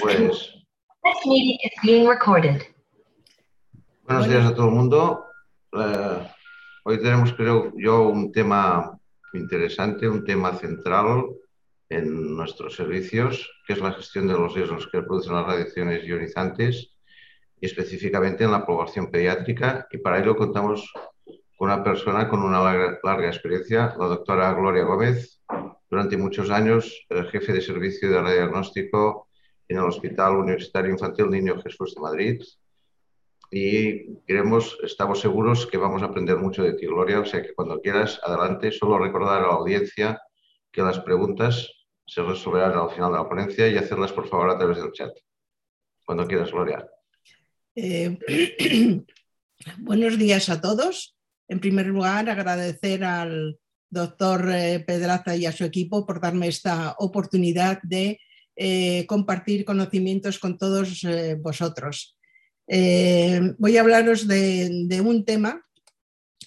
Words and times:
Pues 0.00 0.16
This 1.02 1.26
meeting 1.26 1.58
is 1.62 1.72
being 1.82 2.08
recorded. 2.08 2.62
buenos 4.04 4.28
días 4.28 4.46
a 4.46 4.54
todo 4.54 4.68
el 4.68 4.74
mundo. 4.74 5.24
Eh, 5.72 6.28
hoy 6.84 6.98
tenemos, 6.98 7.32
creo 7.32 7.72
yo, 7.76 8.08
un 8.08 8.30
tema 8.32 8.98
interesante, 9.34 10.08
un 10.08 10.24
tema 10.24 10.54
central 10.54 11.26
en 11.88 12.36
nuestros 12.36 12.76
servicios, 12.76 13.50
que 13.66 13.74
es 13.74 13.80
la 13.80 13.92
gestión 13.92 14.28
de 14.28 14.34
los 14.34 14.54
riesgos 14.54 14.86
que 14.86 15.02
producen 15.02 15.34
las 15.34 15.46
radiaciones 15.46 16.04
ionizantes 16.04 16.94
y 17.60 17.66
específicamente 17.66 18.44
en 18.44 18.52
la 18.52 18.64
población 18.64 19.10
pediátrica. 19.10 19.88
Y 19.90 19.98
para 19.98 20.20
ello 20.20 20.36
contamos 20.36 20.90
con 21.56 21.70
una 21.70 21.82
persona 21.82 22.28
con 22.28 22.42
una 22.42 22.62
larga, 22.62 22.98
larga 23.02 23.28
experiencia, 23.28 23.94
la 23.98 24.06
doctora 24.06 24.52
Gloria 24.54 24.84
Gómez, 24.84 25.42
durante 25.90 26.16
muchos 26.16 26.50
años 26.50 27.06
jefe 27.30 27.52
de 27.52 27.60
servicio 27.60 28.10
de 28.10 28.20
radiodiagnóstico 28.22 29.28
en 29.72 29.78
el 29.78 29.84
Hospital 29.84 30.36
Universitario 30.36 30.90
Infantil 30.90 31.30
Niño 31.30 31.60
Jesús 31.62 31.94
de 31.94 32.00
Madrid. 32.00 32.42
Y 33.50 34.16
queremos, 34.26 34.78
estamos 34.82 35.20
seguros 35.20 35.66
que 35.66 35.76
vamos 35.76 36.02
a 36.02 36.06
aprender 36.06 36.36
mucho 36.36 36.62
de 36.62 36.74
ti, 36.74 36.86
Gloria. 36.86 37.20
O 37.20 37.26
sea 37.26 37.42
que 37.42 37.54
cuando 37.54 37.80
quieras, 37.80 38.20
adelante. 38.24 38.72
Solo 38.72 38.98
recordar 38.98 39.42
a 39.42 39.48
la 39.48 39.54
audiencia 39.54 40.20
que 40.70 40.82
las 40.82 41.00
preguntas 41.00 41.70
se 42.06 42.22
resolverán 42.22 42.72
al 42.72 42.90
final 42.90 43.12
de 43.12 43.18
la 43.18 43.28
ponencia 43.28 43.68
y 43.68 43.76
hacerlas, 43.76 44.12
por 44.12 44.28
favor, 44.28 44.50
a 44.50 44.58
través 44.58 44.78
del 44.78 44.92
chat. 44.92 45.12
Cuando 46.04 46.26
quieras, 46.26 46.50
Gloria. 46.50 46.86
Eh, 47.74 48.18
buenos 49.78 50.18
días 50.18 50.48
a 50.48 50.60
todos. 50.60 51.16
En 51.48 51.60
primer 51.60 51.86
lugar, 51.86 52.28
agradecer 52.30 53.04
al 53.04 53.58
doctor 53.90 54.50
eh, 54.50 54.80
Pedraza 54.80 55.36
y 55.36 55.44
a 55.44 55.52
su 55.52 55.64
equipo 55.64 56.06
por 56.06 56.20
darme 56.20 56.48
esta 56.48 56.94
oportunidad 56.98 57.80
de 57.82 58.18
eh, 58.54 59.06
compartir 59.06 59.64
conocimientos 59.64 60.38
con 60.38 60.58
todos 60.58 61.04
eh, 61.04 61.36
vosotros. 61.40 62.18
Eh, 62.68 63.40
voy 63.58 63.76
a 63.78 63.80
hablaros 63.80 64.28
de, 64.28 65.00
un 65.02 65.24
tema 65.24 65.62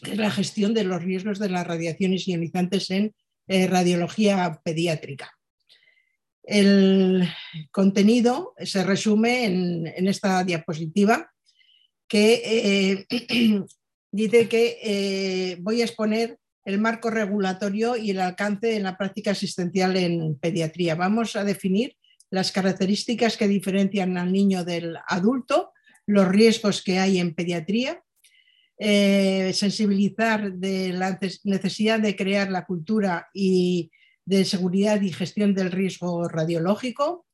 que 0.04 0.12
es 0.12 0.18
la 0.18 0.30
gestión 0.30 0.76
de 0.76 0.84
los 0.84 1.02
riesgos 1.02 1.40
de 1.40 1.50
las 1.50 1.66
radiaciones 1.66 2.28
ionizantes 2.28 2.92
en 2.92 3.14
radiología 3.48 4.62
pediátrica. 4.64 5.32
El 6.44 7.28
contenido 7.72 8.54
se 8.60 8.84
resume 8.84 9.46
en, 9.46 10.08
esta 10.08 10.44
diapositiva 10.44 11.32
que 12.08 13.06
dice 14.12 14.48
que 14.48 15.58
voy 15.62 15.82
a 15.82 15.86
exponer 15.86 16.38
el 16.66 16.80
marco 16.80 17.12
regulatorio 17.12 17.96
y 17.96 18.12
el 18.12 18.20
alcance 18.20 18.76
en 18.76 18.84
la 18.84 18.98
práctica 18.98 19.32
asistencial 19.32 19.96
en 19.96 20.38
pediatría. 20.40 20.96
Vamos 20.96 21.36
a 21.36 21.44
definir 21.44 21.96
las 22.32 22.52
características 22.52 23.38
que 23.38 23.48
diferencian 23.48 24.18
al 24.18 24.32
niño 24.32 24.66
del 24.66 24.98
adulto, 25.08 25.72
los 26.08 26.28
riesgos 26.28 26.82
que 26.82 26.98
hay 27.00 27.20
en 27.20 27.36
pediatría, 27.36 28.02
eh, 28.78 29.52
sensibilizar 29.54 30.54
de 30.54 30.92
la 30.92 31.18
necesidad 31.44 32.00
de 32.00 32.16
crear 32.16 32.52
la 32.52 32.66
cultura 32.66 33.30
y 33.34 33.92
de 34.26 34.44
seguridad 34.44 35.00
y 35.02 35.14
gestión 35.14 35.54
del 35.54 35.72
riesgo 35.72 36.28
radiológico, 36.28 37.26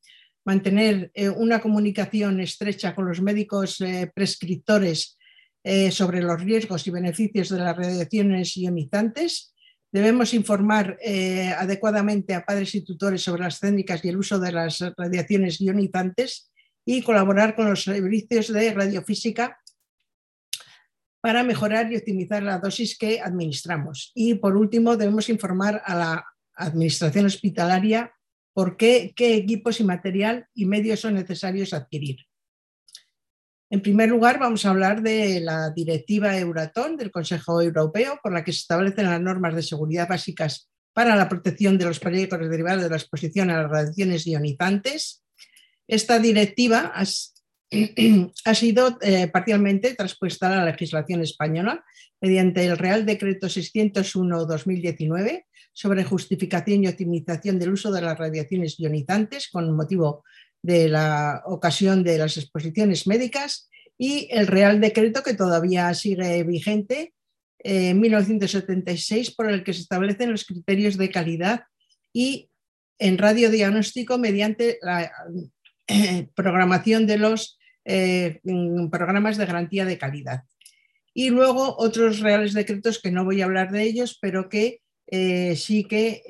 mantener 0.44 1.10
eh, 1.14 1.30
una 1.30 1.60
comunicación 1.60 2.40
estrecha 2.40 2.94
con 2.94 3.08
los 3.08 3.22
médicos 3.22 3.80
eh, 3.80 4.10
prescriptores 4.14 5.18
eh, 5.64 5.90
sobre 5.90 6.22
los 6.22 6.40
riesgos 6.40 6.86
y 6.86 6.90
beneficios 6.90 7.48
de 7.50 7.58
las 7.58 7.76
radiaciones 7.76 8.56
ionizantes. 8.56 9.54
Debemos 9.92 10.34
informar 10.34 10.98
eh, 11.02 11.52
adecuadamente 11.56 12.34
a 12.34 12.44
padres 12.44 12.74
y 12.74 12.84
tutores 12.84 13.22
sobre 13.22 13.42
las 13.42 13.60
técnicas 13.60 14.04
y 14.04 14.08
el 14.08 14.16
uso 14.16 14.38
de 14.40 14.52
las 14.52 14.80
radiaciones 14.96 15.60
ionizantes 15.60 16.50
y 16.84 17.02
colaborar 17.02 17.54
con 17.54 17.68
los 17.68 17.84
servicios 17.84 18.52
de 18.52 18.72
radiofísica 18.72 19.58
para 21.20 21.44
mejorar 21.44 21.92
y 21.92 21.96
optimizar 21.96 22.42
la 22.42 22.58
dosis 22.58 22.98
que 22.98 23.20
administramos. 23.20 24.10
Y 24.14 24.34
por 24.34 24.56
último, 24.56 24.96
debemos 24.96 25.28
informar 25.28 25.80
a 25.84 25.94
la 25.94 26.26
administración 26.54 27.26
hospitalaria 27.26 28.12
por 28.52 28.76
qué, 28.76 29.12
qué 29.14 29.36
equipos 29.36 29.80
y 29.80 29.84
material 29.84 30.48
y 30.54 30.66
medios 30.66 31.00
son 31.00 31.14
necesarios 31.14 31.72
adquirir. 31.72 32.16
En 33.72 33.80
primer 33.80 34.10
lugar, 34.10 34.38
vamos 34.38 34.66
a 34.66 34.70
hablar 34.70 35.00
de 35.00 35.40
la 35.40 35.70
directiva 35.70 36.36
Euratom 36.36 36.94
del 36.94 37.10
Consejo 37.10 37.62
Europeo, 37.62 38.20
por 38.22 38.30
la 38.30 38.44
que 38.44 38.52
se 38.52 38.58
establecen 38.58 39.06
las 39.06 39.18
normas 39.18 39.54
de 39.54 39.62
seguridad 39.62 40.06
básicas 40.06 40.68
para 40.92 41.16
la 41.16 41.26
protección 41.26 41.78
de 41.78 41.86
los 41.86 41.98
periódicos 41.98 42.50
derivados 42.50 42.82
de 42.82 42.90
la 42.90 42.96
exposición 42.96 43.48
a 43.48 43.62
las 43.62 43.70
radiaciones 43.70 44.26
ionizantes. 44.26 45.24
Esta 45.88 46.18
directiva 46.18 46.92
ha, 48.44 48.54
sido 48.54 48.98
eh, 49.00 49.28
parcialmente 49.28 49.94
traspuesta 49.94 50.48
a 50.48 50.56
la 50.56 50.66
legislación 50.66 51.22
española 51.22 51.82
mediante 52.20 52.66
el 52.66 52.76
Real 52.76 53.06
Decreto 53.06 53.46
601-2019 53.46 55.46
sobre 55.72 56.04
justificación 56.04 56.84
y 56.84 56.88
optimización 56.88 57.58
del 57.58 57.72
uso 57.72 57.90
de 57.90 58.02
las 58.02 58.18
radiaciones 58.18 58.78
ionizantes 58.78 59.48
con 59.50 59.74
motivo 59.74 60.24
de 60.62 60.88
la 60.88 61.42
ocasión 61.46 62.04
de 62.04 62.18
las 62.18 62.36
exposiciones 62.36 63.06
médicas 63.06 63.68
y 63.98 64.28
el 64.30 64.46
Real 64.46 64.80
Decreto 64.80 65.22
que 65.22 65.34
todavía 65.34 65.92
sigue 65.94 66.42
vigente 66.44 67.12
en 67.58 67.90
eh, 67.90 67.94
1976 67.94 69.32
por 69.32 69.50
el 69.50 69.62
que 69.62 69.72
se 69.72 69.82
establecen 69.82 70.32
los 70.32 70.44
criterios 70.44 70.96
de 70.96 71.10
calidad 71.10 71.64
y 72.12 72.48
en 72.98 73.18
radiodiagnóstico 73.18 74.18
mediante 74.18 74.78
la 74.82 75.10
eh, 75.88 76.28
programación 76.34 77.06
de 77.06 77.18
los 77.18 77.58
eh, 77.84 78.40
programas 78.90 79.36
de 79.36 79.46
garantía 79.46 79.84
de 79.84 79.98
calidad. 79.98 80.44
Y 81.12 81.30
luego 81.30 81.76
otros 81.76 82.20
reales 82.20 82.54
decretos 82.54 83.00
que 83.00 83.10
no 83.10 83.24
voy 83.24 83.42
a 83.42 83.44
hablar 83.44 83.72
de 83.72 83.82
ellos, 83.82 84.18
pero 84.20 84.48
que 84.48 84.80
eh, 85.08 85.56
sí 85.56 85.84
que 85.84 86.22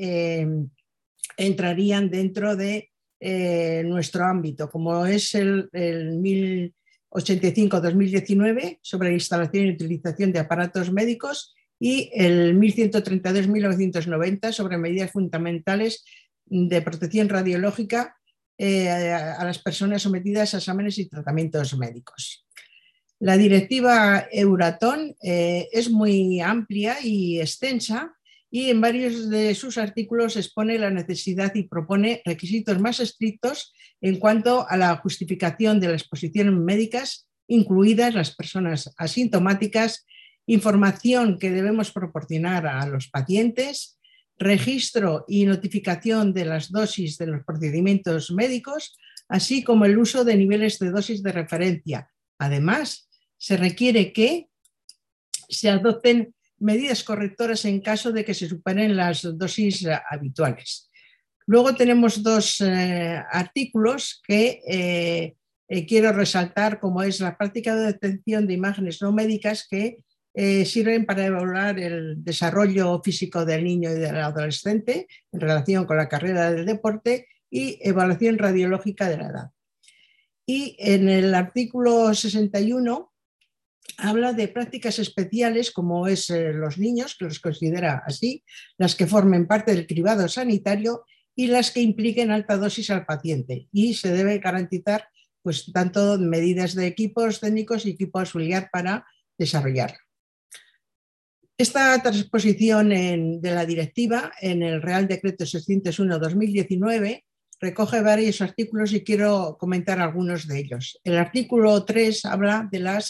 entrarían 1.37 2.11
dentro 2.11 2.57
de 2.57 2.91
eh, 3.25 3.85
nuestro 3.85 4.25
ámbito, 4.25 4.69
como 4.69 5.07
es 5.07 5.37
el, 5.37 5.71
el 5.73 6.19
1085-2019 6.19 8.81
sobre 8.83 9.11
la 9.11 9.15
instalación 9.15 9.67
y 9.67 9.71
utilización 9.71 10.33
de 10.33 10.41
aparatos 10.41 10.91
médicos 10.91 11.55
y 11.79 12.11
el 12.15 12.59
1132-1990 12.59 14.51
sobre 14.51 14.77
medidas 14.77 15.13
fundamentales 15.13 16.05
de 16.47 16.83
protección 16.83 17.29
radiológica 17.29 18.17
eh, 18.59 18.91
a 18.91 19.45
las 19.45 19.61
personas 19.61 20.03
sometidas 20.03 20.55
a 20.55 20.59
exámenes 20.59 20.99
y 20.99 21.09
tratamientos 21.09 21.79
médicos. 21.79 22.45
La 23.21 23.37
directiva 23.37 24.27
Euratom 24.33 25.15
eh, 25.23 25.69
es 25.71 25.89
muy 25.91 26.41
amplia 26.41 26.97
y 27.01 27.41
extensa 27.41 28.17
y 28.55 28.69
en 28.69 28.83
varios 28.83 29.31
de 29.31 29.55
sus 29.55 29.79
artículos 29.79 30.37
expone 30.37 30.79
la 30.79 30.91
necesidad 30.91 31.55
y 31.55 31.63
propone 31.63 32.21
requisitos 32.27 32.79
más 32.79 33.01
estrictos 33.01 33.73
en 34.03 34.19
cuanto 34.19 34.69
a 34.69 34.77
la 34.77 34.95
justificación 34.99 35.81
de 35.81 35.89
las 35.89 36.03
exposiciones 36.03 36.53
médicas, 36.53 37.27
incluidas 37.49 38.15
las 38.15 38.37
personas 38.37 38.93
asintomáticas, 38.99 40.07
información 40.45 41.39
que 41.39 41.51
debemos 41.51 41.93
proporcionar 41.93 42.67
a 42.67 42.87
los 42.87 43.09
pacientes, 43.09 43.99
registro 44.37 45.25
y 45.27 45.47
notificación 45.47 46.35
de 46.35 46.45
las 46.45 46.71
dosis 46.71 47.17
de 47.17 47.29
los 47.29 47.45
procedimientos 47.47 48.31
médicos, 48.33 48.99
así 49.29 49.65
como 49.65 49.87
el 49.87 49.97
uso 49.97 50.27
de 50.27 50.37
niveles 50.37 50.79
de 50.79 50.91
dosis 50.91 51.23
de 51.23 51.33
referencia. 51.33 52.11
Además, 52.39 53.09
se 53.39 53.57
requiere 53.57 54.13
que 54.13 54.49
se 55.49 55.71
adopten 55.71 56.35
medidas 56.63 57.05
correctoras 57.05 57.65
en 57.65 57.81
caso 57.81 58.13
de 58.13 58.25
que 58.25 58.35
se 58.35 58.49
superen 58.49 58.97
las 58.97 59.23
dosis 59.37 59.87
habituales. 60.11 60.89
Luego 61.47 61.75
tenemos 61.75 62.23
dos 62.23 62.61
eh, 62.61 63.21
artículos 63.31 64.23
que 64.27 64.63
eh, 64.67 65.35
eh, 65.69 65.87
quiero 65.87 66.13
resaltar, 66.13 66.79
como 66.81 67.03
es 67.03 67.21
la 67.21 67.37
práctica 67.37 67.75
de 67.75 67.87
detección 67.87 68.47
de 68.47 68.55
imágenes 68.55 69.03
no 69.03 69.13
médicas 69.13 69.67
que 69.69 70.05
eh, 70.35 70.65
sirven 70.65 71.05
para 71.05 71.27
evaluar 71.27 71.79
el 71.79 72.25
desarrollo 72.25 73.03
físico 73.03 73.45
del 73.45 73.65
niño 73.65 73.91
y 73.91 73.99
del 73.99 74.17
adolescente 74.17 75.07
en 75.31 75.41
relación 75.41 75.85
con 75.85 75.99
la 75.99 76.09
carrera 76.09 76.51
del 76.51 76.65
deporte 76.65 77.29
y 77.51 77.79
evaluación 77.83 78.39
radiológica 78.39 79.09
de 79.11 79.17
la 79.19 79.27
edad. 79.27 79.51
Y 80.47 80.75
en 80.79 81.09
el 81.11 81.35
artículo 81.35 82.15
61 82.15 83.12
habla 83.99 84.33
de 84.33 84.49
prácticas 84.49 84.99
especiales 84.99 85.71
como 85.71 86.07
es 86.07 86.31
eh, 86.31 86.53
los 86.53 86.79
niños, 86.79 87.17
que 87.19 87.27
los 87.27 87.41
considera 87.41 88.03
así, 88.07 88.45
las 88.79 88.95
que 88.95 89.07
formen 89.07 89.47
parte 89.47 89.75
del 89.75 89.87
cribado 89.87 90.29
sanitario 90.29 91.05
y 91.35 91.47
las 91.47 91.71
que 91.71 91.81
impliquen 91.81 92.31
alta 92.31 92.57
dosis 92.57 92.91
al 92.91 93.07
paciente. 93.07 93.69
Y 93.73 93.95
se 93.95 94.13
debe 94.13 94.39
garantizar 94.39 95.09
pues, 95.43 95.71
tanto 95.73 96.19
medidas 96.19 96.75
de 96.75 96.87
equipos 96.87 97.41
técnicos 97.41 97.87
y 97.87 97.91
equipo 97.91 98.19
auxiliar 98.21 98.69
para 98.73 99.07
desarrollarlo. 99.39 99.99
Esta 101.57 102.01
transposición 102.03 102.89
de 102.89 103.51
la 103.51 103.65
directiva 103.67 104.33
en 104.41 104.63
el 104.63 104.83
Real 104.83 105.07
Decreto 105.07 105.45
601-2019 105.45 107.23
recoge 107.61 108.01
varios 108.01 108.41
artículos 108.41 108.93
y 108.93 109.05
quiero 109.05 109.57
comentar 109.61 110.01
algunos 110.01 110.49
de 110.49 110.59
ellos. 110.59 110.99
El 111.05 111.17
artículo 111.17 111.85
3 111.85 112.25
habla 112.25 112.69
de 112.71 112.81
la 112.81 113.01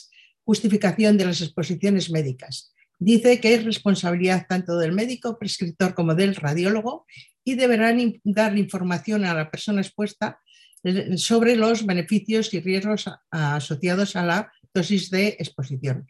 justificación 0.44 1.16
de 1.16 1.26
las 1.26 1.40
exposiciones 1.40 2.10
médicas. 2.10 2.72
Dice 2.98 3.40
que 3.40 3.54
es 3.54 3.64
responsabilidad 3.64 4.46
tanto 4.48 4.76
del 4.76 4.92
médico 4.92 5.38
prescriptor 5.38 5.94
como 5.94 6.14
del 6.14 6.36
radiólogo 6.36 7.06
y 7.44 7.54
deberán 7.54 8.20
dar 8.24 8.56
información 8.56 9.24
a 9.24 9.34
la 9.34 9.50
persona 9.50 9.80
expuesta 9.80 10.38
eh, 10.84 11.16
sobre 11.16 11.56
los 11.56 11.84
beneficios 11.84 12.54
y 12.54 12.60
riesgos 12.60 13.10
asociados 13.30 14.14
a 14.16 14.24
la 14.24 14.52
dosis 14.72 15.10
de 15.10 15.28
exposición. 15.38 16.06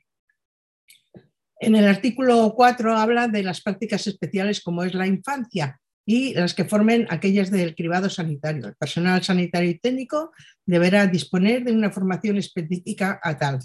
En 1.60 1.76
el 1.76 1.86
artículo 1.86 2.52
4 2.56 2.96
habla 2.96 3.28
de 3.28 3.42
las 3.42 3.60
prácticas 3.60 4.06
especiales 4.06 4.60
como 4.60 4.82
es 4.82 4.94
la 4.94 5.06
infancia 5.06 5.80
y 6.04 6.34
las 6.34 6.54
que 6.54 6.64
formen 6.64 7.06
aquellas 7.08 7.50
del 7.50 7.74
cribado 7.74 8.10
sanitario. 8.10 8.66
El 8.66 8.74
personal 8.74 9.22
sanitario 9.22 9.70
y 9.70 9.78
técnico 9.78 10.32
deberá 10.66 11.06
disponer 11.06 11.64
de 11.64 11.72
una 11.72 11.90
formación 11.90 12.36
específica 12.36 13.20
a 13.22 13.38
tal. 13.38 13.60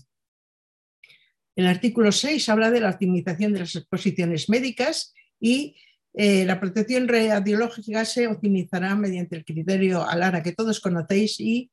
El 1.57 1.65
artículo 1.65 2.11
6 2.11 2.49
habla 2.49 2.69
de 2.69 2.79
la 2.79 2.91
optimización 2.91 3.51
de 3.51 3.61
las 3.61 3.75
exposiciones 3.75 4.47
médicas 4.47 5.15
y 5.39 5.75
eh, 6.13 6.45
la 6.45 6.59
protección 6.59 7.07
radiológica 7.07 8.05
se 8.05 8.27
optimizará 8.27 8.95
mediante 8.95 9.37
el 9.37 9.43
criterio 9.43 10.07
ALARA 10.07 10.43
que 10.43 10.51
todos 10.51 10.79
conocéis 10.79 11.39
y 11.39 11.71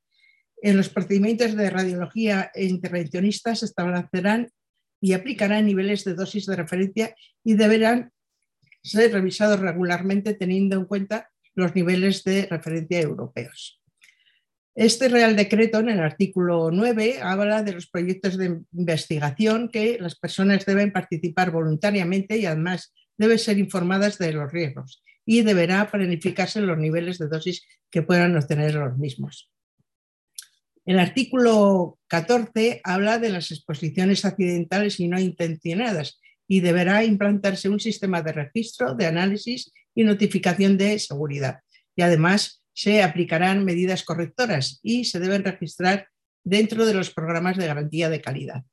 en 0.62 0.78
los 0.78 0.88
procedimientos 0.88 1.54
de 1.54 1.68
radiología 1.68 2.50
intervencionistas 2.54 3.58
se 3.58 3.66
establecerán 3.66 4.48
y 5.02 5.12
aplicarán 5.12 5.66
niveles 5.66 6.02
de 6.04 6.14
dosis 6.14 6.46
de 6.46 6.56
referencia 6.56 7.14
y 7.44 7.52
deberán 7.52 8.10
ser 8.82 9.12
revisados 9.12 9.60
regularmente 9.60 10.32
teniendo 10.32 10.76
en 10.76 10.86
cuenta 10.86 11.30
los 11.54 11.74
niveles 11.74 12.24
de 12.24 12.46
referencia 12.46 13.02
europeos. 13.02 13.83
Este 14.74 15.08
Real 15.08 15.36
Decreto, 15.36 15.78
en 15.78 15.88
el 15.88 16.00
artículo 16.00 16.70
9, 16.72 17.20
habla 17.22 17.62
de 17.62 17.74
los 17.74 17.86
proyectos 17.86 18.36
de 18.36 18.60
investigación 18.72 19.68
que 19.68 19.98
las 20.00 20.16
personas 20.16 20.66
deben 20.66 20.92
participar 20.92 21.52
voluntariamente 21.52 22.38
y 22.38 22.46
además 22.46 22.92
deben 23.16 23.38
ser 23.38 23.58
informadas 23.58 24.18
de 24.18 24.32
los 24.32 24.50
riesgos 24.50 25.00
y 25.24 25.42
deberá 25.42 25.88
planificarse 25.88 26.60
los 26.60 26.76
niveles 26.76 27.18
de 27.18 27.28
dosis 27.28 27.64
que 27.88 28.02
puedan 28.02 28.36
obtener 28.36 28.74
los 28.74 28.98
mismos. 28.98 29.48
El 30.84 30.98
artículo 30.98 32.00
14 32.08 32.80
habla 32.82 33.20
de 33.20 33.30
las 33.30 33.52
exposiciones 33.52 34.24
accidentales 34.24 34.98
y 34.98 35.06
no 35.06 35.20
intencionadas 35.20 36.20
y 36.48 36.60
deberá 36.60 37.04
implantarse 37.04 37.68
un 37.68 37.78
sistema 37.78 38.22
de 38.22 38.32
registro, 38.32 38.96
de 38.96 39.06
análisis 39.06 39.72
y 39.94 40.02
notificación 40.02 40.76
de 40.76 40.98
seguridad. 40.98 41.60
Y 41.94 42.02
además 42.02 42.63
se 42.74 43.02
aplicarán 43.02 43.64
medidas 43.64 44.02
correctoras 44.02 44.80
y 44.82 45.04
se 45.04 45.20
deben 45.20 45.44
registrar 45.44 46.08
dentro 46.42 46.84
de 46.84 46.94
los 46.94 47.10
programas 47.10 47.56
de 47.56 47.66
garantía 47.66 48.10
de 48.10 48.20
calidad. 48.20 48.64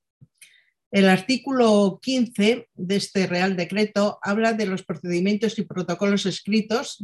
El 0.92 1.08
artículo 1.08 2.00
15 2.02 2.68
de 2.74 2.96
este 2.98 3.26
Real 3.26 3.56
Decreto 3.56 4.20
habla 4.22 4.52
de 4.52 4.66
los 4.66 4.84
procedimientos 4.84 5.58
y 5.58 5.62
protocolos 5.62 6.26
escritos 6.26 6.98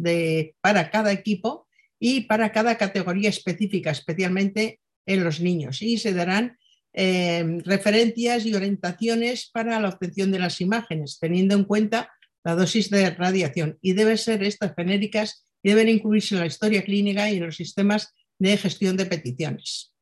para 0.59 0.91
cada 0.91 1.13
equipo 1.13 1.67
y 1.97 2.21
para 2.21 2.51
cada 2.51 2.77
categoría 2.77 3.29
específica, 3.29 3.91
especialmente 3.91 4.81
en 5.05 5.23
los 5.23 5.39
niños, 5.39 5.81
y 5.81 5.97
se 5.97 6.13
darán 6.13 6.57
eh, 6.93 7.61
referencias 7.63 8.45
y 8.45 8.53
orientaciones 8.53 9.49
para 9.53 9.79
la 9.79 9.89
obtención 9.89 10.31
de 10.31 10.39
las 10.39 10.59
imágenes, 10.59 11.17
teniendo 11.19 11.55
en 11.55 11.63
cuenta 11.63 12.11
la 12.43 12.55
dosis 12.55 12.89
de 12.89 13.09
radiación, 13.11 13.77
y 13.81 13.93
deben 13.93 14.17
ser 14.17 14.43
estas 14.43 14.73
genéricas 14.75 15.46
y 15.63 15.69
deben 15.69 15.89
incluirse 15.89 16.35
en 16.35 16.41
la 16.41 16.47
historia 16.47 16.83
clínica 16.83 17.31
y 17.31 17.37
en 17.37 17.45
los 17.45 17.55
sistemas 17.55 18.13
de 18.39 18.57
gestión 18.57 18.97
de 18.97 19.05
peticiones. 19.05 19.93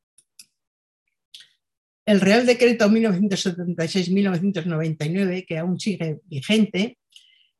El 2.06 2.20
Real 2.20 2.46
Decreto 2.46 2.88
1976-1999, 2.88 5.46
que 5.46 5.58
aún 5.58 5.78
sigue 5.80 6.20
vigente, 6.26 6.98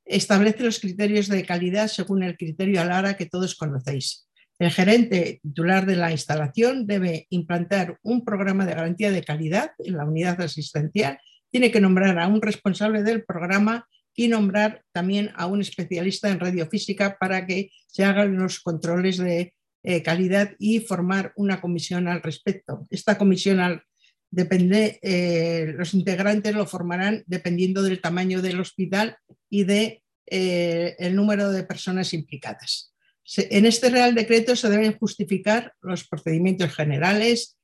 establece 0.05 0.63
los 0.63 0.79
criterios 0.79 1.27
de 1.29 1.45
calidad 1.45 1.89
según 1.89 2.23
el 2.23 2.37
criterio 2.37 2.81
ALARA 2.81 3.17
que 3.17 3.27
todos 3.27 3.57
conocéis. 3.57 4.29
El 4.59 4.71
gerente 4.71 5.41
titular 5.43 5.85
de 5.85 5.97
la 5.97 6.13
instalación 6.13 6.87
debe 6.87 7.27
implantar 7.31 7.99
un 8.03 8.25
programa 8.25 8.65
de 8.65 8.75
garantía 8.75 9.11
de 9.11 9.25
calidad 9.25 9.73
en 9.79 9.97
la 9.97 10.07
unidad 10.07 10.41
asistencial, 10.41 11.19
tiene 11.51 11.71
que 11.71 11.81
nombrar 11.81 12.19
a 12.19 12.29
un 12.29 12.41
responsable 12.41 13.03
del 13.03 13.25
programa 13.25 13.87
y 14.17 14.29
nombrar 14.29 14.83
también 14.93 15.31
a 15.37 15.47
un 15.47 15.61
especialista 15.61 16.31
en 16.31 16.41
radiofísica 16.41 17.19
para 17.19 17.47
que 17.47 17.71
se 17.87 18.03
hagan 18.03 18.37
los 18.37 18.61
controles 18.61 19.19
de 19.19 19.55
eh, 19.85 20.03
calidad 20.03 20.53
y 20.59 20.81
formar 20.81 21.33
una 21.37 21.61
comisión 21.61 22.09
al 22.09 22.23
respecto. 22.23 22.89
Esta 22.91 23.19
comisión 23.19 23.83
depende, 24.31 24.99
eh, 25.03 25.75
los 25.77 25.95
integrantes 25.95 26.55
lo 26.55 26.67
formarán 26.67 27.23
dependiendo 27.27 27.83
del 27.83 28.01
tamaño 28.01 28.43
del 28.43 28.59
hospital 28.59 29.19
y 29.49 29.65
de, 29.65 30.03
eh, 30.29 30.97
número 31.13 31.53
de 31.53 31.63
personas 31.63 32.13
implicadas. 32.15 32.93
en 33.37 33.67
este 33.67 33.91
Real 33.91 34.15
Decreto 34.15 34.57
se 34.57 34.71
deben 34.71 34.99
justificar 34.99 35.73
los 35.83 36.07
procedimientos 36.07 36.75
generales, 36.75 37.57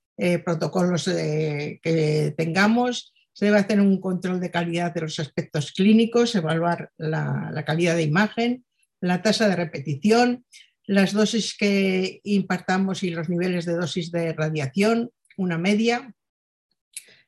protocolos 0.45 1.05
que 1.05 2.35
tengamos, 2.37 3.13
se 3.33 3.47
debe 3.47 3.59
hacer 3.59 3.81
un 3.81 4.01
control 4.01 4.41
de 4.41 4.51
calidad 4.51 4.93
de 4.93 5.03
los 5.03 5.19
aspectos 5.19 5.73
clínicos, 5.73 6.35
evaluar 6.35 6.91
la, 6.99 7.63
calidad 7.67 7.97
de 7.97 8.03
imagen, 8.03 8.65
la 9.01 9.23
tasa 9.23 9.49
de 9.49 9.57
repetición, 9.57 10.45
las 10.87 11.13
dosis 11.13 11.57
que 11.57 12.21
impartamos 12.25 13.03
y 13.03 13.11
los 13.11 13.29
niveles 13.29 13.65
de 13.65 13.75
dosis 13.75 14.11
de 14.11 14.33
radiación, 14.33 15.11
una 15.37 15.59
media, 15.59 16.15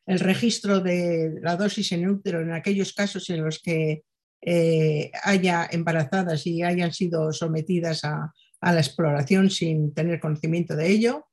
el 0.06 0.20
registro 0.20 0.80
de 0.80 1.38
la 1.40 1.56
dosis 1.56 1.92
en 1.92 2.08
útero 2.08 2.40
en 2.40 2.52
aquellos 2.52 2.92
casos 2.92 3.30
en 3.30 3.42
los 3.42 3.60
que 3.60 4.02
eh, 4.42 5.10
haya 5.22 5.66
embarazadas 5.70 6.46
y 6.46 6.62
hayan 6.62 6.92
sido 6.92 7.32
sometidas 7.32 8.04
a, 8.04 8.32
la 8.60 8.80
exploración 8.80 9.50
sin 9.50 9.92
tener 9.92 10.20
conocimiento 10.20 10.74
de 10.74 10.88
ello, 10.88 11.26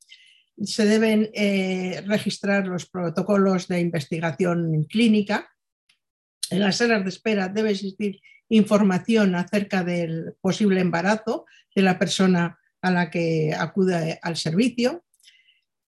se 0.63 0.85
deben 0.85 1.29
eh, 1.33 2.03
registrar 2.05 2.67
los 2.67 2.85
protocolos 2.85 3.67
de 3.67 3.79
investigación 3.79 4.85
clínica. 4.89 5.49
En 6.49 6.59
las 6.59 6.77
salas 6.77 7.03
de 7.03 7.09
espera 7.09 7.47
debe 7.47 7.71
existir 7.71 8.19
información 8.49 9.35
acerca 9.35 9.83
del 9.83 10.33
posible 10.41 10.81
embarazo 10.81 11.45
de 11.73 11.81
la 11.81 11.97
persona 11.97 12.59
a 12.81 12.91
la 12.91 13.09
que 13.09 13.53
acude 13.57 14.19
al 14.21 14.35
servicio. 14.35 15.03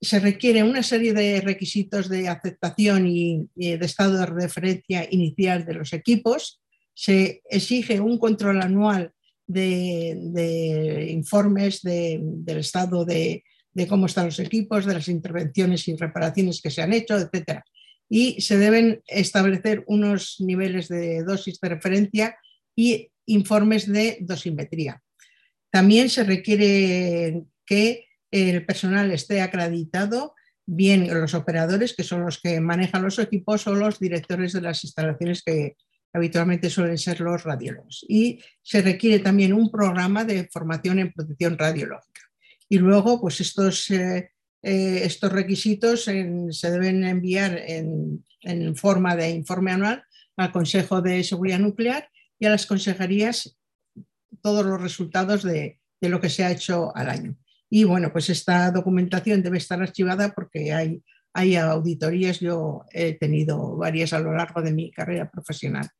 Se 0.00 0.20
requiere 0.20 0.62
una 0.62 0.82
serie 0.82 1.12
de 1.12 1.40
requisitos 1.40 2.08
de 2.08 2.28
aceptación 2.28 3.06
y, 3.06 3.48
de 3.54 3.78
estado 3.80 4.18
de 4.18 4.26
referencia 4.26 5.06
inicial 5.10 5.64
de 5.64 5.74
los 5.74 5.92
equipos. 5.92 6.60
Se 6.94 7.42
exige 7.48 8.00
un 8.00 8.18
control 8.18 8.62
anual 8.62 9.12
de, 9.46 11.08
informes 11.10 11.82
del 11.82 12.58
estado 12.58 13.04
de, 13.04 13.44
de 13.74 13.86
cómo 13.86 14.06
están 14.06 14.26
los 14.26 14.38
equipos, 14.38 14.84
de 14.84 14.94
las 14.94 15.08
intervenciones 15.08 15.88
y 15.88 15.96
reparaciones 15.96 16.60
que 16.60 16.70
se 16.70 16.82
han 16.82 16.92
hecho, 16.92 17.16
etc. 17.16 17.60
Y 18.08 18.40
se 18.40 18.58
deben 18.58 19.02
establecer 19.06 19.84
unos 19.86 20.36
niveles 20.40 20.88
de 20.88 21.22
dosis 21.22 21.58
de 21.60 21.68
referencia 21.68 22.36
y 22.76 23.10
informes 23.26 23.90
de 23.90 24.18
dosimetría. 24.20 25.02
También 25.70 26.10
se 26.10 26.24
requiere 26.24 27.44
que 27.64 28.06
el 28.30 28.64
personal 28.66 29.10
esté 29.10 29.40
acreditado, 29.40 30.34
bien 30.66 31.08
los 31.12 31.34
operadores, 31.34 31.94
que 31.94 32.02
son 32.02 32.22
los 32.22 32.40
que 32.40 32.60
manejan 32.60 33.02
los 33.02 33.18
equipos, 33.18 33.66
o 33.66 33.74
los 33.74 33.98
directores 33.98 34.52
de 34.52 34.60
las 34.60 34.84
instalaciones 34.84 35.42
que 35.42 35.76
habitualmente 36.12 36.68
suelen 36.68 36.98
ser 36.98 37.20
los 37.20 37.44
radiólogos. 37.44 38.04
Y 38.08 38.42
se 38.62 38.82
requiere 38.82 39.18
también 39.20 39.52
un 39.52 39.70
programa 39.70 40.24
de 40.24 40.48
formación 40.52 40.98
en 40.98 41.12
protección 41.12 41.56
radiológica. 41.56 42.31
Y 42.72 42.78
luego, 42.78 43.20
pues 43.20 43.38
estos, 43.42 43.90
eh, 43.90 44.30
eh, 44.62 45.00
estos 45.04 45.30
requisitos 45.30 46.04
se 46.04 46.70
deben 46.70 47.04
enviar 47.04 47.58
en, 47.58 48.24
forma 48.76 49.14
de 49.14 49.28
informe 49.28 49.72
anual 49.72 50.02
al 50.38 50.52
Consejo 50.52 51.02
de 51.02 51.22
Seguridad 51.22 51.58
Nuclear 51.58 52.08
y 52.38 52.46
a 52.46 52.50
las 52.50 52.64
consejerías 52.64 53.58
todos 54.40 54.64
los 54.64 54.80
resultados 54.80 55.42
de, 55.42 55.80
lo 56.00 56.18
que 56.18 56.30
se 56.30 56.44
ha 56.44 56.50
hecho 56.50 56.96
al 56.96 57.10
año. 57.10 57.36
Y 57.68 57.84
bueno, 57.84 58.10
pues 58.10 58.30
esta 58.30 58.70
documentación 58.70 59.42
debe 59.42 59.58
estar 59.58 59.82
archivada 59.82 60.32
porque 60.32 60.72
hay, 60.72 61.02
hay 61.34 61.56
auditorías, 61.56 62.40
yo 62.40 62.86
he 62.90 63.18
tenido 63.18 63.76
varias 63.76 64.14
a 64.14 64.18
lo 64.18 64.32
largo 64.32 64.62
de 64.62 64.72
mi 64.72 64.90
carrera 64.90 65.30
profesional. 65.30 65.90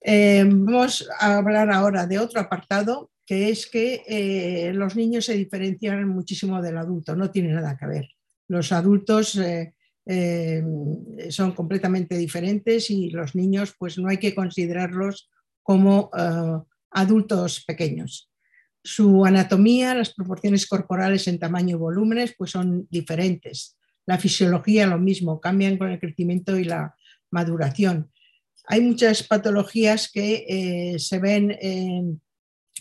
Eh, 0.00 0.42
vamos 0.44 1.08
a 1.20 1.36
hablar 1.36 1.70
ahora 1.70 2.04
de 2.04 2.18
otro 2.18 2.40
apartado 2.40 3.12
que 3.26 3.50
es 3.50 3.66
que 3.66 4.04
eh, 4.06 4.72
los 4.72 4.94
niños 4.94 5.24
se 5.24 5.34
diferencian 5.34 6.08
muchísimo 6.08 6.62
del 6.62 6.78
adulto, 6.78 7.16
no 7.16 7.30
tiene 7.30 7.52
nada 7.52 7.76
que 7.76 7.86
ver. 7.86 8.08
Los 8.46 8.70
adultos 8.70 9.36
eh, 9.36 9.74
eh, 10.06 10.62
son 11.28 11.50
completamente 11.50 12.16
diferentes 12.16 12.88
y 12.88 13.10
los 13.10 13.34
niños 13.34 13.74
pues 13.76 13.98
no 13.98 14.08
hay 14.08 14.18
que 14.18 14.34
considerarlos 14.34 15.28
como 15.64 16.10
adultos 16.92 17.64
pequeños. 17.66 18.30
Su 18.84 19.26
anatomía, 19.26 19.96
las 19.96 20.14
proporciones 20.14 20.68
corporales 20.68 21.26
en 21.26 21.40
tamaño 21.40 21.76
y 21.76 21.80
volúmenes, 21.80 22.36
pues 22.38 22.52
son 22.52 22.86
diferentes. 22.88 23.76
La 24.06 24.16
fisiología 24.16 24.86
lo 24.86 25.00
mismo, 25.00 25.40
cambian 25.40 25.76
con 25.76 25.90
el 25.90 25.98
crecimiento 25.98 26.56
y 26.56 26.62
la 26.62 26.94
maduración. 27.32 28.12
Hay 28.68 28.80
muchas 28.80 29.24
patologías 29.24 30.08
que 30.12 30.94
se 31.00 31.18
ven 31.18 31.56
en, 31.60 32.20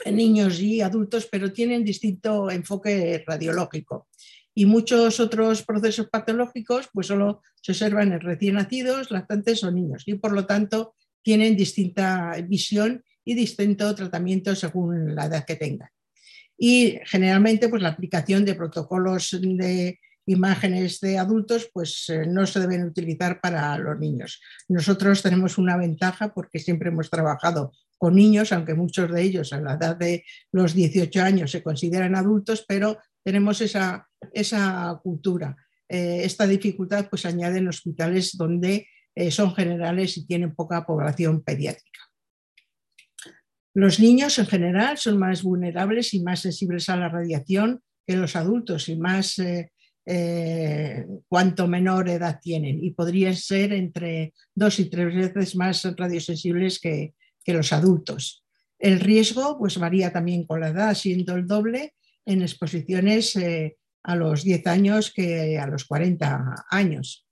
niños 0.06 0.60
y 0.60 0.82
adultos, 0.82 1.28
pero 1.32 1.54
tienen 1.54 1.84
distinto 1.84 2.50
enfoque 2.52 3.24
radiológico. 3.26 4.08
Y 4.54 4.66
muchos 4.66 5.20
otros 5.20 5.64
procesos 5.64 6.08
patológicos 6.10 6.90
pues 6.94 7.08
solo 7.08 7.42
se 7.62 7.74
observan 7.74 8.14
en 8.14 8.22
recién 8.22 8.56
nacidos, 8.56 9.12
lactantes 9.12 9.64
o 9.64 9.72
niños 9.72 10.04
y 10.06 10.16
por 10.16 10.32
lo 10.32 10.46
tanto 10.46 10.96
tienen 11.22 11.58
distinta 11.58 12.34
visión 12.48 13.04
y 13.26 13.34
distinto 13.34 13.94
tratamiento 13.96 14.56
según 14.56 15.16
la 15.16 15.26
edad 15.26 15.46
que 15.46 15.56
tengan. 15.56 15.90
Y 16.58 17.00
generalmente 17.06 17.68
pues 17.68 17.82
la 17.82 17.90
aplicación 17.90 18.46
de 18.46 18.56
protocolos 18.56 19.38
de 19.42 20.00
imágenes 20.26 21.00
de 21.02 21.18
adultos 21.18 21.70
pues 21.74 22.06
eh, 22.10 22.26
no 22.26 22.46
se 22.46 22.60
deben 22.60 22.84
utilizar 22.86 23.42
para 23.42 23.78
los 23.78 24.00
niños. 24.00 24.42
Nosotros 24.70 25.22
tenemos 25.22 25.58
una 25.58 25.76
ventaja 25.78 26.34
porque 26.34 26.60
siempre 26.60 26.90
hemos 26.90 27.10
trabajado 27.10 27.74
con 27.98 28.16
niños, 28.16 28.52
aunque 28.52 28.74
muchos 28.74 29.12
de 29.12 29.22
ellos 29.22 29.54
a 29.54 29.62
la 29.62 29.74
edad 29.74 29.96
de 29.96 30.24
los 30.52 30.74
18 30.74 31.22
años 31.22 31.52
se 31.52 31.64
consideran 31.64 32.16
adultos, 32.16 32.66
pero 32.68 32.98
tenemos 33.24 33.62
esa, 33.62 34.08
esa 34.34 35.00
cultura. 35.02 35.56
Eh, 35.88 36.22
esta 36.24 36.48
dificultad 36.48 37.08
pues 37.10 37.26
añade 37.26 37.60
en 37.60 37.68
hospitales 37.68 38.38
donde 38.38 38.88
eh, 39.14 39.32
son 39.32 39.56
generales 39.56 40.18
y 40.18 40.26
tienen 40.26 40.56
poca 40.56 40.86
población 40.86 41.44
pediátrica. 41.44 42.02
Los 43.74 44.00
niños 44.00 44.38
en 44.40 44.46
general 44.46 44.98
son 44.98 45.18
más 45.18 45.44
vulnerables 45.44 46.14
y 46.14 46.24
más 46.24 46.42
sensibles 46.42 46.90
a 46.90 46.96
la 46.98 47.10
radiación 47.10 47.82
que 48.06 48.16
los 48.16 48.36
adultos 48.36 48.88
y 48.88 48.96
más 48.96 49.40
eh, 49.40 51.06
cuanto 51.28 51.68
menor 51.68 52.08
edad 52.10 52.40
tienen 52.42 52.84
y 52.84 52.92
podrían 52.92 53.36
ser 53.36 53.74
entre 53.74 54.34
dos 54.54 54.80
y 54.80 54.90
tres 54.90 55.14
veces 55.14 55.56
más 55.56 55.84
radiosensibles 55.98 56.80
que, 56.80 57.16
que 57.46 57.54
los 57.54 57.72
adultos. 57.72 58.44
El 58.78 59.00
riesgo 59.00 59.58
pues, 59.58 59.78
varía 59.78 60.12
también 60.12 60.46
con 60.46 60.60
la 60.60 60.70
edad, 60.70 60.94
siendo 60.96 61.36
el 61.36 61.48
doble 61.48 61.94
en 62.26 62.42
exposiciones 62.42 63.36
eh, 63.38 63.78
a 64.04 64.16
los 64.16 64.44
10 64.44 64.68
años 64.68 65.14
que 65.14 65.58
a 65.58 65.68
los 65.68 65.86
40 65.86 66.66
años. 66.70 67.26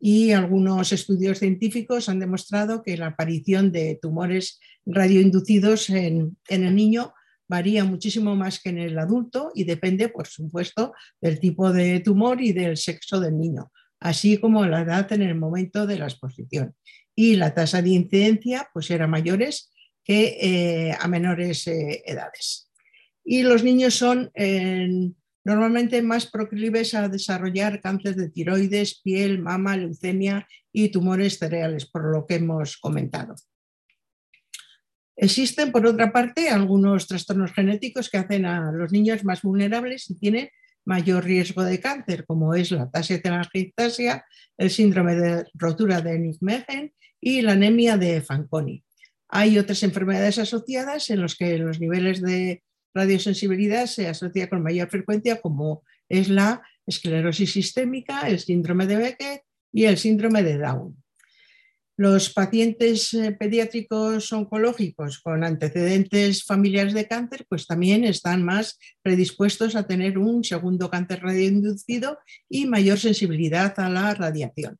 Y 0.00 0.32
algunos 0.32 0.92
estudios 0.92 1.38
científicos 1.38 2.08
han 2.08 2.18
demostrado 2.18 2.82
que 2.82 2.96
la 2.96 3.08
aparición 3.08 3.70
de 3.72 3.98
tumores 4.00 4.58
radioinducidos 4.86 5.90
en, 5.90 6.36
en 6.48 6.64
el 6.64 6.74
niño 6.74 7.12
varía 7.48 7.84
muchísimo 7.84 8.36
más 8.36 8.60
que 8.60 8.68
en 8.68 8.78
el 8.78 8.98
adulto 8.98 9.50
y 9.54 9.64
depende, 9.64 10.08
por 10.08 10.26
supuesto, 10.26 10.92
del 11.20 11.40
tipo 11.40 11.72
de 11.72 12.00
tumor 12.00 12.40
y 12.40 12.52
del 12.52 12.76
sexo 12.76 13.20
del 13.20 13.38
niño, 13.38 13.72
así 14.00 14.38
como 14.38 14.66
la 14.66 14.82
edad 14.82 15.10
en 15.12 15.22
el 15.22 15.34
momento 15.34 15.86
de 15.86 15.98
la 15.98 16.04
exposición. 16.04 16.74
Y 17.20 17.34
la 17.34 17.52
tasa 17.52 17.82
de 17.82 17.90
incidencia 17.90 18.70
pues 18.72 18.92
era 18.92 19.08
mayores 19.08 19.72
que 20.04 20.38
eh, 20.40 20.96
a 21.00 21.08
menores 21.08 21.66
eh, 21.66 22.00
edades. 22.06 22.70
Y 23.24 23.42
los 23.42 23.64
niños 23.64 23.94
son 23.94 24.30
normalmente 25.44 26.00
más 26.00 26.26
proclives 26.26 26.94
a 26.94 27.08
desarrollar 27.08 27.80
cáncer 27.80 28.14
de 28.14 28.30
tiroides, 28.30 29.00
piel, 29.02 29.40
mama, 29.40 29.76
leucemia 29.76 30.46
y 30.72 30.90
tumores 30.90 31.38
cereales, 31.38 31.86
por 31.86 32.04
lo 32.04 32.24
que 32.24 32.36
hemos 32.36 32.76
comentado. 32.76 33.34
Existen, 35.16 35.72
por 35.72 35.84
otra 35.86 36.12
parte, 36.12 36.48
algunos 36.50 37.08
trastornos 37.08 37.52
genéticos 37.52 38.08
que 38.08 38.18
hacen 38.18 38.46
a 38.46 38.70
los 38.70 38.92
niños 38.92 39.24
más 39.24 39.42
vulnerables 39.42 40.08
y 40.08 40.14
tienen 40.14 40.50
mayor 40.84 41.24
riesgo 41.24 41.64
de 41.64 41.80
cáncer, 41.80 42.24
como 42.24 42.54
es 42.54 42.70
la 42.70 42.88
tasia 42.88 43.20
telangiectasia, 43.20 44.24
el 44.56 44.70
síndrome 44.70 45.16
de 45.16 45.44
rotura 45.54 46.00
de 46.00 46.16
Nijmegen 46.20 46.92
y 47.20 47.42
la 47.42 47.52
anemia 47.52 47.96
de 47.96 48.20
Fanconi. 48.22 48.84
Hay 49.28 49.58
otras 49.58 49.82
enfermedades 49.82 50.38
asociadas 50.38 51.10
en 51.10 51.20
las 51.20 51.34
que 51.34 51.58
los 51.58 51.80
niveles 51.80 52.22
de 52.22 52.62
radiosensibilidad 52.94 53.86
se 53.86 54.08
asocian 54.08 54.48
con 54.48 54.62
mayor 54.62 54.88
frecuencia, 54.88 55.40
como 55.40 55.82
es 56.08 56.28
la 56.28 56.62
esclerosis 56.86 57.52
sistémica, 57.52 58.22
el 58.28 58.38
síndrome 58.38 58.86
de 58.86 58.96
Beckett 58.96 59.42
y 59.72 59.84
el 59.84 59.98
síndrome 59.98 60.42
de 60.42 60.58
Down. 60.58 60.96
Los 61.98 62.30
pacientes 62.30 63.12
eh, 63.12 63.32
pediátricos 63.32 64.32
oncológicos 64.32 65.18
con 65.18 65.42
antecedentes 65.42 66.44
familiares 66.44 66.94
de 66.94 67.08
cáncer, 67.08 67.44
pues 67.48 67.66
también 67.66 68.04
están 68.04 68.44
más 68.44 68.78
predispuestos 69.02 69.74
a 69.74 69.86
tener 69.86 70.16
un 70.16 70.44
segundo 70.44 70.90
cáncer 70.90 71.20
radioinducido 71.22 72.18
y 72.48 72.66
mayor 72.66 73.00
sensibilidad 73.00 73.74
a 73.80 73.90
la 73.90 74.14
radiación. 74.14 74.78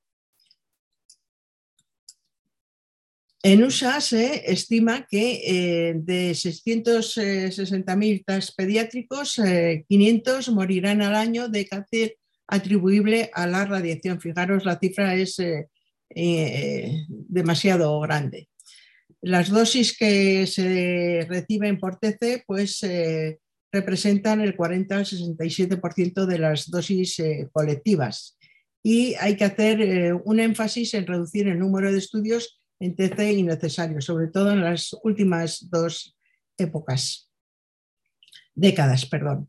En 3.42 3.62
USA 3.62 4.00
se 4.00 4.50
estima 4.50 5.06
que 5.08 5.42
eh, 5.46 5.94
de 5.96 6.32
660.000 6.32 8.24
test 8.26 8.56
pediátricos, 8.56 9.40
500 9.88 10.48
eh, 10.48 10.50
morirán 10.50 11.02
al 11.02 11.14
año 11.14 11.48
de 11.48 11.66
cáncer 11.66 12.16
atribuible 12.48 13.30
a 13.34 13.46
la 13.46 13.64
radiación. 13.64 14.20
Fijaros, 14.20 14.64
la 14.64 14.78
cifra 14.78 15.14
es 15.14 15.38
eh, 16.14 17.04
demasiado 17.08 18.00
grande. 18.00 18.48
Las 19.20 19.50
dosis 19.50 19.96
que 19.96 20.46
se 20.46 21.26
reciben 21.28 21.78
por 21.78 21.98
TC 21.98 22.44
pues, 22.46 22.82
eh, 22.82 23.38
representan 23.70 24.40
el 24.40 24.56
40 24.56 24.96
al 24.96 25.04
67% 25.04 26.24
de 26.24 26.38
las 26.38 26.70
dosis 26.70 27.18
eh, 27.18 27.48
colectivas 27.52 28.38
y 28.82 29.14
hay 29.16 29.36
que 29.36 29.44
hacer 29.44 30.14
un 30.24 30.40
énfasis 30.40 30.94
en 30.94 31.06
reducir 31.06 31.48
el 31.48 31.58
número 31.58 31.92
de 31.92 31.98
estudios 31.98 32.57
en 32.80 32.94
TC 32.94 33.32
innecesarios, 33.32 34.04
sobre 34.04 34.28
todo 34.28 34.52
en 34.52 34.62
las 34.62 34.96
últimas 35.02 35.68
dos 35.70 36.16
épocas, 36.56 37.30
décadas, 38.54 39.06
perdón. 39.06 39.48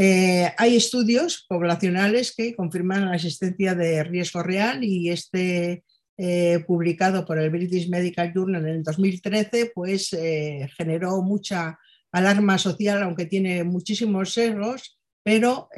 Eh, 0.00 0.52
hay 0.56 0.76
estudios 0.76 1.44
poblacionales 1.48 2.32
que 2.32 2.54
confirman 2.54 3.06
la 3.06 3.16
existencia 3.16 3.74
de 3.74 4.04
riesgo 4.04 4.44
real 4.44 4.84
y 4.84 5.10
este 5.10 5.82
eh, 6.16 6.64
publicado 6.68 7.24
por 7.24 7.38
el 7.40 7.50
British 7.50 7.88
Medical 7.88 8.32
Journal 8.32 8.62
en 8.62 8.76
el 8.76 8.82
2013 8.84 9.72
pues 9.74 10.12
eh, 10.12 10.68
generó 10.76 11.20
mucha 11.22 11.78
alarma 12.12 12.58
social, 12.58 13.02
aunque 13.02 13.26
tiene 13.26 13.64
muchísimos 13.64 14.32
sesgos, 14.32 15.00
pero 15.24 15.68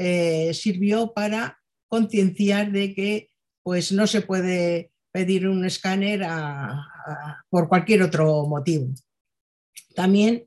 sirvió 0.53 1.13
para 1.13 1.59
concienciar 1.89 2.71
de 2.71 2.95
que 2.95 3.31
pues 3.63 3.91
no 3.91 4.07
se 4.07 4.21
puede 4.21 4.93
pedir 5.13 5.49
un 5.49 5.65
escáner 5.65 6.27
por 7.49 7.69
cualquier 7.69 8.03
otro 8.03 8.47
motivo. 8.47 8.89
También 9.95 10.45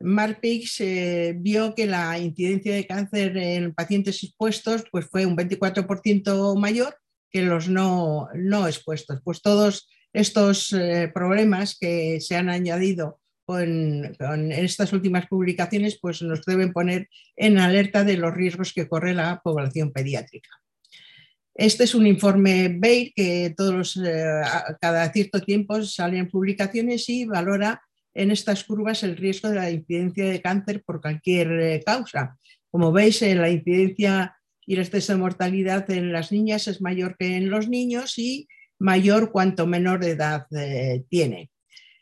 Marpix 0.00 0.80
eh, 0.80 1.34
vio 1.36 1.74
que 1.74 1.86
la 1.86 2.18
incidencia 2.18 2.74
de 2.74 2.86
cáncer 2.86 3.36
en 3.36 3.74
pacientes 3.74 4.22
expuestos 4.22 4.84
pues 4.90 5.06
fue 5.06 5.26
un 5.26 5.36
24% 5.36 6.58
mayor 6.58 6.96
que 7.30 7.42
los 7.42 7.68
no, 7.68 8.28
expuestos. 8.66 9.20
Pues 9.22 9.42
todos 9.42 9.88
estos 10.12 10.72
eh, 10.72 11.10
problemas 11.12 11.76
que 11.78 12.20
se 12.20 12.36
han 12.36 12.48
añadido 12.48 13.20
con, 13.44 14.16
estas 14.50 14.92
últimas 14.92 15.26
publicaciones 15.26 15.98
pues 16.00 16.22
nos 16.22 16.42
deben 16.44 16.72
poner 16.72 17.08
en 17.36 17.58
alerta 17.58 18.02
de 18.04 18.16
los 18.16 18.32
riesgos 18.32 18.72
que 18.72 18.88
corre 18.88 19.12
la 19.12 19.40
población 19.42 19.92
pediátrica. 19.92 20.50
Este 21.60 21.84
es 21.84 21.94
un 21.94 22.06
informe 22.06 22.68
BEIR 22.68 23.12
que 23.14 23.54
todos 23.54 23.94
eh, 24.02 24.40
cada 24.80 25.12
cierto 25.12 25.42
tiempo 25.42 25.82
salen 25.82 26.30
publicaciones 26.30 27.06
y 27.10 27.26
valora 27.26 27.82
en 28.14 28.30
estas 28.30 28.64
curvas 28.64 29.02
el 29.02 29.18
riesgo 29.18 29.50
de 29.50 29.56
la 29.56 29.70
incidencia 29.70 30.24
de 30.24 30.40
cáncer 30.40 30.82
por 30.82 31.02
cualquier 31.02 31.52
eh, 31.60 31.82
causa. 31.84 32.38
Como 32.70 32.92
veis, 32.92 33.20
eh, 33.20 33.34
la 33.34 33.50
incidencia 33.50 34.38
y 34.64 34.72
el 34.72 34.80
exceso 34.80 35.12
de 35.12 35.18
mortalidad 35.18 35.90
en 35.90 36.12
las 36.12 36.32
niñas 36.32 36.66
es 36.66 36.80
mayor 36.80 37.14
que 37.18 37.36
en 37.36 37.50
los 37.50 37.68
niños 37.68 38.18
y 38.18 38.48
mayor 38.78 39.30
cuanto 39.30 39.66
menor 39.66 40.02
edad 40.02 40.46
tiene. 41.10 41.50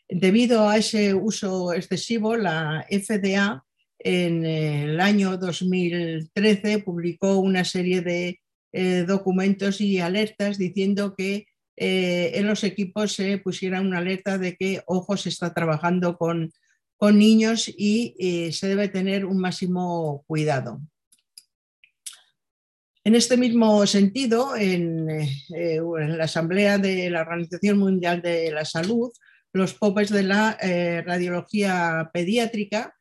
Debido 0.09 0.69
a 0.69 0.77
ese 0.77 1.15
uso 1.15 1.73
excesivo, 1.73 2.37
la 2.37 2.87
FDA 2.89 3.65
en 3.99 4.47
el 4.47 5.01
año 5.01 5.37
2013 5.37 6.79
publicó 6.79 7.39
una 7.39 7.65
serie 7.65 8.03
de 8.03 8.39
documentos 8.73 9.81
y 9.81 9.99
alertas 9.99 10.59
diciendo 10.59 11.15
que 11.17 11.47
eh, 11.81 12.33
en 12.35 12.49
los 12.49 12.65
equipos 12.65 13.13
se 13.13 13.39
pusiera 13.39 13.81
una 13.81 13.99
alerta 13.99 14.37
de 14.37 14.57
que, 14.57 14.83
ojo, 14.87 15.17
se 15.17 15.29
está 15.29 15.55
trabajando 15.55 16.19
con, 16.19 16.53
niños 17.01 17.69
y 17.69 18.17
eh, 18.19 18.53
se 18.53 18.67
debe 18.67 18.89
tener 18.89 19.25
un 19.25 19.39
máximo 19.39 20.25
cuidado. 20.27 20.81
En 23.05 23.15
este 23.15 23.37
mismo 23.37 23.87
sentido, 23.87 24.57
en, 24.57 25.09
eh, 25.09 25.81
la 26.09 26.25
Asamblea 26.25 26.79
de 26.79 27.09
la 27.09 27.21
Organización 27.21 27.79
Mundial 27.79 28.21
de 28.21 28.51
la 28.51 28.65
Salud, 28.65 29.13
los 29.53 29.75
popes 29.75 30.11
de 30.11 30.25
la 30.25 30.59
radiología 31.07 32.11
pediátrica 32.13 32.95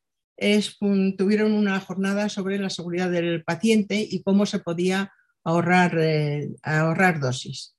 tuvieron 1.17 1.51
una 1.51 1.79
jornada 1.79 2.29
sobre 2.29 2.59
la 2.59 2.69
seguridad 2.69 3.09
del 3.09 3.43
paciente 3.43 4.07
y 4.09 4.21
cómo 4.21 4.45
se 4.45 4.59
podía 4.59 5.11
ahorrar, 5.47 5.97
eh, 5.97 6.49
ahorrar 6.61 7.21
dosis. 7.21 7.73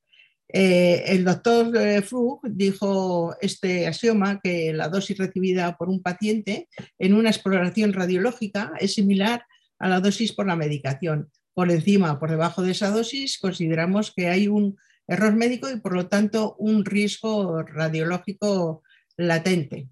Eh, 0.51 1.05
el 1.09 1.25
doctor 1.25 1.77
eh, 1.77 2.01
Frug 2.01 2.41
dijo 2.49 3.37
este 3.43 3.87
axioma 3.87 4.41
que 4.43 4.73
la 4.73 4.89
dosis 4.89 5.19
recibida 5.19 5.77
por 5.77 5.91
un 5.91 6.01
paciente 6.03 6.69
en 6.99 7.13
una 7.13 7.29
exploración 7.29 7.93
radiológica 7.93 8.73
es 8.81 8.95
similar 8.95 9.45
a 9.79 9.89
la 9.89 10.01
dosis 10.01 10.33
por 10.33 10.47
la 10.47 10.57
medicación. 10.57 11.31
Por 11.53 11.71
encima 11.71 12.19
por 12.19 12.31
debajo 12.31 12.63
de 12.63 12.71
esa 12.71 12.91
dosis 12.91 13.39
consideramos 13.39 14.15
que 14.17 14.29
hay 14.29 14.49
un 14.49 14.79
error 15.07 15.37
médico 15.37 15.69
y 15.69 15.79
por 15.79 15.95
lo 15.95 16.09
tanto 16.09 16.57
un 16.59 16.87
riesgo 16.87 17.63
radiológico 17.63 18.83
latente. 19.19 19.89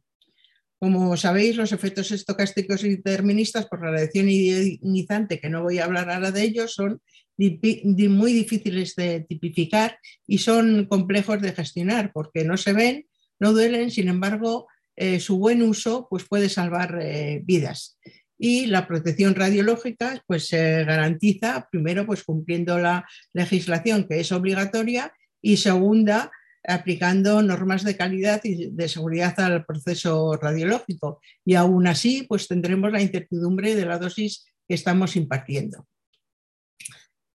Como 0.78 1.16
sabéis, 1.18 1.56
los 1.56 1.72
efectos 1.72 2.10
estocásticos 2.10 2.84
y 2.84 2.96
deterministas 2.96 3.66
por 3.66 3.80
radiación 3.80 4.28
ionizante, 4.28 5.40
que 5.40 5.50
no 5.50 5.62
voy 5.62 5.78
a 5.78 5.84
hablar 5.84 6.10
ahora 6.10 6.30
de 6.30 6.42
ellos, 6.42 6.74
son 6.74 7.02
muy 7.38 8.32
difíciles 8.32 8.94
de 8.96 9.20
tipificar 9.28 9.98
y 10.26 10.38
son 10.38 10.86
complejos 10.86 11.40
de 11.40 11.52
gestionar 11.52 12.12
porque 12.12 12.44
no 12.44 12.56
se 12.56 12.72
ven, 12.72 13.06
no 13.38 13.52
duelen, 13.52 13.90
sin 13.90 14.08
embargo, 14.08 14.66
eh, 14.96 15.20
su 15.20 15.38
buen 15.38 15.62
uso 15.62 16.06
pues, 16.08 16.24
puede 16.24 16.48
salvar 16.48 16.98
eh, 17.00 17.42
vidas. 17.44 17.98
Y 18.38 18.66
la 18.66 18.86
protección 18.86 19.34
radiológica 19.34 20.22
pues, 20.26 20.48
se 20.48 20.84
garantiza, 20.84 21.68
primero, 21.70 22.06
pues, 22.06 22.24
cumpliendo 22.24 22.78
la 22.78 23.06
legislación 23.32 24.06
que 24.08 24.20
es 24.20 24.32
obligatoria 24.32 25.12
y 25.42 25.58
segunda, 25.58 26.30
aplicando 26.66 27.42
normas 27.42 27.84
de 27.84 27.96
calidad 27.96 28.40
y 28.44 28.70
de 28.70 28.88
seguridad 28.88 29.38
al 29.38 29.64
proceso 29.64 30.36
radiológico. 30.40 31.20
Y 31.44 31.54
aún 31.54 31.86
así, 31.86 32.24
pues 32.28 32.48
tendremos 32.48 32.90
la 32.90 33.02
incertidumbre 33.02 33.74
de 33.74 33.86
la 33.86 33.98
dosis 33.98 34.46
que 34.66 34.74
estamos 34.74 35.16
impartiendo. 35.16 35.86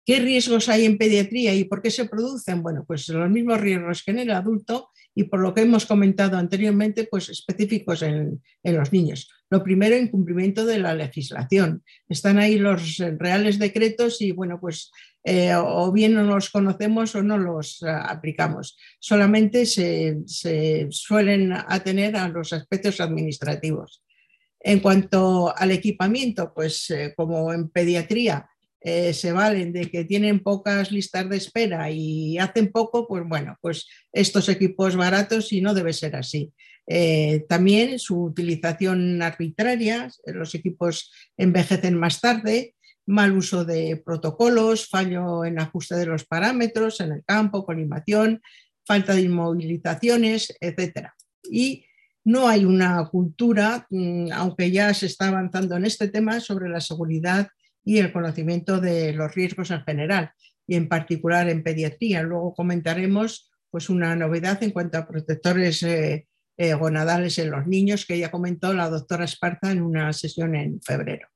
¿Qué 0.06 0.20
riesgos 0.20 0.68
hay 0.70 0.86
en 0.86 0.98
pediatría 0.98 1.54
y 1.54 1.66
por 1.66 1.82
qué 1.82 1.92
se 1.92 2.06
producen? 2.06 2.64
Bueno, 2.64 2.84
pues 2.88 3.08
los 3.10 3.30
mismos 3.30 3.62
riesgos 3.62 4.04
que 4.04 4.12
en 4.12 4.20
el 4.20 4.32
adulto 4.32 4.90
y 5.14 5.26
por 5.26 5.42
lo 5.42 5.54
que 5.54 5.62
hemos 5.62 5.86
comentado 5.86 6.38
anteriormente, 6.38 7.08
pues 7.10 7.30
específicos 7.30 8.02
en, 8.02 8.42
los 8.64 8.94
niños. 8.94 9.30
Lo 9.50 9.62
primero, 9.64 9.98
incumplimiento 9.98 10.66
de 10.66 10.80
la 10.80 10.96
legislación. 10.96 11.84
Están 12.08 12.40
ahí 12.40 12.58
los 12.58 12.98
reales 13.18 13.60
decretos 13.60 14.22
y, 14.22 14.32
bueno, 14.32 14.60
pues 14.60 14.92
eh, 15.24 15.54
o 15.56 15.92
bien 15.92 16.14
no 16.14 16.24
los 16.24 16.50
conocemos 16.50 17.14
o 17.16 17.22
no 17.22 17.38
los 17.38 17.84
eh, 17.84 17.90
aplicamos. 17.90 18.78
Solamente 19.00 19.66
se, 19.66 20.18
suelen 20.90 21.52
atener 21.54 22.16
a 22.16 22.30
los 22.30 22.54
aspectos 22.54 23.02
administrativos. 23.02 24.04
En 24.60 24.80
cuanto 24.80 25.54
al 25.56 25.72
equipamiento, 25.72 26.54
pues 26.54 26.90
eh, 26.90 27.14
como 27.18 27.52
en 27.52 27.70
pediatría 27.70 28.48
eh, 28.84 29.14
se 29.14 29.32
valen 29.32 29.72
de 29.74 29.92
que 29.92 30.06
tienen 30.06 30.40
pocas 30.40 30.92
listas 30.92 31.30
de 31.30 31.38
espera 31.38 31.92
y 31.92 32.40
hacen 32.40 32.72
poco, 32.72 33.08
pues 33.08 33.24
bueno, 33.28 33.58
pues 33.62 33.88
estos 34.12 34.50
equipos 34.50 34.96
baratos 34.96 35.54
y 35.54 35.62
no 35.62 35.76
debe 35.76 35.94
ser 35.94 36.16
así. 36.16 36.52
Eh, 36.88 37.46
también 37.48 38.00
su 38.00 38.24
utilización 38.24 39.22
arbitraria, 39.22 40.10
los 40.26 40.56
equipos 40.56 41.12
envejecen 41.38 41.98
más 41.98 42.22
tarde, 42.22 42.74
mal 43.06 43.38
uso 43.38 43.66
de 43.66 44.02
protocolos, 44.04 44.88
fallo 44.90 45.46
en 45.46 45.60
ajuste 45.60 45.96
de 45.96 46.08
los 46.08 46.26
parámetros 46.26 47.02
en 47.02 47.12
el 47.12 47.24
campo, 47.24 47.66
colimación, 47.66 48.42
falta 48.84 49.14
de 49.14 49.22
inmovilizaciones, 49.22 50.56
etc. 50.60 51.10
Y 51.50 51.86
no 52.24 52.48
hay 52.48 52.66
una 52.66 53.08
cultura, 53.10 53.86
mm, 53.90 54.32
aunque 54.34 54.72
ya 54.72 54.94
se 54.94 55.06
está 55.06 55.28
avanzando 55.28 55.76
en 55.76 55.86
este 55.86 56.08
tema, 56.08 56.40
sobre 56.40 56.68
la 56.68 56.82
seguridad 56.82 57.48
y 57.84 57.98
el 57.98 58.12
conocimiento 58.12 58.80
de 58.80 59.14
los 59.14 59.34
riesgos 59.34 59.72
en 59.72 59.84
general 59.84 60.32
y 60.68 60.76
en 60.76 60.88
particular 60.88 61.50
en 61.50 61.64
pediatría. 61.64 62.24
Luego 62.24 62.54
comentaremos 62.54 63.52
pues, 63.70 63.90
una 63.90 64.16
novedad 64.16 64.62
en 64.64 64.72
cuanto 64.72 64.98
a 64.98 65.08
protectores 65.08 65.84
eh, 65.84 66.28
eh, 66.58 66.74
gonadales 66.74 67.38
en 67.40 67.52
los 67.52 67.66
niños 67.68 68.06
que 68.06 68.20
ya 68.20 68.32
comentó 68.32 68.74
la 68.74 68.90
doctora 68.90 69.26
Esparza 69.26 69.72
en 69.72 69.82
una 69.82 70.14
sesión 70.14 70.56
en 70.56 70.82
febrero. 70.82 71.28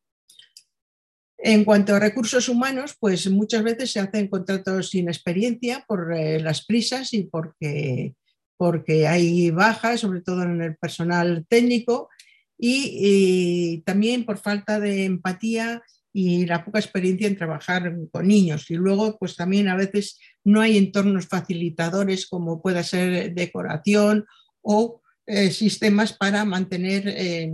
En 1.37 1.65
cuanto 1.65 1.93
a 1.93 1.99
recursos 1.99 2.47
humanos, 2.47 2.95
pues 2.99 3.29
muchas 3.29 3.63
veces 3.63 3.91
se 3.91 3.99
hacen 3.99 4.29
contratos 4.29 4.89
sin 4.89 5.09
experiencia 5.09 5.83
por 5.87 6.13
eh, 6.13 6.39
las 6.39 6.65
prisas 6.65 7.13
y 7.13 7.23
porque, 7.23 8.15
porque 8.57 9.07
hay 9.07 9.51
bajas, 9.51 9.99
sobre 9.99 10.21
todo 10.21 10.43
en 10.43 10.61
el 10.61 10.77
personal 10.77 11.45
técnico, 11.47 12.09
y 12.57 13.81
también 13.85 14.25
por 14.25 14.37
falta 14.37 14.79
de 14.79 15.03
empatía 15.03 15.83
y 16.17 16.45
la 16.45 16.63
poca 16.63 16.79
experiencia 16.79 17.27
en 17.27 17.35
trabajar 17.35 17.93
con 18.09 18.25
niños. 18.25 18.71
Y 18.71 18.75
luego, 18.75 19.17
pues 19.19 19.35
también 19.35 19.67
a 19.67 19.75
veces 19.75 20.17
no 20.45 20.61
hay 20.61 20.77
entornos 20.77 21.27
facilitadores 21.27 22.25
como 22.25 22.61
pueda 22.61 22.83
ser 22.83 23.33
decoración 23.33 24.25
o 24.61 25.01
eh, 25.25 25.51
sistemas 25.51 26.13
para 26.13 26.45
mantener 26.45 27.03
eh, 27.09 27.51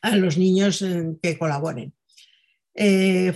a 0.00 0.16
los 0.16 0.38
niños 0.38 0.80
eh, 0.80 1.08
que 1.22 1.36
colaboren. 1.36 1.92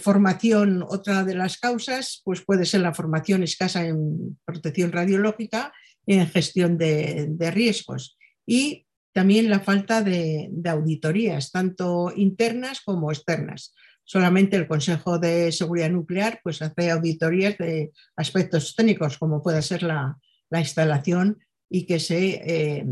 formación, 0.00 0.82
otra 0.82 1.24
de 1.24 1.34
las 1.34 1.58
causas, 1.58 2.22
pues 2.24 2.40
puede 2.40 2.64
ser 2.64 2.80
la 2.80 2.94
formación 2.94 3.42
escasa 3.42 3.84
en 3.84 4.38
protección 4.46 4.92
radiológica 4.92 5.74
en 6.06 6.26
gestión 6.26 6.78
de, 6.78 7.50
riesgos. 7.52 8.16
Y 8.46 8.86
también 9.12 9.50
la 9.50 9.60
falta 9.60 10.00
de 10.00 10.48
auditorías, 10.64 11.50
tanto 11.50 12.10
internas 12.16 12.80
como 12.80 13.12
externas 13.12 13.74
solamente 14.04 14.56
el 14.56 14.66
Consejo 14.66 15.18
de 15.18 15.52
Seguridad 15.52 15.90
Nuclear 15.90 16.40
pues, 16.42 16.62
hace 16.62 16.90
auditorías 16.90 17.56
de 17.58 17.92
aspectos 18.16 18.74
técnicos, 18.74 19.18
como 19.18 19.42
puede 19.42 19.62
ser 19.62 19.82
la, 19.82 20.16
instalación 20.50 21.38
y 21.70 21.86
que 21.86 21.98
se 21.98 22.42
eh, 22.44 22.84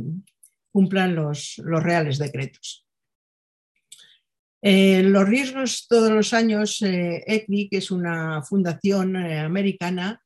cumplan 0.73 1.14
los, 1.14 1.61
reales 1.62 2.16
decretos. 2.18 2.87
Eh, 4.62 5.03
los 5.03 5.29
riesgos 5.29 5.87
todos 5.87 6.11
los 6.11 6.33
años, 6.33 6.81
eh, 6.81 7.23
que 7.46 7.77
es 7.77 7.90
una 7.90 8.42
fundación 8.42 9.16
americana, 9.16 10.23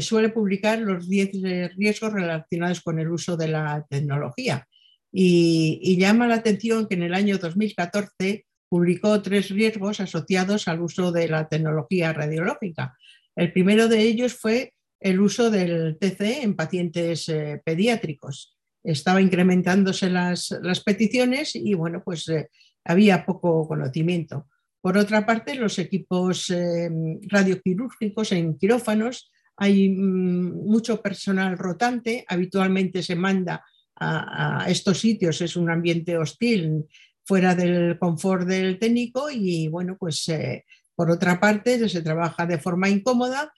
suele 0.00 0.28
publicar 0.30 0.78
los 0.78 1.08
10 1.08 1.76
riesgos 1.76 2.12
relacionados 2.12 2.82
con 2.82 2.98
el 2.98 3.10
uso 3.10 3.36
de 3.36 3.48
la 3.48 3.86
tecnología. 3.88 4.66
Y, 5.12 5.96
llama 5.98 6.26
la 6.26 6.34
atención 6.34 6.86
que 6.86 6.94
en 6.94 7.02
el 7.02 7.14
año 7.14 7.38
2014 7.38 8.44
publicó 8.76 9.22
tres 9.22 9.48
riesgos 9.48 10.00
asociados 10.00 10.68
al 10.68 10.82
uso 10.82 11.10
de 11.10 11.28
la 11.28 11.48
tecnología 11.48 12.12
radiológica. 12.12 12.94
El 13.34 13.50
primero 13.50 13.88
de 13.88 14.02
ellos 14.02 14.34
fue 14.34 14.74
el 15.00 15.18
uso 15.18 15.50
del 15.50 15.96
TC 15.98 16.42
en 16.42 16.54
pacientes 16.54 17.26
eh, 17.30 17.62
pediátricos. 17.64 18.54
Estaba 18.84 19.22
incrementándose 19.22 20.10
las, 20.10 20.50
peticiones 20.84 21.56
y 21.56 21.72
bueno, 21.72 22.02
pues 22.04 22.28
eh, 22.28 22.50
había 22.84 23.24
poco 23.24 23.66
conocimiento. 23.66 24.46
Por 24.82 24.98
otra 24.98 25.24
parte, 25.24 25.54
los 25.54 25.78
equipos 25.78 26.50
eh, 26.50 26.90
radioquirúrgicos 27.30 28.32
en 28.32 28.58
quirófanos, 28.58 29.32
hay 29.56 29.88
mm, 29.88 30.66
mucho 30.66 31.00
personal 31.00 31.56
rotante, 31.56 32.26
habitualmente 32.28 33.02
se 33.02 33.16
manda 33.16 33.64
a, 33.98 34.66
estos 34.68 35.00
sitios, 35.00 35.40
es 35.40 35.56
un 35.56 35.70
ambiente 35.70 36.18
hostil, 36.18 36.84
fuera 37.26 37.54
del 37.54 37.98
confort 37.98 38.46
del 38.46 38.78
técnico 38.78 39.30
y 39.30 39.68
bueno, 39.68 39.96
pues 39.98 40.28
eh, 40.28 40.64
por 40.94 41.10
otra 41.10 41.40
parte 41.40 41.88
se 41.88 42.02
trabaja 42.02 42.46
de 42.46 42.58
forma 42.58 42.88
incómoda 42.88 43.52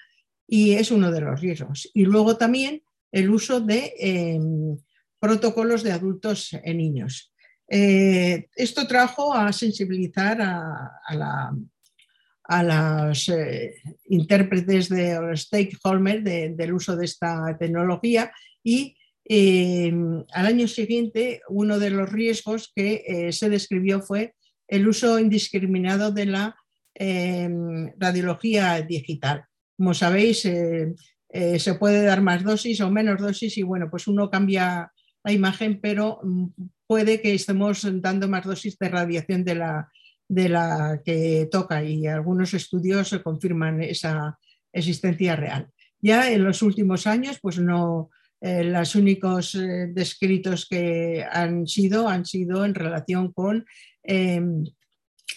y 0.47 0.73
es 0.73 0.91
uno 0.91 1.13
de 1.13 1.21
los 1.21 1.41
riesgos. 1.41 1.91
Y 1.93 2.05
luego 2.05 2.37
también 2.37 2.83
el 3.13 3.31
uso 3.31 3.61
de 3.61 3.93
em, 3.99 4.77
protocolos 5.21 5.83
de 5.83 5.93
adultos 5.93 6.51
en 6.65 6.79
niños. 6.79 7.33
Eh, 7.69 8.49
esto 8.57 8.87
trajo 8.87 9.35
a 9.35 9.53
sensibilizar 9.53 10.39
a, 10.41 11.53
los 12.63 13.29
eh, 13.29 13.75
intérpretes 14.07 14.89
de 14.89 15.37
stakeholders 15.37 16.25
del 16.57 16.73
uso 16.73 16.97
de 16.97 17.05
esta 17.05 17.55
tecnología 17.59 18.33
y 18.65 18.97
eh, 19.29 19.93
al 20.33 20.47
año 20.47 20.67
siguiente, 20.67 21.43
uno 21.51 21.79
de 21.79 21.91
los 21.91 22.11
riesgos 22.11 22.73
que 22.75 23.05
eh, 23.07 23.33
se 23.33 23.51
describió 23.51 24.01
fue 24.01 24.35
el 24.67 24.89
uso 24.89 25.19
indiscriminado 25.19 26.11
de 26.13 26.27
la 26.27 26.57
em, 26.95 27.93
radiología 27.99 28.81
digital. 28.81 29.45
Como 29.77 29.93
sabéis, 29.93 30.47
eh, 30.47 30.95
se 31.59 31.75
puede 31.75 32.03
dar 32.03 32.23
más 32.23 32.43
dosis 32.43 32.81
o 32.81 32.91
menos 32.91 33.21
dosis 33.21 33.59
y 33.59 33.63
bueno, 33.63 33.91
pues 33.91 34.07
uno 34.09 34.31
cambia 34.31 34.91
la 35.23 35.33
imagen, 35.33 35.79
pero 35.81 36.21
mm, 36.23 36.47
puede 36.87 37.21
que 37.21 37.35
estemos 37.35 37.87
dando 38.01 38.29
más 38.29 38.47
dosis 38.47 38.79
de 38.79 38.89
radiación 38.89 39.45
de 39.45 40.49
la 40.49 41.03
que 41.05 41.49
toca 41.51 41.85
y 41.85 42.07
algunos 42.07 42.55
estudios 42.55 43.19
confirman 43.23 43.83
esa 43.83 44.39
existencia 44.73 45.37
real. 45.37 45.69
Ya 46.01 46.31
en 46.31 46.45
los 46.45 46.63
últimos 46.63 47.07
años, 47.07 47.39
pues 47.43 47.59
no, 47.59 48.11
eh, 48.41 48.65
los 48.65 48.95
únicos 48.95 49.55
eh, 49.55 49.89
descritos 49.93 50.67
que 50.69 51.25
han 51.31 51.67
sido 51.67 52.09
han 52.09 52.25
sido 52.25 52.65
en 52.65 52.75
relación 52.75 53.33
con 53.33 53.65
em, 54.03 54.65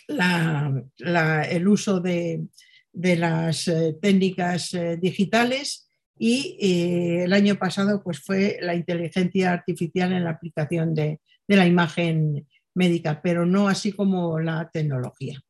el 0.07 1.67
uso 1.67 1.99
de, 1.99 2.47
las 2.93 3.67
eh, 3.67 3.95
técnicas 4.01 4.73
eh, 4.73 4.97
digitales 4.97 5.87
y 6.17 6.57
eh, 6.59 7.23
el 7.23 7.33
año 7.33 7.55
pasado 7.55 8.03
pues, 8.03 8.19
fue 8.19 8.59
la 8.61 8.75
inteligencia 8.75 9.53
artificial 9.53 10.13
en 10.13 10.23
la 10.25 10.31
aplicación 10.31 10.93
de 10.93 11.19
la 11.47 11.65
imagen 11.65 12.47
médica, 12.75 13.21
pero 13.21 13.45
no 13.45 13.67
así 13.67 13.91
como 13.91 14.39
la 14.39 14.69
tecnología. 14.71 15.41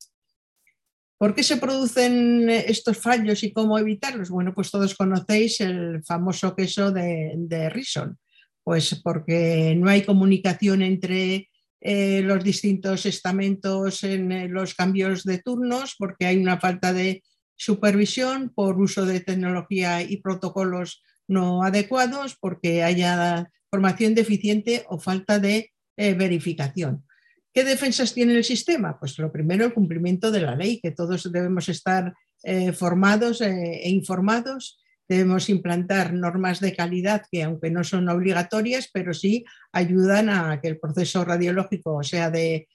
¿Por 1.22 1.36
qué 1.36 1.44
se 1.44 1.58
producen 1.58 2.50
estos 2.50 2.98
fallos 2.98 3.44
y 3.44 3.54
cómo 3.54 3.78
evitarlos? 3.78 4.32
Bueno, 4.32 4.56
pues 4.56 4.72
todos 4.72 4.96
conocéis 4.96 5.62
el 5.62 6.04
famoso 6.04 6.56
queso 6.56 6.92
de, 6.92 7.70
Rison, 7.70 8.18
pues 8.64 9.00
porque 9.04 9.76
no 9.78 9.88
hay 9.88 10.02
comunicación 10.02 10.82
entre 10.82 11.52
eh, 11.80 12.22
los 12.24 12.44
distintos 12.44 13.06
estamentos 13.06 14.04
en 14.04 14.32
eh, 14.32 14.48
los 14.48 14.74
cambios 14.74 15.24
de 15.24 15.38
turnos, 15.38 15.94
porque 15.96 16.26
hay 16.26 16.38
una 16.38 16.60
falta 16.60 16.92
de 16.92 17.22
supervisión 17.56 18.52
por 18.56 18.82
uso 18.82 19.06
de 19.06 19.20
tecnología 19.20 20.02
y 20.02 20.18
protocolos 20.18 21.04
no 21.28 21.62
adecuados, 21.62 22.36
porque 22.42 22.82
haya 22.82 23.48
formación 23.70 24.16
deficiente 24.16 24.86
o 24.90 24.98
falta 24.98 25.38
de 25.38 25.72
eh, 25.98 26.16
verificación. 26.16 27.06
¿Qué 27.54 27.66
defensas 27.66 28.14
tiene 28.14 28.36
el 28.36 28.46
sistema? 28.46 28.98
Pues 28.98 29.18
lo 29.20 29.32
primero, 29.32 29.66
el 29.66 29.74
cumplimiento 29.74 30.32
de 30.32 30.42
la 30.42 30.56
ley, 30.56 30.80
que 30.82 30.92
todos 30.92 31.30
debemos 31.32 31.68
estar 31.68 32.14
eh, 32.44 32.72
formados 32.72 33.42
eh, 33.42 33.82
e 33.84 33.90
informados. 33.90 34.80
Debemos 35.08 35.50
implantar 35.50 36.14
normas 36.14 36.62
de 36.62 36.74
calidad 36.74 37.24
que, 37.30 37.44
aunque 37.44 37.70
no 37.70 37.84
son 37.84 38.08
obligatorias, 38.08 38.90
pero 38.94 39.14
sí 39.14 39.44
ayudan 39.74 40.30
a 40.30 40.62
que 40.62 40.70
el 40.70 40.80
proceso 40.80 41.26
radiológico 41.26 42.02
sea 42.04 42.30
de, 42.30 42.68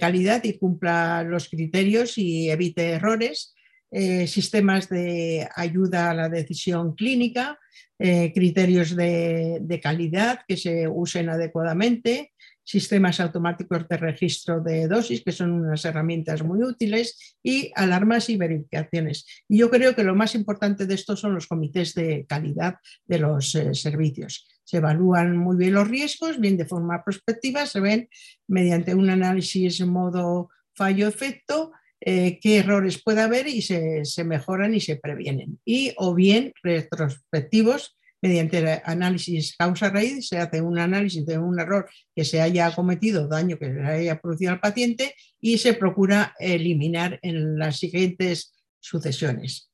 calidad 0.00 0.42
y 0.42 0.58
cumpla 0.58 1.22
los 1.22 1.48
criterios 1.48 2.18
y 2.18 2.50
evite 2.50 2.90
errores. 2.90 3.54
Eh, 3.92 4.26
sistemas 4.26 4.88
de 4.88 5.48
ayuda 5.54 6.10
a 6.10 6.14
la 6.14 6.28
decisión 6.28 6.96
clínica, 6.96 7.60
criterios 7.96 8.96
de, 8.96 9.58
de, 9.62 9.80
calidad 9.80 10.40
que 10.46 10.56
se 10.56 10.88
usen 10.88 11.28
adecuadamente, 11.28 12.33
sistemas 12.64 13.20
automáticos 13.20 13.86
de 13.88 13.96
registro 13.96 14.60
de 14.60 14.88
dosis, 14.88 15.22
que 15.22 15.32
son 15.32 15.52
unas 15.52 15.84
herramientas 15.84 16.42
muy 16.42 16.62
útiles, 16.62 17.36
y 17.42 17.70
alarmas 17.76 18.30
y 18.30 18.36
verificaciones. 18.36 19.26
Y 19.48 19.58
yo 19.58 19.70
creo 19.70 19.94
que 19.94 20.02
lo 20.02 20.14
más 20.14 20.34
importante 20.34 20.86
de 20.86 20.94
esto 20.94 21.16
son 21.16 21.34
los 21.34 21.46
comités 21.46 21.94
de 21.94 22.24
calidad 22.26 22.76
de 23.04 23.18
los 23.18 23.54
eh, 23.54 23.74
servicios. 23.74 24.48
Se 24.64 24.78
evalúan 24.78 25.36
muy 25.36 25.56
bien 25.56 25.74
los 25.74 25.88
riesgos, 25.88 26.40
bien 26.40 26.56
de 26.56 26.64
forma 26.64 27.04
prospectiva, 27.04 27.66
se 27.66 27.80
ven 27.80 28.08
mediante 28.48 28.94
un 28.94 29.10
análisis 29.10 29.84
modo 29.86 30.48
fallo-efecto, 30.74 31.72
eh, 32.00 32.38
qué 32.40 32.58
errores 32.58 33.02
puede 33.02 33.20
haber 33.20 33.46
y 33.46 33.62
se, 33.62 34.04
se, 34.04 34.24
mejoran 34.24 34.74
y 34.74 34.80
se 34.80 34.96
previenen. 34.96 35.60
Y 35.64 35.92
o 35.96 36.14
bien 36.14 36.52
retrospectivos 36.62 37.96
mediante 38.24 38.56
el 38.56 38.80
análisis 38.84 39.54
causa-raíz, 39.54 40.28
se 40.28 40.38
hace 40.38 40.62
un 40.62 40.78
análisis 40.78 41.26
de 41.26 41.36
un 41.36 41.60
error 41.60 41.86
que 42.16 42.24
se 42.24 42.40
haya 42.40 42.74
cometido, 42.74 43.28
daño 43.28 43.58
que 43.58 43.68
le 43.68 43.86
haya 43.86 44.18
producido 44.18 44.52
al 44.52 44.60
paciente 44.60 45.14
y 45.42 45.58
se 45.58 45.74
procura 45.74 46.34
eliminar 46.38 47.18
en 47.20 47.58
las 47.58 47.76
siguientes 47.76 48.54
sucesiones. 48.80 49.68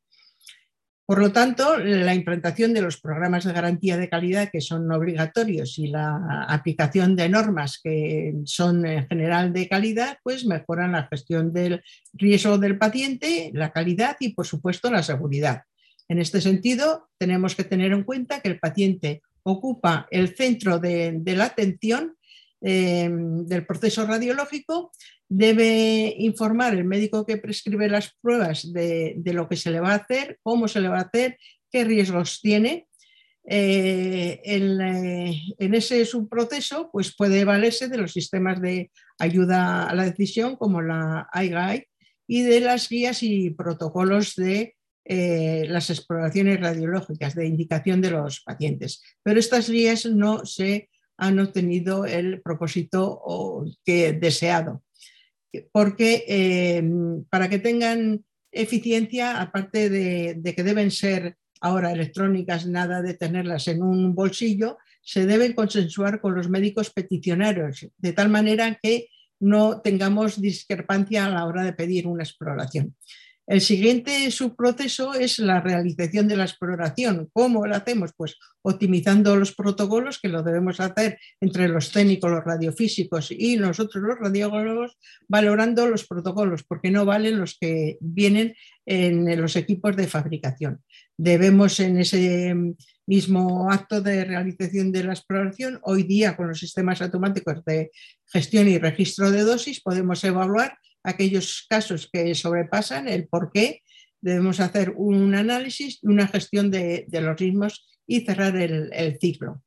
Por 1.06 1.20
lo 1.20 1.30
tanto, 1.30 1.78
la 1.78 2.12
implantación 2.12 2.74
de 2.74 2.82
los 2.82 3.00
programas 3.00 3.44
de 3.44 3.52
garantía 3.52 3.96
de 3.96 4.08
calidad 4.08 4.48
que 4.50 4.60
son 4.60 4.90
obligatorios 4.90 5.78
y 5.78 5.86
la 5.86 6.44
aplicación 6.48 7.14
de 7.14 7.28
normas 7.28 7.78
que 7.80 8.34
son 8.46 8.84
en 8.84 9.06
general 9.06 9.52
de 9.52 9.68
calidad, 9.68 10.18
pues 10.24 10.44
mejoran 10.44 10.92
la 10.92 11.06
gestión 11.06 11.52
del 11.52 11.82
riesgo 12.14 12.58
del 12.58 12.78
paciente, 12.78 13.52
la 13.54 13.70
calidad 13.70 14.16
y, 14.18 14.34
por 14.34 14.46
supuesto, 14.46 14.90
la 14.90 15.04
seguridad. 15.04 15.62
En 16.10 16.18
este 16.18 16.40
sentido, 16.40 17.08
tenemos 17.18 17.54
que 17.54 17.62
tener 17.62 17.92
en 17.92 18.02
cuenta 18.02 18.40
que 18.40 18.48
el 18.48 18.58
paciente 18.58 19.22
ocupa 19.44 20.08
el 20.10 20.34
centro 20.34 20.80
de, 20.80 21.22
la 21.24 21.44
atención 21.44 22.16
em, 22.60 23.46
del 23.46 23.64
proceso 23.64 24.04
radiológico, 24.04 24.90
debe 25.28 26.12
informar 26.18 26.74
el 26.74 26.84
médico 26.84 27.24
que 27.24 27.36
prescribe 27.36 27.88
las 27.88 28.12
pruebas 28.20 28.72
de, 28.72 29.22
lo 29.26 29.48
que 29.48 29.54
se 29.54 29.70
le 29.70 29.78
va 29.78 29.92
a 29.92 30.02
hacer, 30.02 30.40
cómo 30.42 30.66
se 30.66 30.80
le 30.80 30.88
va 30.88 30.98
a 30.98 31.02
hacer, 31.02 31.38
qué 31.70 31.84
riesgos 31.84 32.40
tiene. 32.42 32.88
Eh, 33.44 34.40
eh, 34.44 35.34
en, 35.58 35.74
ese 35.74 36.04
subproceso 36.04 36.90
pues 36.90 37.14
puede 37.16 37.44
valerse 37.44 37.86
de 37.86 37.98
los 37.98 38.12
sistemas 38.12 38.60
de 38.60 38.90
ayuda 39.16 39.88
a 39.88 39.94
la 39.94 40.06
decisión 40.06 40.56
como 40.56 40.82
la 40.82 41.28
IGAI 41.32 41.86
y 42.26 42.42
de 42.42 42.60
las 42.60 42.88
guías 42.88 43.22
y 43.22 43.50
protocolos 43.50 44.34
de 44.34 44.74
eh, 45.04 45.64
las 45.68 45.90
exploraciones 45.90 46.60
radiológicas 46.60 47.34
de 47.34 47.46
indicación 47.46 48.00
de 48.00 48.10
los 48.10 48.40
pacientes. 48.40 49.02
Pero 49.22 49.40
estas 49.40 49.68
guías 49.68 50.06
no 50.06 50.44
se 50.44 50.90
han 51.16 51.38
obtenido 51.38 52.06
el 52.06 52.40
propósito 52.40 53.22
que 53.84 54.12
deseado, 54.12 54.82
porque 55.72 56.24
eh, 56.28 56.82
para 57.28 57.48
que 57.48 57.58
tengan 57.58 58.24
eficiencia, 58.52 59.40
aparte 59.40 59.90
de, 59.90 60.54
que 60.54 60.62
deben 60.62 60.90
ser 60.90 61.36
ahora 61.60 61.92
electrónicas, 61.92 62.66
nada 62.66 63.02
de 63.02 63.14
tenerlas 63.14 63.68
en 63.68 63.82
un 63.82 64.14
bolsillo, 64.14 64.78
se 65.02 65.26
deben 65.26 65.52
consensuar 65.52 66.20
con 66.20 66.34
los 66.34 66.48
médicos 66.48 66.90
peticionarios, 66.90 67.86
de 67.96 68.12
tal 68.12 68.28
manera 68.28 68.78
que 68.82 69.08
no 69.40 69.80
tengamos 69.80 70.40
discrepancia 70.40 71.26
a 71.26 71.30
la 71.30 71.46
hora 71.46 71.64
de 71.64 71.72
pedir 71.72 72.06
una 72.06 72.22
exploración. 72.22 72.94
El 73.50 73.60
siguiente 73.60 74.30
subproceso 74.30 75.12
es 75.12 75.40
la 75.40 75.60
realización 75.60 76.28
de 76.28 76.36
la 76.36 76.44
exploración. 76.44 77.28
¿Cómo 77.32 77.66
lo 77.66 77.74
hacemos? 77.74 78.12
Pues 78.16 78.38
optimizando 78.62 79.34
los 79.34 79.56
protocolos, 79.56 80.20
que 80.20 80.28
lo 80.28 80.44
debemos 80.44 80.78
hacer 80.78 81.18
entre 81.40 81.66
los 81.66 81.90
técnicos, 81.90 82.30
los 82.30 82.44
radiofísicos 82.44 83.32
y 83.32 83.56
nosotros 83.56 84.04
los 84.04 84.20
radiólogos, 84.20 84.96
valorando 85.26 85.88
los 85.88 86.06
protocolos, 86.06 86.62
porque 86.62 86.92
no 86.92 87.04
valen 87.04 87.40
los 87.40 87.58
que 87.60 87.98
vienen 88.00 88.54
en 88.86 89.40
los 89.42 89.56
equipos 89.56 89.96
de 89.96 90.06
fabricación. 90.06 90.84
Debemos 91.16 91.80
en 91.80 91.98
ese 91.98 92.54
mismo 93.04 93.68
acto 93.68 94.00
de 94.00 94.26
realización 94.26 94.92
de 94.92 95.02
la 95.02 95.14
exploración, 95.14 95.80
hoy 95.82 96.04
día 96.04 96.36
con 96.36 96.46
los 96.46 96.60
sistemas 96.60 97.02
automáticos 97.02 97.64
de 97.64 97.90
gestión 98.26 98.68
y 98.68 98.78
registro 98.78 99.32
de 99.32 99.42
dosis, 99.42 99.80
podemos 99.80 100.22
evaluar 100.22 100.78
aquellos 101.02 101.66
casos 101.68 102.08
que 102.12 102.34
sobrepasan 102.34 103.08
el 103.08 103.28
por 103.28 103.50
qué, 103.52 103.82
debemos 104.20 104.60
hacer 104.60 104.92
un 104.96 105.34
análisis 105.34 105.98
y 106.02 106.08
una 106.08 106.26
gestión 106.26 106.70
de, 106.70 107.06
los 107.10 107.38
ritmos 107.38 107.88
y 108.06 108.20
cerrar 108.20 108.56
el, 108.56 109.18
ciclo. 109.20 109.62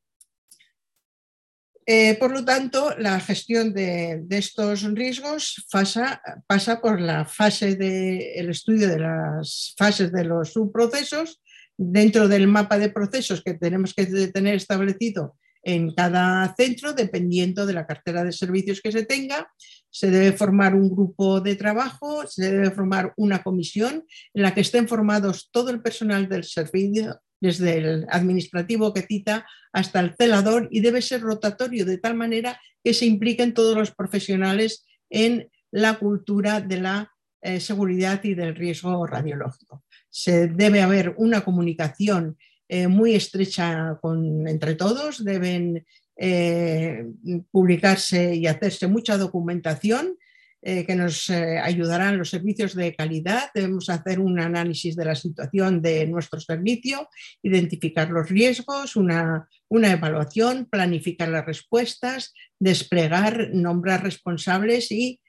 Eh, 1.86 2.16
por 2.16 2.32
lo 2.32 2.46
tanto, 2.46 2.96
la 2.98 3.20
gestión 3.20 3.74
de, 3.74 4.24
estos 4.30 4.84
riesgos 4.94 5.66
pasa, 5.72 6.22
pasa, 6.48 6.80
por 6.80 7.02
la 7.02 7.26
fase 7.26 7.76
del 7.76 8.50
estudio 8.50 8.88
de 8.88 9.00
las 9.00 9.74
fases 9.78 10.12
de 10.12 10.24
los 10.24 10.54
subprocesos, 10.54 11.42
dentro 11.76 12.28
del 12.28 12.48
mapa 12.48 12.78
de 12.78 12.90
procesos 12.90 13.42
que 13.44 13.56
tenemos 13.56 13.94
que 13.94 14.06
tener 14.06 14.56
establecido 14.56 15.38
en 15.64 15.94
cada 15.94 16.54
centro, 16.56 16.94
dependiendo 16.94 17.66
de 17.66 17.74
la 17.74 17.88
cartera 17.88 18.24
de 18.24 18.32
servicios 18.32 18.82
que 18.82 18.92
se 18.92 19.06
tenga. 19.06 19.48
Se 19.90 20.12
debe 20.12 20.34
formar 20.34 20.76
un 20.76 20.90
grupo 20.90 21.40
de 21.40 21.56
trabajo, 21.56 22.28
se 22.28 22.52
debe 22.52 22.72
formar 22.72 23.14
una 23.16 23.42
comisión 23.42 24.06
en 24.34 24.42
la 24.44 24.54
que 24.54 24.62
estén 24.62 24.88
formados 24.88 25.50
todo 25.52 25.70
el 25.70 25.82
personal 25.82 26.28
del 26.28 26.44
servicio, 26.44 27.22
desde 27.40 27.78
el 27.78 28.06
administrativo 28.10 28.94
que 28.94 29.02
cita 29.02 29.46
hasta 29.72 30.00
el 30.00 30.16
celador, 30.18 30.68
y 30.72 30.82
debe 30.82 31.02
ser 31.02 31.22
rotatorio 31.22 31.86
de 31.86 31.98
tal 31.98 32.16
manera 32.16 32.60
que 32.84 32.94
se 32.94 33.06
impliquen 33.06 33.54
todos 33.54 33.78
los 33.78 33.92
profesionales 33.92 34.86
en 35.10 35.50
la 35.72 35.98
cultura 35.98 36.62
de 36.62 36.82
la 36.82 37.12
eh, 37.42 37.60
seguridad 37.60 38.24
y 38.24 38.36
del 38.36 38.56
riesgo 38.56 39.06
radiológico. 39.06 39.84
Se 40.10 40.48
debe 40.48 40.82
haber 40.82 41.14
una 41.18 41.42
comunicación 41.42 42.38
eh, 42.76 42.88
muy 42.88 43.14
estrecha 43.14 44.00
con, 44.02 44.48
entre 44.48 44.74
todos, 44.74 45.24
deben 45.24 45.86
eh, 46.18 47.06
publicarse 47.52 48.34
y 48.34 48.48
hacerse 48.48 48.88
mucha 48.88 49.16
documentación 49.16 50.18
eh, 50.60 50.84
que 50.84 50.96
nos 50.96 51.30
ayudarán 51.30 52.18
los 52.18 52.32
servicios 52.32 52.74
de 52.74 52.96
calidad. 52.96 53.52
Debemos 53.54 53.90
hacer 53.90 54.20
un 54.20 54.40
análisis 54.40 54.96
de 54.96 55.06
la 55.06 55.14
situación 55.14 55.84
de 55.84 56.08
nuestro 56.08 56.40
servicio, 56.40 57.10
identificar 57.44 58.10
los 58.10 58.28
riesgos, 58.28 58.96
una, 58.96 59.48
una 59.68 59.92
evaluación, 59.92 60.66
planificar 60.66 61.30
las 61.30 61.46
respuestas, 61.46 62.34
desplegar, 62.58 63.52
nombrar 63.54 64.02
responsables 64.02 64.92
y 64.92 65.20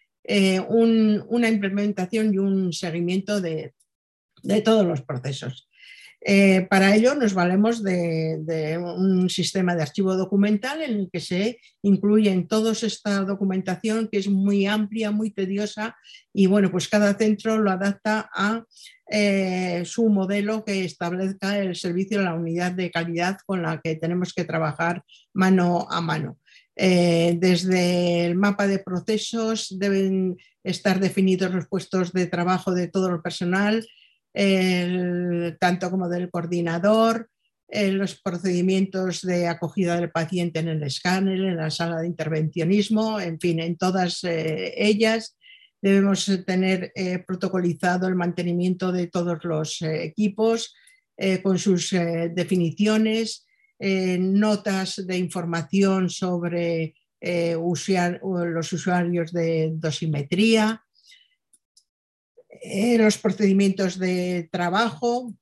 una 0.69 1.49
implementación 1.51 2.33
y 2.33 2.39
un 2.39 2.73
seguimiento 2.73 3.43
de, 3.43 3.75
de 4.43 4.63
todos 4.63 4.87
los 4.87 5.03
procesos. 5.03 5.69
Eh, 6.27 6.67
para 6.71 6.97
ello 6.97 7.15
nos 7.15 7.35
valemos 7.35 7.83
de, 7.83 8.79
un 8.79 9.29
sistema 9.29 9.75
de 9.77 9.83
archivo 9.83 10.17
documental 10.17 10.81
en 10.81 11.01
el 11.01 11.11
que 11.13 11.21
se 11.21 11.61
incluyen 11.83 12.49
toda 12.49 12.73
esta 12.73 13.21
documentación 13.25 14.09
que 14.11 14.19
es 14.19 14.29
muy 14.29 14.65
amplia, 14.65 15.11
muy 15.11 15.31
tediosa 15.31 15.95
y 16.33 16.47
bueno, 16.47 16.71
pues 16.71 16.89
cada 16.89 17.13
centro 17.13 17.59
lo 17.59 17.71
adapta 17.71 18.31
a 18.35 18.65
eh, 19.11 19.83
su 19.85 20.09
modelo 20.09 20.65
que 20.65 20.87
establezca 20.87 21.59
el 21.59 21.77
servicio 21.77 22.23
la 22.23 22.33
unidad 22.33 22.73
de 22.73 22.91
calidad 22.91 23.37
con 23.45 23.61
la 23.61 23.83
que 23.85 23.95
tenemos 23.97 24.33
que 24.33 24.45
trabajar 24.45 25.05
mano 25.35 25.87
a 25.91 26.01
mano. 26.01 26.39
Eh, 26.75 27.37
desde 27.39 28.25
el 28.25 28.35
mapa 28.35 28.67
de 28.67 28.79
procesos 28.79 29.77
deben 29.79 30.39
estar 30.65 30.99
definidos 31.01 31.53
los 31.53 31.69
puestos 31.69 32.13
de 32.13 32.27
trabajo 32.27 32.73
de 32.73 32.89
todo 32.89 33.11
el 33.11 33.21
personal, 33.21 33.87
tanto 34.35 35.91
como 35.91 36.09
del 36.09 36.31
coordinador, 36.31 37.29
los 37.71 38.21
procedimientos 38.21 39.23
de 39.23 39.49
acogida 39.49 39.97
del 39.97 40.11
paciente 40.11 40.61
en 40.61 40.69
el 40.69 40.83
escáner, 40.83 41.41
en 41.41 41.57
la 41.57 41.71
sala 41.71 42.01
de 42.01 42.07
intervencionismo, 42.07 43.21
en 43.21 43.41
fin, 43.41 43.61
en 43.61 43.77
todas 43.77 44.23
eh, 44.25 44.75
ellas. 44.77 45.37
Debemos 45.83 46.31
tener 46.47 46.93
eh, 46.95 47.19
protocolizado 47.27 48.07
el 48.09 48.15
mantenimiento 48.15 48.93
de 48.93 49.09
todos 49.09 49.45
los 49.45 49.83
eh, 49.83 50.05
equipos 50.05 50.75
con 51.45 51.61
sus 51.61 51.91
definiciones, 51.91 53.47
notas 53.79 54.97
de 55.07 55.17
información 55.17 56.11
sobre 56.11 56.97
los 57.21 58.73
usuarios 58.73 59.33
de 59.33 59.71
dosimetría, 59.75 60.84
eh, 62.63 62.99
los 62.99 63.19
procedimientos 63.19 63.99
de 63.99 64.49
trabajo, 64.51 65.35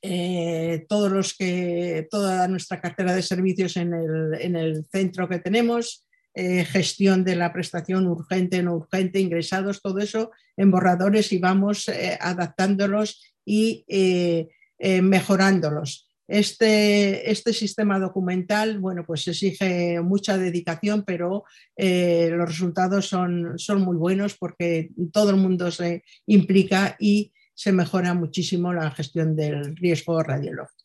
eh, 0.00 0.84
todos 0.88 1.10
los 1.10 1.34
que, 1.34 2.06
toda 2.10 2.48
nuestra 2.48 2.80
cartera 2.80 3.14
de 3.14 3.22
servicios 3.22 3.76
en 3.76 3.94
el, 3.94 4.84
centro 4.90 5.28
que 5.28 5.38
tenemos, 5.38 6.06
eh, 6.34 6.64
gestión 6.64 7.24
de 7.24 7.36
la 7.36 7.52
prestación 7.52 8.06
urgente, 8.06 8.62
no 8.62 8.74
urgente, 8.74 9.20
ingresados, 9.20 9.80
todo 9.80 9.98
eso 9.98 10.30
en 10.56 10.70
borradores 10.70 11.32
y 11.32 11.38
vamos 11.38 11.90
adaptándolos 12.20 13.22
y 13.44 13.84
mejorándolos. 14.78 16.11
Este, 16.28 17.30
este, 17.30 17.52
sistema 17.52 17.98
documental, 17.98 18.78
bueno, 18.78 19.04
pues 19.04 19.26
exige 19.28 20.00
mucha 20.00 20.38
dedicación, 20.38 21.04
pero 21.04 21.44
eh, 21.76 22.30
los 22.32 22.48
resultados 22.48 23.08
son, 23.08 23.58
son 23.58 23.82
muy 23.82 23.96
buenos 23.96 24.36
porque 24.38 24.90
todo 25.12 25.30
el 25.30 25.36
mundo 25.36 25.70
se 25.70 26.04
implica 26.26 26.96
y 26.98 27.32
se 27.54 27.72
mejora 27.72 28.14
muchísimo 28.14 28.72
la 28.72 28.90
gestión 28.92 29.36
del 29.36 29.76
riesgo 29.76 30.22
radiológico. 30.22 30.84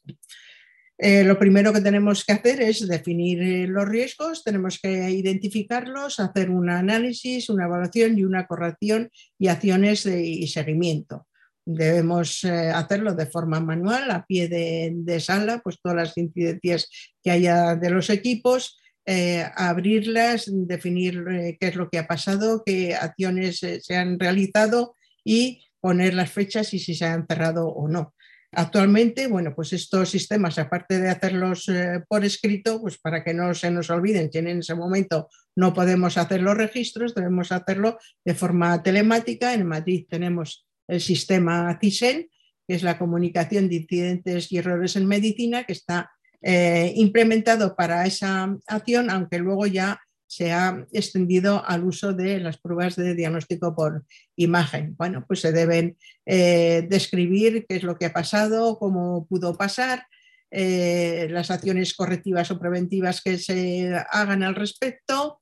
Eh, 0.99 1.23
lo 1.23 1.37
primero 1.37 1.71
que 1.71 1.81
tenemos 1.81 2.25
que 2.25 2.33
hacer 2.33 2.59
es 2.61 2.87
definir 2.87 3.41
eh, 3.41 3.67
los 3.67 3.87
riesgos, 3.87 4.43
tenemos 4.43 4.79
que 4.81 5.11
identificarlos, 5.11 6.19
hacer 6.19 6.49
un 6.49 6.71
análisis, 6.71 7.49
una 7.49 7.65
evaluación 7.65 8.17
y 8.17 8.23
una 8.23 8.47
corrección 8.47 9.11
y 9.37 9.47
acciones 9.47 10.03
de, 10.05 10.47
seguimiento. 10.47 11.27
Debemos 11.69 12.45
eh, 12.45 12.69
hacerlo 12.69 13.13
de 13.13 13.25
forma 13.25 13.59
manual, 13.59 14.09
a 14.09 14.25
pie 14.25 14.47
de, 14.47 15.19
sala, 15.19 15.59
pues 15.61 15.81
todas 15.81 15.97
las 15.97 16.17
incidencias 16.17 16.89
que 17.21 17.29
haya 17.29 17.75
de 17.75 17.89
los 17.89 18.09
equipos, 18.09 18.79
eh, 19.05 19.45
abrirlas, 19.53 20.45
definir 20.49 21.25
eh, 21.29 21.57
qué 21.59 21.67
es 21.67 21.75
lo 21.75 21.89
que 21.89 21.99
ha 21.99 22.07
pasado, 22.07 22.63
qué 22.65 22.95
acciones 22.95 23.59
se 23.81 23.95
han 23.97 24.17
realizado 24.17 24.95
y 25.25 25.61
poner 25.81 26.13
las 26.13 26.31
fechas 26.31 26.73
y 26.73 26.79
si 26.79 26.95
se 26.95 27.03
han 27.03 27.27
cerrado 27.27 27.67
o 27.67 27.89
no. 27.89 28.13
Actualmente, 28.53 29.27
bueno, 29.27 29.53
pues 29.53 29.73
estos 29.73 30.09
sistemas, 30.09 30.57
aparte 30.57 31.01
de 31.01 31.09
hacerlos 31.09 31.69
por 32.07 32.23
escrito, 32.23 32.79
pues 32.79 32.97
para 32.97 33.25
que 33.25 33.33
no 33.33 33.53
se 33.53 33.69
nos 33.71 33.89
olviden 33.89 34.29
que 34.29 34.39
en 34.39 34.47
ese 34.47 34.73
momento 34.73 35.27
no 35.53 35.73
podemos 35.73 36.17
hacer 36.17 36.41
los 36.41 36.55
registros, 36.55 37.13
debemos 37.13 37.51
hacerlo 37.51 37.97
de 38.23 38.35
forma 38.35 38.81
telemática. 38.81 39.53
En 39.53 39.67
Madrid 39.67 40.05
tenemos 40.09 40.66
el 40.87 41.01
sistema 41.01 41.77
CISEN, 41.81 42.29
que 42.67 42.75
es 42.75 42.83
la 42.83 42.97
comunicación 42.97 43.69
de 43.69 43.75
incidentes 43.75 44.51
y 44.51 44.57
errores 44.57 44.95
en 44.95 45.07
medicina, 45.07 45.63
que 45.63 45.73
está 45.73 46.11
eh, 46.41 46.93
implementado 46.95 47.75
para 47.75 48.05
esa 48.05 48.55
acción, 48.67 49.09
aunque 49.09 49.39
luego 49.39 49.65
ya 49.65 49.99
se 50.27 50.51
ha 50.51 50.85
extendido 50.91 51.65
al 51.65 51.85
uso 51.85 52.13
de 52.13 52.39
las 52.39 52.57
pruebas 52.57 52.97
de 52.97 53.15
diagnóstico 53.15 53.73
por 53.73 54.03
imagen. 54.35 54.95
Bueno, 54.97 55.23
pues 55.25 55.39
se 55.39 55.53
deben 55.53 55.97
eh, 56.25 56.85
describir 56.89 57.65
qué 57.67 57.77
es 57.77 57.83
lo 57.83 57.97
que 57.97 58.07
ha 58.07 58.13
pasado, 58.13 58.77
cómo 58.77 59.25
pudo 59.27 59.57
pasar, 59.57 60.05
eh, 60.51 61.27
las 61.31 61.49
acciones 61.49 61.93
correctivas 61.93 62.51
o 62.51 62.59
preventivas 62.59 63.21
que 63.21 63.37
se 63.37 63.93
hagan 64.11 64.43
al 64.43 64.55
respecto, 64.55 65.39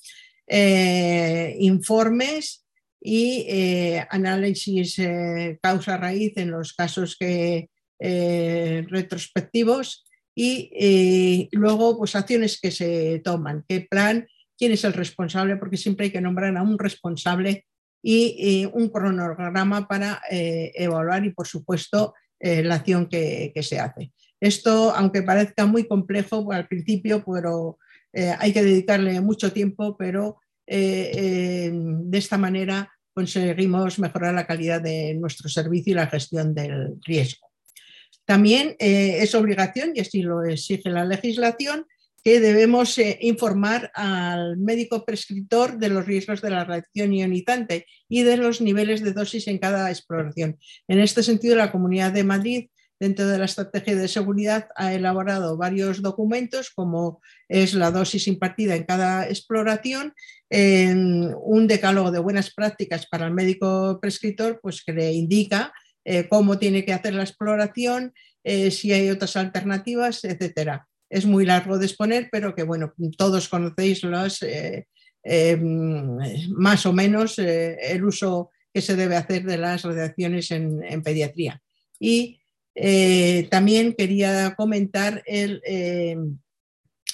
informes 1.58 2.64
y 3.01 3.45
eh, 3.47 4.05
análisis 4.10 4.97
eh, 4.99 5.60
causa-raíz 5.62 6.34
en 6.38 6.51
los 6.51 6.73
casos 6.73 7.15
que, 7.15 7.69
eh, 7.99 8.86
retrospectivos 8.89 10.05
y 10.38 11.47
luego 11.53 11.97
pues 11.97 12.13
acciones 12.15 12.60
que 12.60 12.71
se 12.71 13.21
toman, 13.23 13.63
qué 13.69 13.88
plan, 13.89 14.27
quién 14.58 14.73
es 14.73 14.84
el 14.84 14.91
responsable, 14.91 15.55
porque 15.55 15.77
siempre 15.77 16.08
hay 16.08 16.12
que 16.12 16.19
nombrar 16.19 16.58
a 16.58 16.62
un 16.62 16.77
responsable 16.77 17.65
y, 18.03 18.65
un 18.73 18.89
cronograma 18.89 19.88
para 19.88 20.21
evaluar 20.29 21.23
y 21.25 21.29
por 21.29 21.47
supuesto 21.47 22.15
la 22.41 22.75
acción 22.75 23.08
que, 23.08 23.53
que, 23.55 23.63
se 23.63 23.79
hace. 23.79 24.12
Esto, 24.41 24.93
aunque 24.93 25.21
parezca 25.23 25.65
muy 25.65 25.88
complejo 25.88 26.51
al 26.51 26.67
principio, 26.67 27.23
pero 27.23 27.77
hay 28.38 28.51
que 28.51 28.62
dedicarle 28.63 29.21
mucho 29.21 29.53
tiempo, 29.53 29.95
pero 29.97 30.39
de 30.67 32.17
esta 32.17 32.38
manera 32.38 32.91
conseguimos 33.15 33.97
mejorar 33.97 34.34
la 34.34 34.45
calidad 34.45 34.82
de 34.82 35.13
nuestro 35.15 35.47
servicio 35.47 35.91
y 35.91 35.95
la 35.95 36.08
gestión 36.08 36.54
del 36.54 36.95
riesgo. 37.06 37.47
También 38.25 38.75
eh, 38.80 39.19
es 39.21 39.34
obligación, 39.36 39.93
y 39.95 40.01
así 40.01 40.21
lo 40.21 40.43
exige 40.43 40.89
la 40.89 41.06
legislación, 41.06 41.86
que 42.23 42.39
debemos 42.39 42.97
eh, 42.97 43.19
informar 43.21 43.91
al 43.93 44.58
médico 44.58 45.06
prescriptor 45.06 45.78
de 45.78 45.89
los 45.89 46.06
riesgos 46.06 46.41
de 46.41 46.49
la 46.49 46.65
radiación 46.65 47.13
ionizante 47.13 47.86
y 48.10 48.23
de 48.23 48.38
los 48.38 48.62
niveles 48.62 49.04
de 49.04 49.13
dosis 49.13 49.47
en 49.47 49.60
cada 49.60 49.89
exploración. 49.91 50.58
En 50.88 50.99
este 50.99 51.21
sentido, 51.21 51.56
la 51.56 51.71
Comunidad 51.71 52.12
de 52.12 52.23
Madrid 52.23 52.69
dentro 52.99 53.27
de 53.27 53.38
la 53.38 53.45
estrategia 53.45 53.95
de 53.95 54.08
seguridad 54.08 54.69
ha 54.75 54.93
elaborado 54.93 55.58
varios 55.58 56.01
documentos, 56.01 56.71
como 56.73 57.21
es 57.49 57.73
la 57.73 57.91
dosis 57.91 58.27
impartida 58.27 58.75
en 58.75 58.84
cada 58.84 59.27
exploración, 59.27 60.13
un 60.49 61.67
decálogo 61.67 62.12
de 62.12 62.19
buenas 62.19 62.53
prácticas 62.53 63.08
para 63.08 63.27
el 63.27 63.34
médico 63.34 63.99
prescriptor, 64.01 64.60
pues 64.62 64.84
que 64.84 64.93
le 64.93 65.12
indica 65.13 65.73
eh, 66.05 66.27
cómo 66.29 66.60
tiene 66.60 66.86
que 66.86 66.93
hacer 66.93 67.15
la 67.15 67.23
exploración, 67.23 68.13
eh, 68.43 68.69
si 68.69 68.93
hay 68.93 69.10
otras 69.10 69.36
alternativas, 69.36 70.23
etcétera. 70.23 70.88
Es 71.10 71.25
muy 71.25 71.45
largo 71.45 71.77
de 71.77 71.88
exponer, 71.88 72.29
pero 72.31 72.53
que 72.53 72.63
bueno, 72.63 72.93
todos 73.17 73.49
conocéis 73.49 74.01
eh, 74.43 74.86
más 76.49 76.86
o 76.86 76.93
menos 76.93 77.39
el 77.39 78.05
uso 78.05 78.51
que 78.71 78.81
se 78.81 78.95
debe 78.95 79.15
hacer 79.15 79.43
de 79.43 79.58
las 79.58 79.84
radiaciones 79.84 80.51
en, 80.51 80.84
en 80.84 81.01
pediatría. 81.01 81.62
Y 81.99 82.39
eh, 82.75 83.47
también 83.49 83.93
quería 83.93 84.53
comentar 84.55 85.23
eh, 85.25 86.17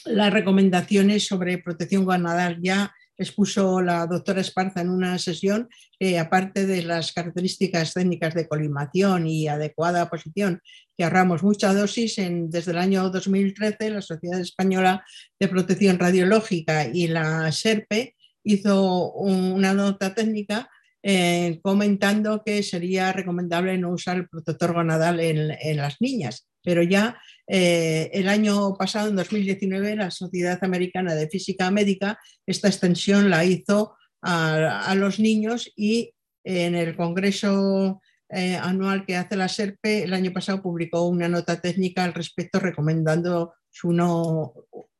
las 0.05 0.33
recomendaciones 0.33 1.27
sobre 1.27 1.59
protección 1.59 2.03
gonadal. 2.03 2.59
Ya 2.61 2.91
expuso 3.15 3.81
la 3.81 4.07
doctora 4.07 4.41
Esparza 4.41 4.81
en 4.81 4.89
una 4.89 5.19
sesión 5.19 5.69
que, 5.99 6.17
aparte 6.17 6.65
de 6.65 6.81
las 6.81 7.13
características 7.13 7.93
técnicas 7.93 8.33
de 8.33 8.47
colimación 8.47 9.27
y 9.27 9.47
adecuada 9.47 10.09
posición, 10.09 10.59
que 10.97 11.03
ahorramos 11.03 11.43
mucha 11.43 11.71
dosis, 11.73 12.15
desde 12.17 12.71
el 12.71 12.77
año 12.79 13.09
2013 13.11 13.91
la 13.91 14.01
Sociedad 14.01 14.39
Española 14.39 15.05
de 15.39 15.47
Protección 15.47 15.99
Radiológica 15.99 16.87
y 16.87 17.07
la 17.07 17.51
SERPE 17.51 18.15
hizo 18.43 19.11
una 19.11 19.73
nota 19.73 20.15
técnica 20.15 20.67
eh, 21.03 21.59
comentando 21.63 22.43
que 22.43 22.61
sería 22.61 23.11
recomendable 23.11 23.77
no 23.77 23.91
usar 23.91 24.17
el 24.17 24.29
protector 24.29 24.73
gonadal 24.73 25.19
en, 25.19 25.77
las 25.77 25.99
niñas. 25.99 26.47
Pero 26.63 26.83
ya 26.83 27.19
eh, 27.47 28.11
el 28.13 28.29
año 28.29 28.75
pasado, 28.75 29.09
en 29.09 29.15
2019, 29.15 29.95
la 29.95 30.11
Sociedad 30.11 30.59
Americana 30.63 31.15
de 31.15 31.27
Física 31.27 31.71
Médica 31.71 32.19
esta 32.45 32.67
extensión 32.67 33.29
la 33.29 33.45
hizo 33.45 33.95
a, 34.21 34.93
los 34.95 35.19
niños 35.19 35.71
y 35.75 36.13
en 36.43 36.75
el 36.75 36.95
Congreso 36.95 38.01
eh, 38.29 38.55
anual 38.55 39.05
que 39.05 39.15
hace 39.15 39.35
la 39.35 39.49
SERPE, 39.49 40.03
el 40.03 40.13
año 40.13 40.31
pasado 40.31 40.61
publicó 40.61 41.07
una 41.07 41.27
nota 41.27 41.59
técnica 41.59 42.03
al 42.03 42.13
respecto 42.13 42.59
recomendando 42.59 43.53
su 43.69 43.91
no 43.91 44.53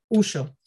uso. 0.09 0.57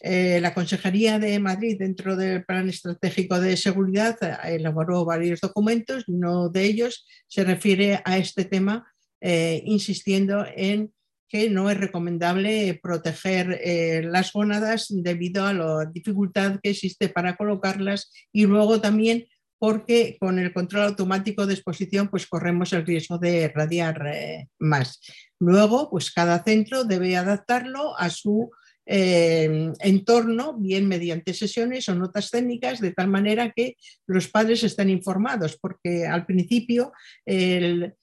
Eh, 0.00 0.40
la 0.40 0.54
Consejería 0.54 1.18
de 1.18 1.38
Madrid, 1.38 1.76
dentro 1.78 2.16
del 2.16 2.44
Plan 2.44 2.68
Estratégico 2.68 3.40
de 3.40 3.56
Seguridad, 3.56 4.16
elaboró 4.44 5.04
varios 5.04 5.40
documentos. 5.40 6.04
Uno 6.08 6.48
de 6.48 6.64
ellos 6.64 7.06
se 7.28 7.44
refiere 7.44 8.00
a 8.04 8.18
este 8.18 8.44
tema 8.44 8.86
insistiendo 9.22 10.46
en 10.56 10.94
que 11.30 11.48
no 11.48 11.70
es 11.70 11.78
recomendable 11.78 12.78
proteger 12.82 13.60
eh, 13.62 14.02
las 14.02 14.32
gónadas 14.32 14.86
debido 14.90 15.46
a 15.46 15.54
la 15.54 15.86
dificultad 15.86 16.58
que 16.60 16.70
existe 16.70 17.08
para 17.08 17.36
colocarlas 17.36 18.12
y 18.32 18.46
luego 18.46 18.80
también 18.80 19.26
porque 19.56 20.16
con 20.18 20.38
el 20.38 20.52
control 20.52 20.86
automático 20.86 21.46
de 21.46 21.54
exposición 21.54 22.08
pues 22.08 22.26
corremos 22.26 22.72
el 22.72 22.84
riesgo 22.84 23.18
de 23.18 23.48
radiar 23.54 24.06
eh, 24.08 24.48
más. 24.58 25.00
Luego, 25.38 25.88
pues 25.88 26.10
cada 26.10 26.42
centro 26.42 26.84
debe 26.84 27.16
adaptarlo 27.16 27.96
a 27.96 28.10
su 28.10 28.50
eh, 28.92 29.72
entorno, 29.78 30.54
bien 30.58 30.88
mediante 30.88 31.32
sesiones 31.32 31.88
o 31.88 31.94
notas 31.94 32.28
técnicas, 32.28 32.80
de 32.80 32.90
tal 32.90 33.06
manera 33.06 33.52
que 33.54 33.76
los 34.08 34.26
padres 34.26 34.64
estén 34.64 34.90
informados, 34.90 35.56
porque 35.62 36.08
al 36.08 36.26
principio 36.26 36.90
el, 37.24 37.94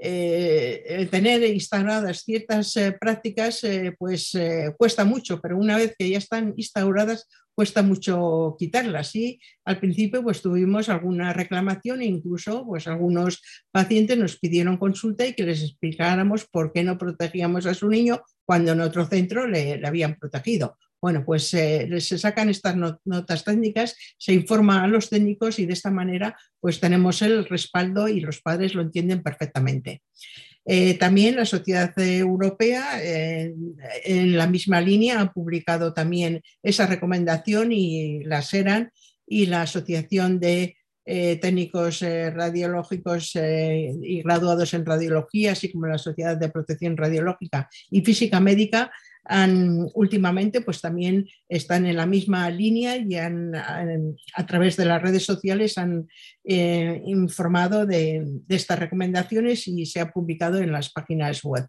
eh, 0.00 1.08
tener 1.10 1.42
instauradas 1.42 2.22
ciertas 2.22 2.76
eh, 2.76 2.96
prácticas 2.98 3.64
eh, 3.64 3.94
pues 3.98 4.32
cuesta 4.76 5.04
mucho, 5.04 5.40
pero 5.40 5.56
una 5.56 5.76
vez 5.76 5.94
que 5.98 6.08
ya 6.08 6.18
están 6.18 6.54
instauradas 6.56 7.28
cuesta 7.54 7.82
mucho 7.82 8.54
quitarlas. 8.58 9.16
Y 9.16 9.40
al 9.64 9.80
principio 9.80 10.22
pues 10.22 10.40
tuvimos 10.40 10.88
alguna 10.88 11.32
reclamación 11.32 12.02
e 12.02 12.06
incluso 12.06 12.64
pues 12.64 12.86
algunos 12.86 13.42
pacientes 13.72 14.16
nos 14.16 14.38
pidieron 14.38 14.76
consulta 14.76 15.26
y 15.26 15.34
que 15.34 15.42
les 15.42 15.62
explicáramos 15.62 16.46
por 16.46 16.72
qué 16.72 16.84
no 16.84 16.96
protegíamos 16.96 17.66
a 17.66 17.74
su 17.74 17.88
niño 17.88 18.22
cuando 18.44 18.72
en 18.72 18.80
otro 18.80 19.06
centro 19.06 19.48
le 19.48 19.80
habían 19.84 20.14
protegido. 20.14 20.76
Bueno, 21.00 21.24
pues 21.24 21.54
eh, 21.54 22.00
se 22.00 22.18
sacan 22.18 22.48
estas 22.48 22.76
notas 23.04 23.44
técnicas, 23.44 23.94
se 24.18 24.34
informa 24.34 24.82
a 24.82 24.88
los 24.88 25.08
técnicos 25.08 25.58
y 25.60 25.66
de 25.66 25.72
esta 25.72 25.92
manera 25.92 26.36
pues 26.60 26.80
tenemos 26.80 27.22
el 27.22 27.44
respaldo 27.46 28.08
y 28.08 28.20
los 28.20 28.40
padres 28.40 28.74
lo 28.74 28.82
entienden 28.82 29.22
perfectamente. 29.22 30.02
Eh, 30.64 30.94
también 30.94 31.36
la 31.36 31.46
Sociedad 31.46 31.96
Europea, 31.98 33.00
en 33.02 34.36
la 34.36 34.46
misma 34.48 34.80
línea, 34.80 35.20
ha 35.20 35.32
publicado 35.32 35.94
también 35.94 36.42
esa 36.62 36.86
recomendación 36.86 37.72
y 37.72 38.24
la 38.24 38.42
SERAN 38.42 38.90
y 39.26 39.46
la 39.46 39.62
Asociación 39.62 40.40
de 40.40 40.76
eh, 41.06 41.36
Técnicos 41.36 42.00
Radiológicos 42.02 43.34
y 43.34 44.22
Graduados 44.22 44.74
en 44.74 44.84
Radiología, 44.84 45.52
así 45.52 45.72
como 45.72 45.86
la 45.86 45.96
Sociedad 45.96 46.36
de 46.36 46.50
Protección 46.50 46.98
Radiológica 46.98 47.70
y 47.90 48.02
Física 48.02 48.40
Médica, 48.40 48.90
últimamente 49.94 50.60
pues 50.60 50.80
también 50.80 51.28
están 51.48 51.86
en 51.86 51.96
la 51.96 52.06
misma 52.06 52.48
línea 52.50 52.96
y 52.96 53.14
a 53.14 54.46
través 54.46 54.76
de 54.76 54.84
las 54.84 55.02
redes 55.02 55.24
sociales 55.24 55.78
han 55.78 56.08
eh, 56.44 57.02
informado 57.06 57.86
de, 57.86 58.26
estas 58.48 58.78
recomendaciones 58.78 59.68
y 59.68 59.86
se 59.86 60.00
ha 60.00 60.10
publicado 60.10 60.58
en 60.58 60.72
las 60.72 60.90
páginas 60.90 61.42
web. 61.44 61.66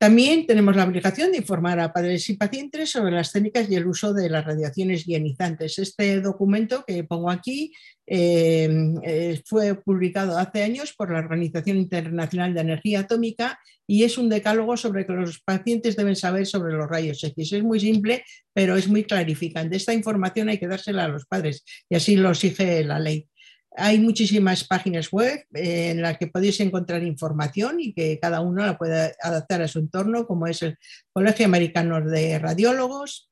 También 0.00 0.46
tenemos 0.46 0.74
la 0.76 0.84
obligación 0.84 1.30
de 1.30 1.36
informar 1.36 1.78
a 1.78 1.92
padres 1.92 2.26
y 2.30 2.34
pacientes 2.38 2.88
sobre 2.88 3.12
las 3.12 3.32
técnicas 3.32 3.70
y 3.70 3.74
el 3.74 3.86
uso 3.86 4.14
de 4.14 4.30
las 4.30 4.46
radiaciones 4.46 5.06
ionizantes. 5.06 5.78
Este 5.78 6.22
documento 6.22 6.84
que 6.86 7.04
pongo 7.04 7.28
aquí 7.30 7.70
eh, 8.06 8.94
eh, 9.02 9.42
fue 9.44 9.74
publicado 9.74 10.38
hace 10.38 10.62
años 10.62 10.94
por 10.94 11.12
la 11.12 11.18
Organización 11.18 11.76
Internacional 11.76 12.54
de 12.54 12.62
Energía 12.62 13.00
Atómica 13.00 13.60
y 13.86 14.04
es 14.04 14.16
un 14.16 14.30
decálogo 14.30 14.78
sobre 14.78 15.04
que 15.04 15.12
los 15.12 15.38
pacientes 15.40 15.96
deben 15.96 16.16
saber 16.16 16.46
sobre 16.46 16.72
los 16.72 16.88
rayos 16.88 17.22
X. 17.22 17.52
Es 17.52 17.62
muy 17.62 17.78
simple, 17.78 18.24
pero 18.54 18.76
es 18.76 18.88
muy 18.88 19.04
clarificante. 19.04 19.76
Esta 19.76 19.92
información 19.92 20.48
hay 20.48 20.58
que 20.58 20.66
dársela 20.66 21.04
a 21.04 21.08
los 21.08 21.26
padres 21.26 21.62
y 21.90 21.96
así 21.96 22.16
lo 22.16 22.30
exige 22.30 22.84
la 22.84 22.98
ley. 22.98 23.28
Hay 23.76 24.00
muchísimas 24.00 24.64
páginas 24.64 25.10
web 25.10 25.46
eh, 25.54 25.90
en 25.90 26.02
las 26.02 26.18
que 26.18 26.26
podéis 26.26 26.58
encontrar 26.60 27.02
información 27.04 27.80
y 27.80 27.92
que 27.92 28.18
cada 28.20 28.40
uno 28.40 28.66
la 28.66 28.76
puede 28.76 29.14
adaptar 29.22 29.62
a 29.62 29.68
su 29.68 29.78
entorno, 29.78 30.26
como 30.26 30.46
es 30.46 30.62
el 30.62 30.76
Colegio 31.12 31.46
Americano 31.46 32.00
de 32.00 32.38
Radiólogos. 32.38 33.28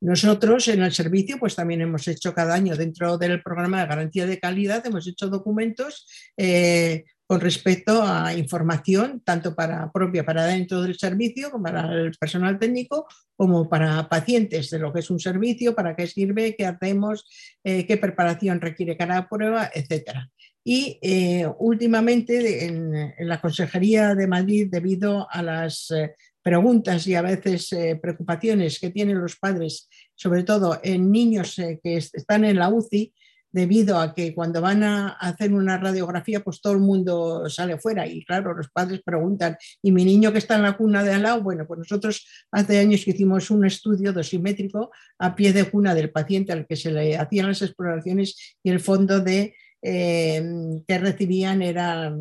Nosotros 0.00 0.66
en 0.68 0.82
el 0.82 0.92
servicio, 0.92 1.38
pues 1.38 1.54
también 1.54 1.82
hemos 1.82 2.08
hecho 2.08 2.34
cada 2.34 2.54
año 2.54 2.74
dentro 2.74 3.18
del 3.18 3.42
programa 3.42 3.82
de 3.82 3.86
garantía 3.86 4.26
de 4.26 4.40
calidad, 4.40 4.84
hemos 4.84 5.06
hecho 5.06 5.28
documentos 5.28 6.08
eh, 6.36 7.04
con 7.26 7.40
respecto 7.40 8.02
a 8.02 8.34
información, 8.34 9.22
tanto 9.24 9.54
para 9.54 9.90
propia 9.90 10.24
para 10.24 10.44
dentro 10.44 10.82
del 10.82 10.98
servicio, 10.98 11.50
como 11.50 11.64
para 11.64 11.92
el 11.92 12.12
personal 12.12 12.58
técnico, 12.58 13.06
como 13.36 13.68
para 13.68 14.08
pacientes 14.08 14.70
de 14.70 14.78
lo 14.78 14.92
que 14.92 15.00
es 15.00 15.10
un 15.10 15.18
servicio, 15.18 15.74
para 15.74 15.96
qué 15.96 16.06
sirve, 16.06 16.54
qué 16.56 16.66
hacemos, 16.66 17.26
eh, 17.64 17.86
qué 17.86 17.96
preparación 17.96 18.60
requiere 18.60 18.96
cada 18.96 19.28
prueba, 19.28 19.70
etc. 19.72 20.28
Y 20.64 20.98
eh, 21.02 21.46
últimamente 21.58 22.66
en, 22.66 23.14
la 23.20 23.40
Consejería 23.40 24.14
de 24.14 24.26
Madrid, 24.26 24.68
debido 24.70 25.26
a 25.30 25.42
las 25.42 25.90
eh, 25.90 26.14
preguntas 26.42 27.06
y 27.06 27.14
a 27.14 27.22
veces 27.22 27.70
preocupaciones 28.00 28.80
que 28.80 28.90
tienen 28.90 29.20
los 29.20 29.36
padres, 29.36 29.88
sobre 30.14 30.42
todo 30.42 30.80
en 30.82 31.10
niños 31.10 31.54
que 31.54 31.96
están 31.96 32.44
en 32.44 32.58
la 32.58 32.68
UCI, 32.68 33.12
debido 33.52 33.98
a 33.98 34.14
que 34.14 34.34
cuando 34.34 34.60
van 34.60 34.82
a 34.82 35.10
hacer 35.10 35.52
una 35.52 35.76
radiografía, 35.76 36.42
pues 36.42 36.60
todo 36.60 36.72
el 36.72 36.80
mundo 36.80 37.48
sale 37.48 37.78
fuera. 37.78 38.06
Y 38.06 38.24
claro, 38.24 38.54
los 38.54 38.70
padres 38.70 39.02
preguntan, 39.04 39.56
¿y 39.82 39.92
mi 39.92 40.04
niño 40.04 40.32
que 40.32 40.38
está 40.38 40.56
en 40.56 40.62
la 40.62 40.76
cuna 40.76 41.04
de 41.04 41.12
al 41.12 41.22
lado? 41.22 41.42
Bueno, 41.42 41.66
pues 41.66 41.78
nosotros 41.78 42.26
hace 42.50 42.78
años 42.78 43.04
que 43.04 43.10
hicimos 43.10 43.50
un 43.50 43.66
estudio 43.66 44.12
dosimétrico 44.12 44.90
a 45.18 45.34
pie 45.36 45.52
de 45.52 45.70
cuna 45.70 45.94
del 45.94 46.10
paciente 46.10 46.52
al 46.52 46.66
que 46.66 46.76
se 46.76 46.90
le 46.90 47.16
hacían 47.16 47.48
las 47.48 47.62
exploraciones 47.62 48.56
y 48.62 48.70
el 48.70 48.80
fondo 48.80 49.20
de 49.20 49.54
eh, 49.84 50.42
que 50.86 50.98
recibían 50.98 51.60
era 51.60 52.14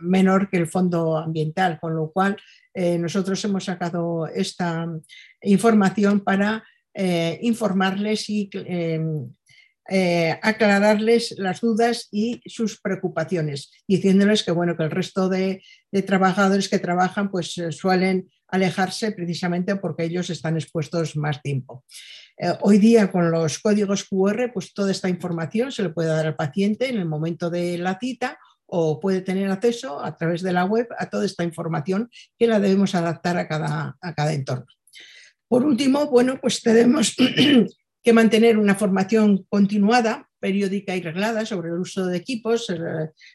menor 0.00 0.48
que 0.48 0.58
el 0.58 0.68
fondo 0.68 1.16
ambiental, 1.16 1.78
con 1.80 1.96
lo 1.96 2.12
cual 2.12 2.36
eh, 2.72 2.98
nosotros 2.98 3.44
hemos 3.44 3.64
sacado 3.64 4.28
esta 4.28 4.86
información 5.42 6.20
para 6.20 6.62
eh, 6.94 7.38
informarles 7.42 8.30
y 8.30 8.48
eh, 9.88 10.38
aclararles 10.42 11.34
las 11.38 11.60
dudas 11.60 12.08
y 12.12 12.40
sus 12.46 12.80
preocupaciones, 12.80 13.72
diciéndoles 13.88 14.44
que, 14.44 14.52
bueno, 14.52 14.76
que 14.76 14.84
el 14.84 14.90
resto 14.90 15.28
de, 15.28 15.62
trabajadores 16.06 16.68
que 16.68 16.78
trabajan 16.78 17.30
pues 17.30 17.58
eh, 17.58 17.72
suelen 17.72 18.30
alejarse 18.46 19.10
precisamente 19.12 19.74
porque 19.76 20.04
ellos 20.04 20.30
están 20.30 20.56
expuestos 20.56 21.16
más 21.16 21.42
tiempo. 21.42 21.84
Eh, 22.36 22.52
hoy 22.60 22.78
día 22.78 23.10
con 23.10 23.30
los 23.30 23.58
códigos 23.58 24.04
QR, 24.04 24.52
pues 24.52 24.72
toda 24.72 24.90
esta 24.92 25.08
información 25.08 25.72
se 25.72 25.82
le 25.82 25.90
puede 25.90 26.08
dar 26.08 26.26
al 26.26 26.36
paciente 26.36 26.88
en 26.88 26.98
el 26.98 27.06
momento 27.06 27.50
de 27.50 27.76
la 27.78 27.98
cita 27.98 28.38
o 28.66 29.00
puede 29.00 29.22
tener 29.22 29.50
acceso 29.50 30.04
a 30.04 30.16
través 30.16 30.42
de 30.42 30.52
la 30.52 30.64
web 30.64 30.86
a 30.98 31.10
toda 31.10 31.24
esta 31.24 31.42
información 31.42 32.08
que 32.38 32.46
la 32.46 32.60
debemos 32.60 32.94
adaptar 32.94 33.36
a 33.36 33.48
cada, 33.48 33.96
a 34.00 34.14
cada 34.14 34.32
entorno. 34.32 34.66
Por 35.48 35.64
último, 35.64 36.06
bueno, 36.06 36.38
pues 36.40 36.62
tenemos 36.62 37.16
que 38.02 38.12
mantener 38.12 38.58
una 38.58 38.74
formación 38.74 39.44
continuada, 39.48 40.28
periódica 40.38 40.96
y 40.96 41.02
reglada 41.02 41.44
sobre 41.44 41.68
el 41.68 41.78
uso 41.78 42.06
de 42.06 42.16
equipos, 42.16 42.72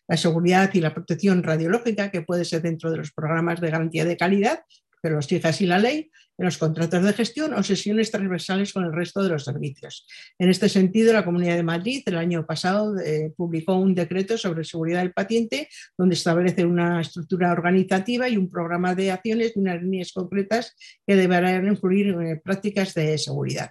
la 0.08 0.18
seguridad 0.18 0.72
y 0.74 0.82
la 0.82 0.94
protección 0.94 1.44
radiológica, 1.44 2.10
que 2.10 2.24
puede 2.24 2.46
ser 2.46 2.64
dentro 2.64 2.92
de 2.92 2.98
los 2.98 3.12
programas 3.12 3.62
de 3.62 3.70
garantía 3.70 4.06
de 4.06 4.18
calidad, 4.18 4.62
que 5.04 5.10
los 5.12 5.28
fija 5.28 5.50
así 5.50 5.68
la 5.68 5.78
ley, 5.78 6.10
en 6.38 6.46
los 6.46 6.58
contratos 6.58 7.04
de 7.04 7.14
gestión 7.14 7.54
o 7.54 7.64
sesiones 7.64 8.12
transversales 8.12 8.74
con 8.74 8.84
el 8.84 8.94
resto 8.94 9.24
de 9.24 9.30
los 9.30 9.46
servicios. 9.46 10.06
En 10.38 10.50
este 10.50 10.68
sentido, 10.68 11.14
la 11.14 11.24
Comunidad 11.24 11.56
de 11.56 11.64
Madrid 11.64 12.04
el 12.08 12.18
año 12.18 12.46
pasado 12.46 12.98
eh, 13.00 13.32
publicó 13.36 13.76
un 13.76 13.96
decreto 13.96 14.38
sobre 14.38 14.64
seguridad 14.64 15.00
del 15.00 15.14
paciente 15.14 15.70
donde 15.98 16.16
establece 16.16 16.66
una 16.66 17.02
estructura 17.02 17.52
organizativa 17.52 18.28
y 18.28 18.38
un 18.38 18.50
programa 18.50 18.96
de 18.96 19.12
acciones 19.12 19.54
de 19.54 19.62
unas 19.62 19.82
líneas 19.82 20.12
concretas 20.12 20.76
que 21.06 21.16
deberán 21.16 21.68
incluir 21.68 22.10
eh, 22.10 22.42
prácticas 22.44 22.94
de 22.94 23.18
seguridad. 23.18 23.70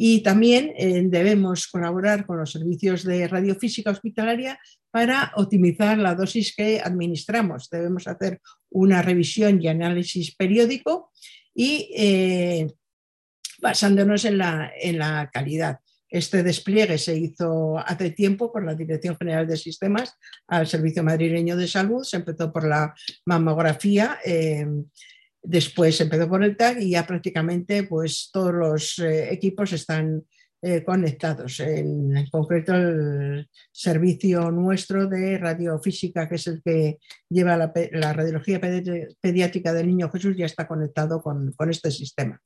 Y 0.00 0.20
también 0.20 0.72
eh, 0.76 1.02
debemos 1.06 1.66
colaborar 1.66 2.24
con 2.24 2.38
los 2.38 2.52
servicios 2.52 3.02
de 3.02 3.26
radiofísica 3.26 3.90
hospitalaria 3.90 4.56
para 4.92 5.32
optimizar 5.34 5.98
la 5.98 6.14
dosis 6.14 6.54
que 6.54 6.80
administramos. 6.80 7.68
Debemos 7.68 8.06
hacer 8.06 8.40
una 8.70 9.02
revisión 9.02 9.60
y 9.60 9.66
análisis 9.66 10.36
periódico 10.36 11.10
y 11.52 11.90
eh, 11.96 12.68
basándonos 13.60 14.24
en 14.24 14.38
la, 14.38 14.70
en 14.80 14.98
la, 15.00 15.28
calidad. 15.32 15.80
Este 16.08 16.44
despliegue 16.44 16.96
se 16.96 17.18
hizo 17.18 17.76
hace 17.76 18.10
tiempo 18.10 18.52
por 18.52 18.64
la 18.64 18.76
Dirección 18.76 19.16
General 19.16 19.48
de 19.48 19.56
Sistemas 19.56 20.16
al 20.46 20.68
Servicio 20.68 21.02
Madrileño 21.02 21.56
de 21.56 21.66
Salud. 21.66 22.04
Se 22.04 22.18
empezó 22.18 22.52
por 22.52 22.68
la 22.68 22.94
mamografía. 23.26 24.20
Eh, 24.24 24.64
Después 25.42 26.00
empezó 26.00 26.28
por 26.28 26.42
el 26.42 26.56
TAC 26.56 26.80
y 26.80 26.90
ya 26.90 27.06
prácticamente 27.06 27.84
pues, 27.84 28.30
todos 28.32 28.54
los 28.54 28.98
eh, 28.98 29.32
equipos 29.32 29.72
están 29.72 30.24
eh, 30.60 30.82
conectados. 30.82 31.60
En, 31.60 32.26
concreto, 32.32 32.74
el 32.74 33.48
servicio 33.70 34.50
nuestro 34.50 35.06
de 35.06 35.38
radiofísica, 35.38 36.28
que 36.28 36.34
es 36.34 36.48
el 36.48 36.60
que 36.64 36.98
lleva 37.30 37.56
la, 37.56 37.72
radiología 38.12 38.60
pediátrica 38.60 39.72
del 39.72 39.86
niño 39.86 40.10
Jesús, 40.10 40.36
ya 40.36 40.46
está 40.46 40.66
conectado 40.66 41.22
con, 41.22 41.54
este 41.70 41.92
sistema. 41.92 42.40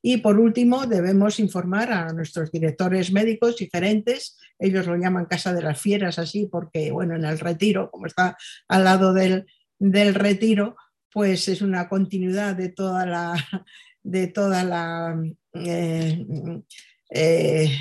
Y 0.00 0.18
por 0.18 0.38
último, 0.38 0.86
debemos 0.86 1.40
informar 1.40 1.90
a 1.90 2.12
nuestros 2.12 2.52
directores 2.52 3.10
médicos 3.10 3.60
y 3.60 3.68
gerentes, 3.68 4.38
ellos 4.60 4.86
lo 4.86 4.94
llaman 4.94 5.26
Casa 5.26 5.52
de 5.52 5.62
las 5.62 5.80
Fieras 5.80 6.20
así, 6.20 6.46
porque 6.46 6.92
bueno, 6.92 7.16
en 7.16 7.24
el 7.24 7.40
retiro, 7.40 7.90
como 7.90 8.06
está 8.06 8.36
al 8.68 8.84
lado 8.84 9.12
del, 9.12 9.44
del 9.80 10.14
retiro, 10.14 10.76
pues 11.12 11.48
es 11.48 11.62
una 11.62 11.88
continuidad 11.88 12.56
de 12.56 12.70
toda 12.70 13.06
la, 13.06 13.34
de 14.02 14.26
toda 14.28 14.64
la 14.64 15.22
eh, 15.54 16.26
eh, 17.10 17.72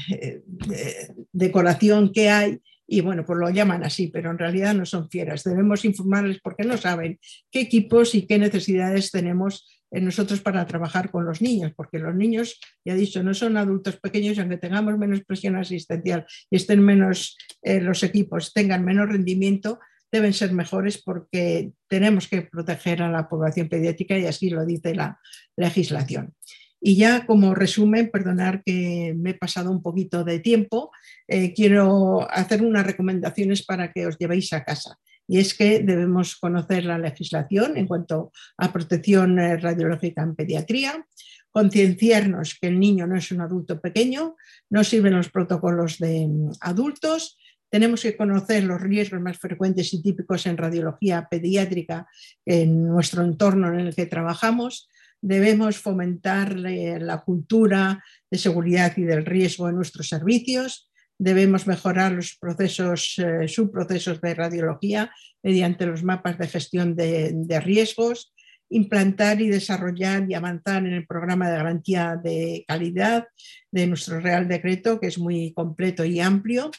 decoración 1.32 2.11
que 2.11 2.30
hay 2.30 2.59
y 2.88 3.01
bueno, 3.01 3.26
pues 3.26 3.39
lo 3.39 3.49
llaman 3.49 3.84
así, 3.84 4.07
pero 4.07 4.30
en 4.30 4.38
realidad 4.38 4.76
no 4.76 4.86
son 4.86 5.09
fieras. 5.09 5.43
Debemos 5.43 5.86
informarles 5.86 6.39
porque 6.41 6.63
no 6.63 6.78
saben 6.78 7.19
qué 7.49 7.61
equipos 7.61 8.13
y 8.13 8.28
qué 8.28 8.38
necesidades 8.38 9.09
tenemos 9.11 9.65
nosotros 9.91 10.41
para 10.41 10.65
trabajar 10.65 11.09
con 11.11 11.26
los 11.26 11.41
niños, 11.41 11.71
porque 11.76 11.99
los 11.99 12.15
niños, 12.15 12.59
ya 12.84 12.93
he 12.93 12.97
dicho, 12.97 13.23
no 13.23 13.34
son 13.34 13.57
adultos 13.57 13.97
pequeños, 13.97 14.38
aunque 14.39 14.57
tengamos 14.57 14.97
menos 14.97 15.23
presión 15.23 15.55
asistencial 15.55 16.26
y 16.49 16.57
estén 16.57 16.84
menos 16.84 17.38
eh, 17.61 17.80
los 17.80 18.03
equipos, 18.03 18.53
tengan 18.53 18.84
menos 18.84 19.09
rendimiento, 19.09 19.80
deben 20.16 20.34
ser 20.34 20.53
mejores 20.53 21.01
porque 21.03 21.72
tenemos 21.89 22.28
que 22.28 22.41
proteger 22.41 23.01
a 23.01 23.11
la 23.11 23.28
población 23.28 23.68
pediátrica 23.68 24.18
y 24.18 24.26
así 24.26 24.49
lo 24.49 24.66
dice 24.66 24.95
la 24.95 25.20
legislación. 25.57 26.34
Y 26.80 26.95
ya 26.97 27.26
como 27.26 27.55
resumen, 27.55 28.11
perdonar 28.11 28.61
que 28.63 29.13
me 29.18 29.32
he 29.32 29.34
pasado 29.34 29.72
un 29.72 29.82
poquito 29.82 30.24
de 30.24 30.39
tiempo, 30.39 30.91
eh, 31.28 31.53
quiero 31.53 32.30
hacer 32.32 32.61
unas 32.61 32.86
recomendaciones 32.86 33.66
para 33.66 33.91
que 33.91 34.05
os 34.05 34.18
llevéis 34.18 34.53
a 34.53 34.63
casa. 34.63 34.97
Y 35.28 35.39
es 35.39 35.55
que 35.55 35.80
debemos 35.80 36.36
conocer 36.36 36.86
la 36.86 36.99
legislación 36.99 37.78
en 37.78 37.88
cuanto 37.88 38.32
a 38.57 38.72
protección 38.72 39.39
eh, 39.39 39.57
radiológica 39.57 40.22
en 40.22 40.36
pediatría, 40.36 41.05
concienciarnos 41.49 42.57
que 42.61 42.68
el 42.68 42.80
niño 42.80 43.07
no 43.07 43.18
es 43.18 43.32
un 43.32 43.41
adulto 43.41 43.82
pequeño, 43.82 44.36
no 44.70 44.84
sirven 44.84 45.16
los 45.16 45.30
protocolos 45.30 45.97
de 45.97 46.28
mm, 46.28 46.51
adultos, 46.61 47.38
tenemos 47.76 48.03
que 48.03 48.15
conocer 48.15 48.63
los 48.63 48.80
riesgos 48.80 49.19
más 49.19 49.38
frecuentes 49.38 49.93
y 49.93 50.01
típicos 50.01 50.45
en 50.45 50.55
radiología 50.55 51.28
pediátrica 51.30 52.07
en 52.45 52.88
nuestro 52.88 53.21
entorno 53.21 53.67
en 53.67 53.82
el 53.82 53.93
que 53.93 54.05
trabajamos, 54.05 54.88
debemos 55.19 55.78
fomentar 55.78 56.57
la 56.57 57.21
cultura 57.26 58.01
de 58.32 58.38
seguridad 58.38 58.93
y 58.95 59.01
del 59.01 59.26
riesgo 59.26 59.67
en 59.67 59.76
nuestros 59.76 60.07
servicios, 60.07 60.89
debemos 61.19 61.67
mejorar 61.67 62.13
los 62.13 62.38
procesos, 62.38 63.15
eh, 63.17 63.49
subprocesos 63.49 64.21
de 64.21 64.34
radiología 64.34 65.11
mediante 65.43 65.86
los 65.86 66.01
mapas 66.01 66.38
de 66.38 66.47
gestión 66.47 66.95
de, 66.95 67.34
de, 67.34 67.59
riesgos, 67.59 68.34
implantar 68.69 69.41
y 69.41 69.49
desarrollar 69.49 70.26
y 70.30 70.34
avanzar 70.34 70.86
en 70.86 70.93
el 70.93 71.05
programa 71.05 71.49
de 71.49 71.57
garantía 71.57 72.17
de 72.23 72.63
calidad 72.65 73.28
de 73.69 73.88
nuestro 73.88 74.21
Real 74.21 74.47
Decreto, 74.47 74.97
que 75.01 75.07
es 75.07 75.19
muy 75.19 75.51
completo 75.53 76.05
y 76.05 76.21
amplio, 76.21 76.71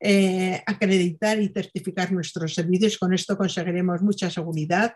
eh, 0.00 0.62
acreditar 0.66 1.40
y 1.40 1.48
certificar 1.48 2.10
nuestros 2.10 2.54
servicios. 2.54 2.96
Con 2.98 3.12
esto 3.12 3.36
conseguiremos 3.36 4.00
mucha 4.00 4.30
seguridad 4.30 4.94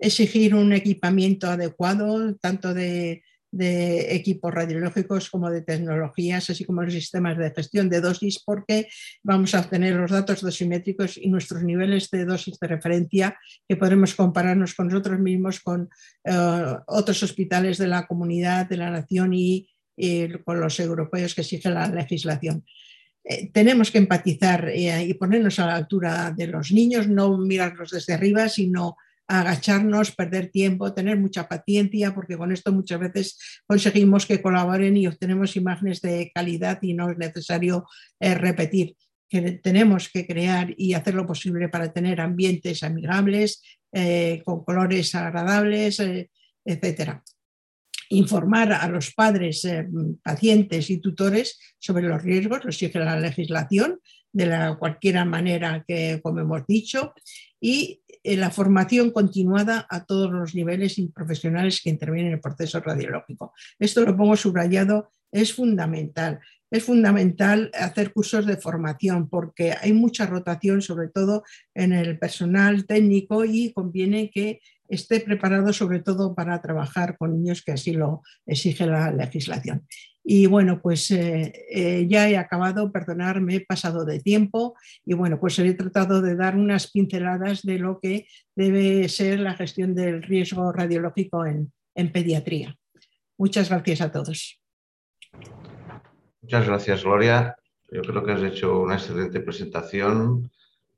exigir 0.00 0.54
un 0.54 0.72
equipamiento 0.72 1.46
adecuado, 1.46 2.34
tanto 2.36 2.74
de, 2.74 3.22
equipos 3.52 4.54
radiológicos 4.54 5.28
como 5.28 5.50
de 5.50 5.62
tecnologías, 5.62 6.48
así 6.50 6.64
como 6.64 6.84
los 6.84 6.94
sistemas 6.94 7.36
de 7.36 7.50
gestión 7.50 7.88
de 7.88 8.00
dosis, 8.00 8.40
porque 8.46 8.86
vamos 9.24 9.54
a 9.54 9.60
obtener 9.60 9.96
los 9.96 10.12
datos 10.12 10.40
dosimétricos 10.40 11.18
y 11.18 11.28
nuestros 11.28 11.64
niveles 11.64 12.08
de 12.10 12.26
dosis 12.26 12.60
de 12.60 12.68
referencia 12.68 13.36
que 13.68 13.76
podremos 13.76 14.14
compararnos 14.14 14.74
con 14.74 14.86
nosotros 14.86 15.18
mismos, 15.18 15.58
con 15.58 15.90
eh, 16.24 16.76
otros 16.86 17.24
hospitales 17.24 17.76
de 17.78 17.88
la 17.88 18.06
comunidad, 18.06 18.68
de 18.68 18.76
la 18.76 18.90
nación 18.90 19.34
y, 19.34 19.68
con 20.44 20.60
los 20.60 20.80
europeos 20.80 21.34
que 21.34 21.42
exige 21.42 21.68
la 21.68 21.86
legislación. 21.88 22.64
Eh, 23.30 23.48
tenemos 23.52 23.92
que 23.92 23.98
empatizar 23.98 24.68
eh, 24.70 25.04
y 25.04 25.14
ponernos 25.14 25.60
a 25.60 25.66
la 25.66 25.76
altura 25.76 26.34
de 26.36 26.48
los 26.48 26.72
niños, 26.72 27.06
no 27.06 27.38
mirarlos 27.38 27.92
desde 27.92 28.14
arriba, 28.14 28.48
sino 28.48 28.96
agacharnos, 29.28 30.10
perder 30.16 30.48
tiempo, 30.50 30.92
tener 30.92 31.16
mucha 31.16 31.46
paciencia, 31.46 32.12
porque 32.12 32.36
con 32.36 32.50
esto 32.50 32.72
muchas 32.72 32.98
veces 32.98 33.38
conseguimos 33.68 34.26
que 34.26 34.42
colaboren 34.42 34.96
y 34.96 35.06
obtenemos 35.06 35.54
imágenes 35.54 36.00
de 36.00 36.32
calidad 36.34 36.80
y 36.82 36.92
no 36.92 37.08
es 37.08 37.18
necesario 37.18 37.86
eh, 38.18 38.34
repetir. 38.34 38.96
Que 39.28 39.52
tenemos 39.52 40.08
que 40.08 40.26
crear 40.26 40.74
y 40.76 40.94
hacer 40.94 41.14
lo 41.14 41.24
posible 41.24 41.68
para 41.68 41.92
tener 41.92 42.20
ambientes 42.20 42.82
amigables, 42.82 43.62
con 44.44 44.64
colores 44.64 45.14
agradables, 45.14 46.00
etcétera 46.64 47.22
informar 48.10 48.72
a 48.72 48.86
los 48.88 49.14
padres, 49.14 49.66
pacientes 50.22 50.90
y 50.90 50.98
tutores 50.98 51.58
sobre 51.78 52.06
los 52.06 52.22
riesgos, 52.22 52.64
lo 52.64 52.70
exige 52.70 52.98
la 52.98 53.18
legislación, 53.18 53.98
de 54.32 54.46
la 54.46 54.76
cualquier 54.76 55.24
manera 55.24 55.84
que, 55.86 56.20
como 56.22 56.40
hemos 56.40 56.66
dicho, 56.66 57.14
y 57.60 58.02
eh, 58.22 58.36
la 58.36 58.50
formación 58.50 59.10
continuada 59.10 59.86
a 59.88 60.04
todos 60.04 60.30
los 60.30 60.54
niveles 60.54 60.98
y 60.98 61.08
profesionales 61.08 61.80
que 61.82 61.90
intervienen 61.90 62.28
en 62.28 62.34
el 62.34 62.40
proceso 62.40 62.80
radiológico. 62.80 63.52
Esto 63.78 64.04
lo 64.04 64.16
pongo 64.16 64.36
subrayado, 64.36 65.10
es 65.32 65.52
fundamental. 65.52 66.40
Es 66.70 66.84
fundamental 66.84 67.70
hacer 67.74 68.12
cursos 68.12 68.46
de 68.46 68.56
formación 68.56 69.28
porque 69.28 69.74
hay 69.80 69.92
mucha 69.92 70.26
rotación, 70.26 70.82
sobre 70.82 71.08
todo 71.08 71.42
en 71.74 71.92
el 71.92 72.18
personal 72.18 72.86
técnico, 72.86 73.44
y 73.44 73.72
conviene 73.72 74.30
que 74.30 74.60
esté 74.90 75.20
preparado 75.20 75.72
sobre 75.72 76.00
todo 76.00 76.34
para 76.34 76.60
trabajar 76.60 77.16
con 77.16 77.32
niños 77.32 77.62
que 77.62 77.72
así 77.72 77.92
lo 77.92 78.22
exige 78.44 78.86
la 78.86 79.10
legislación. 79.12 79.86
Y 80.22 80.46
bueno, 80.46 80.80
pues 80.82 81.10
eh, 81.12 81.52
eh, 81.70 82.06
ya 82.08 82.28
he 82.28 82.36
acabado, 82.36 82.92
perdonarme, 82.92 83.46
me 83.46 83.54
he 83.56 83.60
pasado 83.60 84.04
de 84.04 84.20
tiempo 84.20 84.76
y 85.04 85.14
bueno, 85.14 85.40
pues 85.40 85.58
he 85.58 85.74
tratado 85.74 86.20
de 86.20 86.36
dar 86.36 86.56
unas 86.56 86.90
pinceladas 86.90 87.62
de 87.62 87.78
lo 87.78 88.00
que 88.00 88.26
debe 88.54 89.08
ser 89.08 89.40
la 89.40 89.54
gestión 89.54 89.94
del 89.94 90.22
riesgo 90.22 90.72
radiológico 90.72 91.46
en, 91.46 91.72
pediatría. 92.12 92.76
Muchas 93.38 93.68
gracias 93.68 94.00
a 94.00 94.10
todos. 94.10 94.60
Muchas 96.42 96.66
gracias, 96.66 97.04
Gloria. 97.04 97.56
Yo 97.90 98.02
creo 98.02 98.24
que 98.24 98.32
has 98.32 98.42
hecho 98.42 98.80
una 98.80 98.94
excelente 98.94 99.40
presentación, 99.40 100.50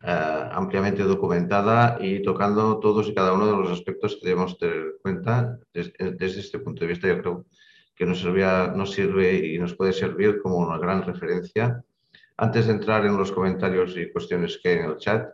ampliamente 0.03 1.03
documentada 1.03 1.99
y 2.01 2.23
tocando 2.23 2.79
todos 2.81 3.09
y 3.09 3.15
cada 3.15 3.33
uno 3.33 3.47
de 3.47 3.57
los 3.57 3.71
aspectos 3.71 4.17
que 4.17 4.29
debemos 4.29 4.59
tener 4.59 4.77
en 4.77 4.93
cuenta 5.01 5.59
desde, 5.73 5.93
desde 6.13 6.41
este 6.41 6.59
punto 6.59 6.81
de 6.81 6.89
vista. 6.89 7.09
Yo 7.09 7.21
creo 7.21 7.47
que 7.95 8.07
nos, 8.07 8.25
nos 8.25 8.93
sirve 8.93 9.47
y 9.47 9.59
nos 9.59 9.75
puede 9.75 9.93
servir 9.93 10.41
como 10.43 10.57
una 10.57 10.79
gran 10.79 11.03
referencia. 11.03 11.85
Antes 12.37 12.67
de 12.67 12.73
entrar 12.73 13.07
en 13.07 13.17
los 13.17 13.31
comentarios 13.31 13.97
y 13.97 14.11
cuestiones 14.11 14.59
que 14.63 14.71
hay 14.71 14.79
en 14.79 14.85
el 14.87 14.97
chat, 14.97 15.29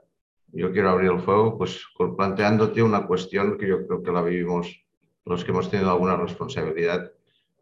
yo 0.53 0.73
quiero 0.73 0.91
abrir 0.91 1.12
el 1.12 1.21
fuego 1.21 1.57
pues, 1.57 1.83
planteándote 2.16 2.83
una 2.83 3.07
cuestión 3.07 3.57
que 3.59 3.69
yo 3.69 3.87
creo 3.87 4.03
que 4.03 4.12
la 4.12 4.23
vivimos 4.23 4.85
los 5.25 5.45
que 5.45 5.51
hemos 5.51 5.71
tenido 5.71 5.91
alguna 5.91 6.16
responsabilidad 6.16 7.12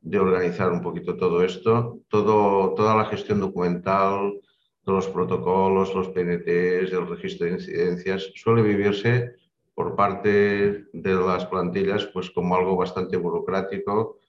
de 0.01 0.19
organizar 0.19 0.71
un 0.71 0.83
poquito 0.83 1.17
todo 1.17 1.43
esto, 1.43 2.01
todo, 2.09 2.75
toda 2.75 2.95
la 2.95 3.07
gestión 3.07 3.41
documental, 3.41 4.41
los 4.87 5.09
protocolos, 5.09 5.95
los 5.95 6.09
PNTs, 6.09 6.93
el 6.93 7.09
registro 7.09 7.47
de 7.47 7.53
incidencias, 7.55 8.31
suele 8.37 8.63
vivirse 8.63 9.35
por 9.75 9.97
parte 9.97 10.87
de 10.93 11.15
las 11.15 11.45
plantillas 11.47 12.07
pues 12.07 12.31
como 12.31 12.57
algo 12.57 12.77
bastante 12.77 13.17
burocrático, 13.17 14.21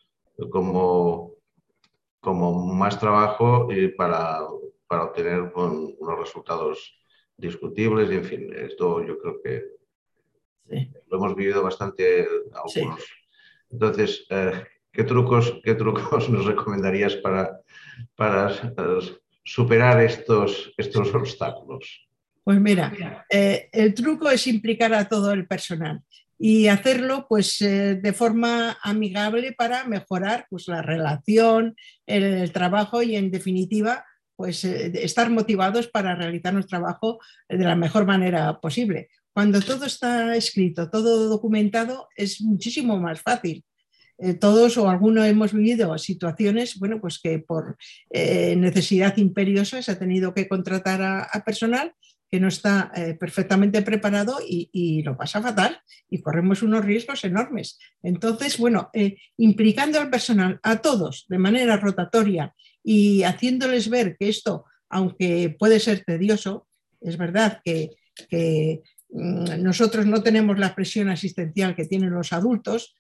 como, 0.49 1.36
como 2.20 2.74
más 2.74 2.99
trabajo 2.99 3.72
y 3.72 3.89
para, 3.89 4.39
para 4.88 5.05
obtener 5.05 5.53
unos 5.55 6.20
resultados 6.20 6.99
discutibles. 7.38 8.12
Y 8.12 8.16
en 8.16 8.26
fin, 8.26 8.53
esto 8.53 9.05
yo 9.05 9.20
creo 9.20 9.41
que 9.41 9.64
lo 11.08 11.18
hemos 11.18 11.36
vivido 11.36 11.64
bastante 11.64 12.28
algunos. 12.53 13.05
Entonces, 13.70 14.26
eh, 14.30 14.64
¿qué, 14.91 15.03
trucos, 15.03 15.60
¿qué 15.64 15.76
trucos 15.76 16.30
nos 16.30 16.45
recomendarías 16.45 17.16
para, 17.18 17.62
para 18.16 18.49
superar 19.48 20.04
estos, 20.04 20.74
estos 20.78 21.14
obstáculos? 21.16 22.06
Pues 22.43 22.60
mira, 22.60 23.26
eh, 23.30 23.70
el 23.72 23.93
truco 23.93 24.30
es 24.30 24.45
implicar 24.48 24.93
a 24.93 25.08
todo 25.08 25.32
el 25.32 25.48
personal 25.48 26.02
y 26.38 26.68
hacerlo 26.68 27.26
pues 27.28 27.62
eh, 27.62 27.95
de 27.95 28.14
forma 28.14 28.78
amigable 28.84 29.54
para 29.54 29.86
mejorar 29.86 30.45
pues 30.50 30.68
la 30.68 30.82
relación, 30.82 31.76
el, 32.06 32.52
trabajo 32.52 33.02
y 33.02 33.16
en 33.16 33.32
definitiva 33.32 34.06
pues 34.36 34.64
eh, 34.66 34.91
estar 35.04 35.30
motivados 35.30 35.88
para 35.88 36.14
realizar 36.16 36.54
nuestro 36.54 36.78
trabajo 36.78 37.20
de 37.50 37.64
la 37.64 37.76
mejor 37.76 38.06
manera 38.06 38.60
posible. 38.60 39.10
Cuando 39.34 39.62
todo 39.62 39.86
está 39.86 40.36
escrito, 40.36 40.89
todo 40.89 41.28
documentado, 41.30 42.08
es 42.16 42.41
muchísimo 42.41 43.00
más 43.00 43.22
fácil. 43.22 43.64
Eh, 44.20 44.34
todos 44.34 44.78
o 44.78 44.89
algunos 44.89 45.28
hemos 45.28 45.53
vivido 45.53 45.95
situaciones, 45.97 46.80
bueno, 46.80 46.99
pues 46.99 47.20
que 47.20 47.38
por 47.38 47.78
eh, 48.09 48.55
necesidad 48.55 49.15
imperiosa 49.18 49.82
se 49.82 49.91
ha 49.91 49.99
tenido 49.99 50.34
que 50.34 50.47
contratar 50.47 51.01
a, 51.03 51.43
personal 51.45 51.93
que 52.30 52.39
no 52.39 52.47
está 52.47 52.91
eh, 52.95 53.13
perfectamente 53.13 53.82
preparado 53.84 54.39
y, 54.45 55.01
lo 55.03 55.15
pasa 55.15 55.41
fatal 55.41 55.80
y 56.09 56.22
corremos 56.22 56.61
unos 56.61 56.84
riesgos 56.84 57.24
enormes. 57.24 57.78
Entonces, 58.03 58.57
bueno, 58.57 58.89
implicando 59.38 60.01
al 60.01 60.09
personal, 60.09 60.59
a 60.63 60.78
todos, 60.78 61.26
de 61.30 61.38
manera 61.38 61.78
rotatoria 61.78 62.53
y 62.84 63.24
haciéndoles 63.24 63.89
ver 63.89 64.18
que 64.18 64.28
esto, 64.28 64.65
aunque 64.89 65.55
puede 65.57 65.80
ser 65.80 66.03
tedioso, 66.03 66.68
es 66.99 67.18
verdad 67.18 67.61
que, 67.63 67.91
mm, 69.09 69.61
nosotros 69.63 70.05
no 70.05 70.22
tenemos 70.22 70.59
la 70.59 70.76
presión 70.76 71.07
asistencial 71.07 71.76
que 71.76 71.86
tienen 71.86 72.09
los 72.09 72.34
adultos, 72.34 72.95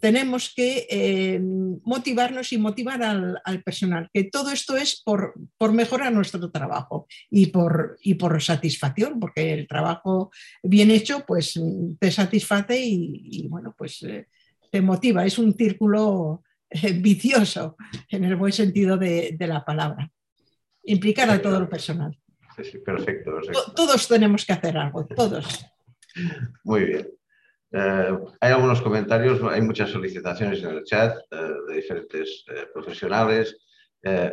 tenemos 0.00 0.52
que 0.54 0.86
eh, 0.90 1.40
motivarnos 1.84 2.52
y 2.52 2.58
motivar 2.58 3.02
al, 3.02 3.62
personal, 3.64 4.10
que 4.12 4.24
todo 4.24 4.50
esto 4.50 4.76
es 4.76 5.02
por, 5.02 5.34
mejorar 5.72 6.12
nuestro 6.12 6.50
trabajo 6.50 7.06
y 7.30 7.46
por, 7.46 7.96
y 8.02 8.14
por 8.14 8.40
satisfacción, 8.42 9.18
porque 9.18 9.54
el 9.54 9.66
trabajo 9.66 10.30
bien 10.62 10.90
hecho 10.90 11.24
pues 11.26 11.58
te 11.98 12.10
satisface 12.10 12.78
y, 12.78 13.46
bueno, 13.48 13.74
pues 13.76 14.02
eh, 14.02 14.28
te 14.70 14.82
motiva. 14.82 15.24
Es 15.24 15.38
un 15.38 15.54
círculo 15.54 16.42
eh, 16.68 16.92
vicioso 16.92 17.76
en 18.10 18.24
el 18.24 18.36
buen 18.36 18.52
sentido 18.52 18.98
de, 18.98 19.34
la 19.40 19.64
palabra. 19.64 20.10
Implicar 20.82 21.30
a 21.30 21.40
todo 21.40 21.58
el 21.58 21.68
personal. 21.68 22.18
Sí, 22.62 22.78
perfecto. 22.78 23.32
Todos 23.74 24.06
tenemos 24.06 24.44
que 24.44 24.52
hacer 24.52 24.76
algo, 24.76 25.06
todos. 25.06 25.66
Muy 26.62 26.84
bien. 26.84 27.08
Eh, 27.76 28.18
hay 28.40 28.52
algunos 28.52 28.80
comentarios, 28.80 29.40
hay 29.50 29.60
muchas 29.60 29.90
solicitaciones 29.90 30.62
en 30.62 30.76
el 30.76 30.84
chat 30.84 31.18
eh, 31.28 31.36
de 31.66 31.74
diferentes 31.74 32.44
eh, 32.46 32.66
profesionales. 32.72 33.58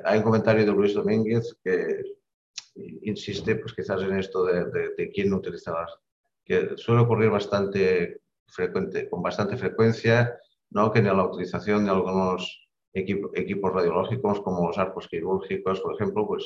hay 0.04 0.18
un 0.18 0.24
comentario 0.24 0.64
de 0.66 0.72
Luis 0.72 0.94
Domínguez 0.94 1.58
que 1.64 2.04
insiste, 3.04 3.56
pues 3.56 3.74
quizás 3.74 4.02
en 4.04 4.18
esto 4.18 4.44
de, 4.46 4.66
de, 4.98 5.12
quién 5.12 5.30
no 5.30 5.38
utiliza 5.38 5.72
las, 5.72 5.92
que 6.46 6.78
suele 6.78 7.02
ocurrir 7.02 7.30
bastante 7.30 8.22
frecuente, 8.48 9.10
con 9.10 9.24
bastante 9.24 9.58
frecuencia, 9.58 10.38
¿no? 10.70 10.92
que 10.92 11.00
en 11.00 11.06
la 11.06 11.26
utilización 11.26 11.86
de 11.86 11.92
algunos 11.92 12.70
equipos 12.94 13.74
radiológicos 13.74 14.42
como 14.42 14.68
los 14.68 14.78
arcos 14.78 15.08
quirúrgicos, 15.08 15.80
por 15.80 15.96
ejemplo, 15.96 16.28
pues 16.28 16.44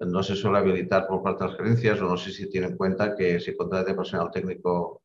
no 0.00 0.22
se 0.22 0.34
suele 0.34 0.58
habilitar 0.58 1.06
por 1.06 1.22
parte 1.22 1.44
de 1.44 1.50
las 1.50 1.58
gerencias 1.58 2.00
o 2.00 2.08
no 2.08 2.16
sé 2.16 2.32
si 2.32 2.50
tienen 2.50 2.72
en 2.72 2.76
cuenta 2.76 3.14
que 3.16 3.40
si 3.40 3.56
contrata 3.56 3.96
personal 3.96 4.30
técnico 4.32 5.02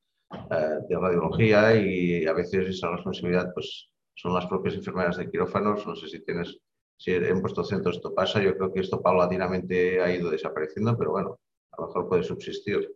eh, 0.52 0.80
de 0.90 0.98
radiología 0.98 1.76
y 1.76 2.26
a 2.26 2.34
veces 2.34 2.70
esa 2.70 2.92
responsabilidad 2.92 3.52
pues, 3.54 3.90
son 4.16 4.34
las 4.34 4.46
propias 4.48 4.76
enfermeras 4.76 5.18
de 5.18 5.30
quirófanos. 5.30 5.86
No 5.86 5.96
sé 5.96 6.08
si 6.08 6.24
tienes, 6.24 6.58
si 6.98 7.12
en 7.12 7.42
vuestro 7.42 7.64
centro 7.64 7.92
esto 7.92 8.14
pasa. 8.14 8.42
Yo 8.42 8.56
creo 8.58 8.74
que 8.74 8.82
esto 8.82 9.02
paulatinamente 9.02 10.02
ha 10.02 10.14
ido 10.14 10.30
desapareciendo, 10.30 10.98
pero 10.98 11.12
bueno, 11.12 11.40
a 11.72 11.82
lo 11.82 11.88
mejor 11.88 12.10
puede 12.10 12.24
subsistir. 12.24 12.90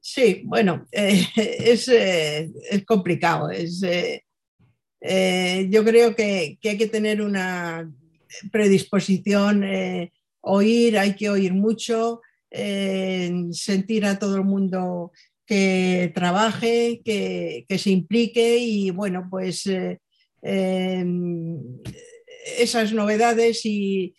Sí, 0.00 0.42
bueno, 0.44 0.86
eh, 0.92 1.24
es, 1.36 1.88
eh, 1.88 2.50
es, 2.70 2.84
complicado. 2.84 3.50
Es, 3.50 3.80
yo 3.80 5.84
creo 5.84 6.14
que, 6.14 6.58
que, 6.60 6.70
hay 6.70 6.78
que 6.78 6.88
tener 6.88 7.22
una 7.22 7.90
predisposición, 8.50 9.64
oír, 10.40 10.98
hay 10.98 11.14
que 11.14 11.30
oír 11.30 11.54
mucho, 11.54 12.20
sentir 12.50 14.04
a 14.06 14.18
todo 14.18 14.36
el 14.36 14.44
mundo 14.44 15.12
que 15.48 16.12
trabaje, 16.14 17.00
que, 17.04 17.64
se 17.78 17.90
implique 17.90 18.58
y 18.58 18.90
bueno, 18.90 19.26
pues 19.30 19.66
eh, 19.66 19.98
em, 20.42 21.58
esas 22.58 22.92
novedades 22.92 23.62
y, 23.64 24.14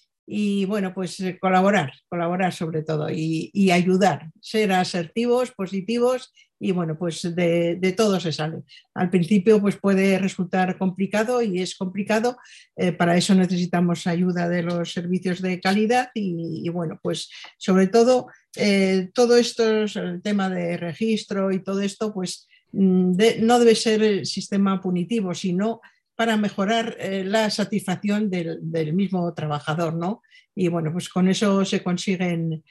bueno, 0.65 0.93
pues 0.93 1.17
colaborar, 1.39 1.93
colaborar 2.09 2.51
sobre 2.51 2.84
todo 2.84 3.09
y, 3.11 3.51
y 3.53 3.71
ayudar, 3.71 4.30
ser 4.41 4.71
asertivos, 4.71 5.51
positivos 5.51 6.34
y 6.60 6.74
bueno, 6.74 6.97
pues 6.97 7.36
de, 7.36 7.93
todo 7.95 8.20
se 8.20 8.34
sale. 8.34 8.64
Al 8.93 9.10
principio 9.10 9.62
pues 9.62 9.78
puede 9.78 10.20
resultar 10.20 10.78
complicado 10.78 11.41
y 11.41 11.62
es 11.62 11.76
complicado, 11.76 12.38
eh, 12.76 12.91
para 12.91 13.16
eso 13.16 13.34
necesitamos 13.34 14.05
ayuda 14.07 14.49
de 14.49 14.64
los 14.64 14.91
servicios 14.91 15.41
de 15.41 15.62
calidad 15.62 16.10
y, 16.14 16.68
bueno, 16.70 16.99
pues 17.01 17.30
sobre 17.57 17.88
todo 17.88 18.28
eh, 18.57 19.10
todo 19.14 19.38
esto, 19.38 19.84
el 19.84 20.22
tema 20.22 20.49
de 20.49 20.76
registro 20.76 21.51
y 21.51 21.64
todo 21.64 21.80
esto, 21.82 22.14
pues 22.14 22.47
mm, 22.74 23.14
no 23.41 23.60
debe 23.60 23.76
ser 23.76 24.03
el 24.03 24.26
sistema 24.26 24.82
punitivo, 24.82 25.34
sino 25.34 25.80
para 26.16 26.36
mejorar 26.36 26.97
eh, 26.99 27.24
la 27.24 27.49
satisfacción 27.49 28.30
del, 28.30 28.60
del, 28.62 28.93
mismo 28.93 29.34
trabajador, 29.34 29.93
¿no? 29.93 30.22
Y 30.53 30.68
bueno, 30.68 30.91
pues 30.91 31.07
con 31.07 31.30
eso 31.30 31.64
se 31.64 31.82
consiguen 31.82 32.64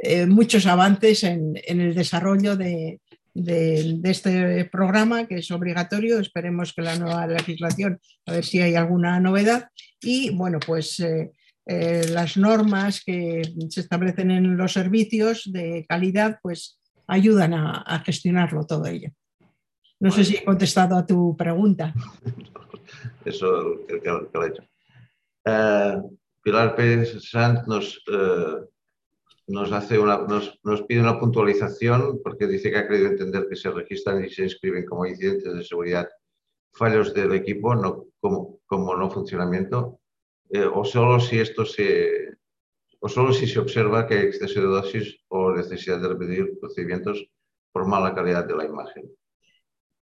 eh, 0.00 0.26
muchos 0.26 0.66
avances 0.66 1.24
en, 1.24 1.54
el 1.66 1.94
desarrollo 1.94 2.56
de, 2.56 3.00
este 3.34 4.64
programa, 4.66 5.26
que 5.26 5.38
es 5.38 5.50
obligatorio. 5.50 6.18
Esperemos 6.20 6.72
que 6.72 6.82
la 6.82 6.96
nueva 6.96 7.26
legislación, 7.26 8.00
a 8.26 8.32
ver 8.32 8.44
si 8.44 8.60
hay 8.60 8.74
alguna 8.74 9.18
novedad. 9.20 9.70
Y 10.00 10.30
bueno, 10.30 10.58
pues 10.64 11.00
eh, 11.00 11.32
eh, 11.66 12.06
las 12.10 12.36
normas 12.36 13.02
que 13.04 13.42
se 13.68 13.80
establecen 13.80 14.30
en 14.30 14.56
los 14.56 14.72
servicios 14.72 15.50
de 15.52 15.84
calidad, 15.88 16.38
pues 16.42 16.78
ayudan 17.06 17.54
a, 17.54 18.02
gestionarlo 18.04 18.66
todo 18.66 18.86
ello. 18.86 19.10
No 20.00 20.12
sé 20.12 20.24
si 20.24 20.36
he 20.36 20.44
contestado 20.44 20.96
a 20.96 21.06
tu 21.06 21.36
pregunta. 21.36 21.92
Eso 23.24 23.84
que, 23.88 24.00
que, 24.00 24.10
lo 24.10 24.44
he 24.44 24.48
hecho. 24.48 24.62
Pilar 26.42 26.76
Pérez 26.76 27.20
Sanz 27.28 27.66
nos, 27.66 28.02
nos, 29.48 29.70
nos, 30.62 30.82
pide 30.82 31.00
una 31.00 31.18
puntualización 31.18 32.20
porque 32.22 32.46
dice 32.46 32.70
que 32.70 32.78
ha 32.78 32.86
querido 32.86 33.08
entender 33.08 33.46
que 33.48 33.56
se 33.56 33.70
registran 33.70 34.24
y 34.24 34.30
se 34.30 34.44
inscriben 34.44 34.84
como 34.84 35.06
incidentes 35.06 35.54
de 35.54 35.64
seguridad 35.64 36.08
fallos 36.72 37.12
del 37.14 37.34
equipo, 37.34 37.74
no 37.74 38.06
como, 38.20 38.60
como 38.66 38.94
no 38.94 39.10
funcionamiento, 39.10 40.00
eh, 40.50 40.64
o 40.64 40.84
solo 40.84 41.18
si 41.18 41.38
esto 41.38 41.64
se 41.64 42.36
o 43.00 43.08
solo 43.08 43.32
si 43.32 43.46
se 43.46 43.58
observa 43.60 44.06
que 44.06 44.14
hay 44.14 44.26
exceso 44.26 44.60
de 44.60 44.66
dosis 44.66 45.18
o 45.28 45.52
necesidad 45.52 46.00
de 46.00 46.08
repetir 46.08 46.58
procedimientos 46.58 47.26
por 47.72 47.86
mala 47.86 48.14
calidad 48.14 48.44
de 48.44 48.56
la 48.56 48.64
imagen. 48.64 49.10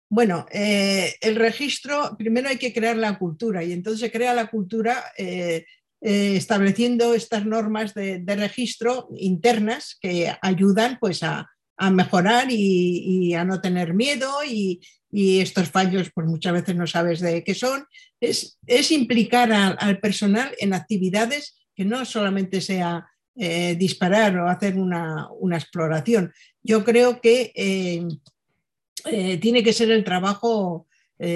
Bueno, 0.09 0.47
eh, 0.51 1.15
el 1.21 1.37
registro, 1.37 2.17
primero 2.17 2.49
hay 2.49 2.59
que 2.59 2.73
crear 2.73 2.97
la 2.97 3.19
cultura 3.19 3.65
y 3.65 3.73
entonces 3.73 4.01
se 4.01 4.11
crea 4.11 4.33
la 4.35 4.47
cultura 4.47 5.13
eh, 5.19 5.67
eh, 6.09 6.37
estableciendo 6.37 7.15
estas 7.15 7.45
normas 7.47 7.93
de, 7.93 8.23
registro 8.25 9.09
internas 9.17 9.99
que 10.01 10.33
ayudan 10.41 10.99
pues, 11.01 11.25
a, 11.25 11.51
mejorar 11.91 12.47
y, 12.49 13.35
a 13.35 13.45
no 13.45 13.61
tener 13.61 13.93
miedo 13.93 14.31
y, 14.49 14.81
estos 15.11 15.69
fallos 15.69 16.11
pues 16.15 16.29
muchas 16.29 16.53
veces 16.53 16.77
no 16.77 16.87
sabes 16.87 17.19
de 17.19 17.43
qué 17.43 17.55
son. 17.57 17.87
Es, 18.21 18.57
implicar 18.93 19.51
al 19.53 19.99
personal 19.99 20.55
en 20.61 20.75
actividades 20.75 21.57
que 21.75 21.85
no 21.85 22.05
solamente 22.05 22.61
sea 22.61 23.09
eh, 23.35 23.75
disparar 23.75 24.39
o 24.39 24.49
hacer 24.49 24.79
una, 24.79 25.29
exploración. 25.55 26.33
Yo 26.63 26.85
creo 26.85 27.21
que 27.21 27.51
eh, 27.57 29.39
tiene 29.41 29.65
que 29.65 29.73
ser 29.73 29.91
el 29.91 30.05
trabajo 30.05 30.87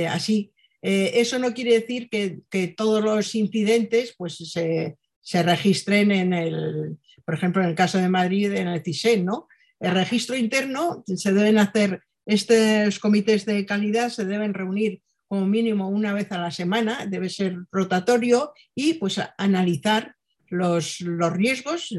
así, 0.08 0.52
eh, 0.82 1.12
eso 1.14 1.38
no 1.38 1.52
quiere 1.52 1.74
decir 1.74 2.08
que, 2.08 2.68
todos 2.76 3.02
los 3.02 3.34
incidentes 3.34 4.14
pues, 4.16 4.36
se, 4.36 5.42
registren 5.42 6.10
en 6.10 6.32
el, 6.32 6.96
por 7.24 7.34
ejemplo, 7.34 7.62
en 7.62 7.68
el 7.68 7.74
caso 7.74 7.98
de 7.98 8.08
Madrid, 8.08 8.52
en 8.52 8.68
el 8.68 8.82
CISEN, 8.82 9.24
¿no? 9.24 9.48
El 9.78 9.92
registro 9.92 10.36
interno 10.36 11.04
se 11.06 11.32
deben 11.32 11.58
hacer, 11.58 12.02
estos 12.26 12.98
comités 12.98 13.46
de 13.46 13.64
calidad 13.66 14.10
se 14.10 14.24
deben 14.24 14.54
reunir 14.54 15.02
como 15.26 15.46
mínimo 15.46 15.88
una 15.88 16.12
vez 16.12 16.30
a 16.32 16.38
la 16.38 16.50
semana, 16.50 17.06
debe 17.06 17.28
ser 17.28 17.56
rotatorio 17.70 18.52
y 18.74 18.94
pues 18.94 19.20
analizar 19.38 20.16
los, 20.48 20.98
riesgos, 20.98 21.96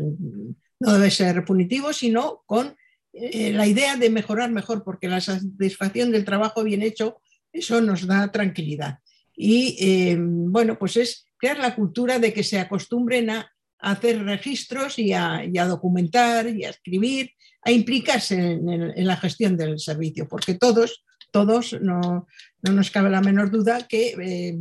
no 0.79 0.93
debe 0.93 1.09
ser 1.09 1.45
punitivo, 1.45 1.93
sino 1.93 2.43
con 2.45 2.75
eh, 3.13 3.53
la 3.53 3.67
idea 3.67 3.95
de 3.95 4.09
mejorar 4.09 4.51
mejor, 4.51 4.83
porque 4.83 5.07
la 5.07 5.21
satisfacción 5.21 6.11
del 6.11 6.25
trabajo 6.25 6.63
bien 6.63 6.81
hecho 6.81 7.21
eso 7.51 7.81
nos 7.81 8.05
da 8.07 8.31
tranquilidad. 8.31 8.99
Y 9.35 9.77
eh, 9.79 10.17
bueno, 10.19 10.77
pues 10.77 10.97
es 10.97 11.25
crear 11.37 11.57
la 11.59 11.75
cultura 11.75 12.19
de 12.19 12.33
que 12.33 12.43
se 12.43 12.59
acostumbren 12.59 13.29
a, 13.29 13.51
hacer 13.83 14.23
registros 14.23 14.99
y 14.99 15.11
a, 15.11 15.65
documentar 15.67 16.47
y 16.47 16.65
a 16.65 16.69
escribir, 16.69 17.31
a 17.63 17.71
implicarse 17.71 18.35
en, 18.35 19.07
la 19.07 19.17
gestión 19.17 19.57
del 19.57 19.79
servicio, 19.79 20.27
porque 20.27 20.53
todos, 20.53 21.03
todos, 21.31 21.75
no, 21.81 22.27
nos 22.61 22.91
cabe 22.91 23.09
la 23.09 23.21
menor 23.21 23.49
duda 23.49 23.87
que 23.87 24.09
eh, 24.21 24.59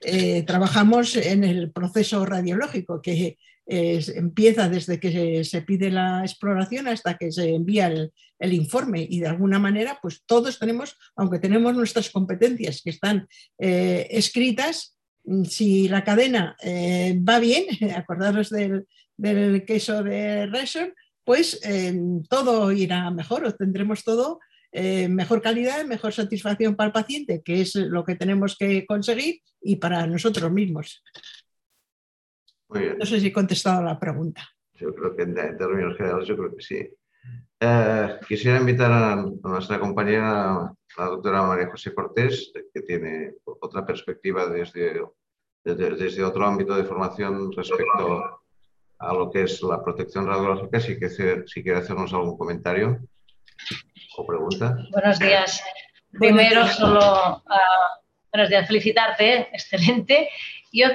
eh, 0.00 0.42
trabajamos 0.44 1.14
en 1.16 1.44
el 1.44 1.72
proceso 1.72 2.24
radiológico 2.24 3.02
que 3.02 3.36
empieza 3.66 4.70
desde 4.70 4.98
que 4.98 5.44
se, 5.44 5.60
pide 5.60 5.90
la 5.90 6.22
exploración 6.22 6.88
hasta 6.88 7.18
que 7.18 7.32
se 7.32 7.54
envía 7.54 7.88
el, 7.88 8.12
informe 8.52 9.06
y 9.08 9.20
de 9.20 9.28
alguna 9.28 9.58
manera 9.58 9.98
pues 10.02 10.22
todos 10.26 10.58
tenemos, 10.58 10.96
aunque 11.16 11.38
tenemos 11.38 11.74
nuestras 11.74 12.10
competencias 12.10 12.82
que 12.82 12.90
están 12.90 13.28
eh, 13.58 14.06
escritas, 14.10 14.98
si 15.48 15.88
la 15.88 16.04
cadena 16.04 16.56
eh, 16.62 17.18
va 17.26 17.38
bien, 17.38 17.64
acordaros 17.96 18.50
del, 18.50 18.86
queso 19.66 20.02
de 20.02 20.46
Resor, 20.46 20.94
pues 21.24 21.60
todo 22.28 22.72
irá 22.72 23.10
mejor, 23.10 23.46
obtendremos 23.46 24.04
todo 24.04 24.40
eh, 24.76 25.08
mejor 25.08 25.40
calidad, 25.40 25.84
mejor 25.84 26.12
satisfacción 26.12 26.74
para 26.74 26.88
el 26.88 26.92
paciente, 26.92 27.42
que 27.44 27.60
es 27.60 27.76
lo 27.76 28.04
que 28.04 28.16
tenemos 28.16 28.56
que 28.58 28.84
conseguir, 28.86 29.40
y 29.62 29.76
para 29.76 30.04
nosotros 30.08 30.50
mismos. 30.50 31.00
No 32.70 33.06
sé 33.06 33.20
si 33.20 33.28
he 33.28 33.32
contestado 33.32 33.84
la 33.84 34.00
pregunta. 34.00 34.44
Yo 34.74 34.92
creo 34.92 35.14
que 35.14 35.22
en, 35.22 35.34
términos 35.34 35.96
generales, 35.96 36.26
yo 36.26 36.36
creo 36.36 36.56
que 36.56 36.62
sí. 36.62 36.88
Eh, 37.66 38.18
quisiera 38.28 38.58
invitar 38.58 38.92
a, 38.92 39.16
nuestra 39.42 39.80
compañera, 39.80 40.70
la 40.98 41.04
doctora 41.06 41.42
María 41.44 41.70
José 41.70 41.94
Cortés, 41.94 42.52
que 42.74 42.82
tiene 42.82 43.32
otra 43.44 43.86
perspectiva 43.86 44.46
desde, 44.46 45.00
desde, 45.64 46.22
otro 46.22 46.44
ámbito 46.44 46.76
de 46.76 46.84
formación 46.84 47.50
respecto 47.52 48.42
a 48.98 49.14
lo 49.14 49.30
que 49.30 49.44
es 49.44 49.62
la 49.62 49.82
protección 49.82 50.26
radiológica, 50.26 50.78
si, 50.78 50.98
que, 50.98 51.08
si 51.08 51.62
quiere 51.62 51.78
hacernos 51.78 52.12
algún 52.12 52.36
comentario 52.36 53.00
o 54.18 54.26
pregunta. 54.26 54.76
Buenos 54.92 55.18
días. 55.18 55.64
Primero, 56.12 56.66
solo 56.66 57.00
uh, 57.00 58.30
buenos 58.30 58.50
días, 58.50 58.66
felicitarte, 58.68 59.48
excelente. 59.54 60.28
Yo 60.74 60.88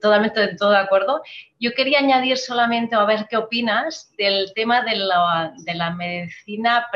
totalmente 0.00 0.54
todo 0.56 0.70
de 0.70 0.78
acuerdo. 0.78 1.20
Yo 1.58 1.72
quería 1.72 1.98
añadir 1.98 2.38
solamente 2.38 2.94
a 2.94 3.04
ver 3.04 3.26
qué 3.28 3.36
opinas 3.36 4.14
del 4.16 4.52
tema 4.54 4.82
de 4.82 4.94
la, 4.94 5.52
de 5.56 5.74
la 5.74 5.90
medicina 5.90 6.86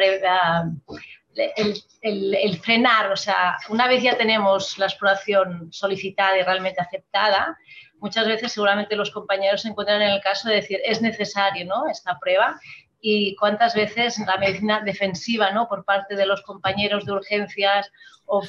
el, 1.34 1.74
el, 2.02 2.34
el, 2.36 2.58
frenar, 2.58 3.10
o 3.10 3.16
sea, 3.16 3.56
una 3.68 3.88
vez 3.88 4.00
ya 4.04 4.16
tenemos 4.16 4.78
la 4.78 4.86
exploración 4.86 5.72
solicitada 5.72 6.38
y 6.38 6.42
realmente 6.42 6.80
aceptada, 6.80 7.58
muchas 7.98 8.26
veces 8.26 8.52
seguramente 8.52 8.94
los 8.96 9.10
compañeros 9.10 9.62
se 9.62 9.68
encuentran 9.68 10.02
en 10.02 10.10
el 10.10 10.20
caso 10.20 10.48
de 10.48 10.56
decir 10.56 10.78
es 10.84 11.00
necesario 11.00 11.64
¿no? 11.64 11.88
esta 11.88 12.18
prueba 12.18 12.60
y 13.00 13.34
cuántas 13.36 13.74
veces 13.74 14.18
la 14.26 14.36
medicina 14.36 14.80
defensiva 14.80 15.50
¿no? 15.50 15.68
por 15.68 15.84
parte 15.84 16.14
de 16.14 16.26
los 16.26 16.42
compañeros 16.42 17.04
de 17.04 17.12
urgencias 17.12 17.90
o 18.26 18.42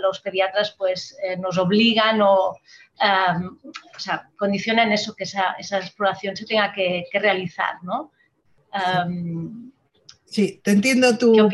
los 0.00 0.20
pediatras 0.20 0.74
pues 0.76 1.16
eh, 1.22 1.36
nos 1.36 1.58
obligan 1.58 2.20
o, 2.22 2.56
o 3.00 3.98
sea, 3.98 4.28
condicionan 4.36 4.92
eso, 4.92 5.14
que 5.14 5.24
esa, 5.24 5.52
esa 5.58 5.78
exploración 5.78 6.36
se 6.36 6.46
tenga 6.46 6.72
que, 6.72 7.04
que 7.10 7.18
realizar. 7.18 7.82
¿no? 7.82 8.12
sí, 10.24 10.60
te 10.62 10.72
entiendo 10.72 11.16
tu, 11.16 11.48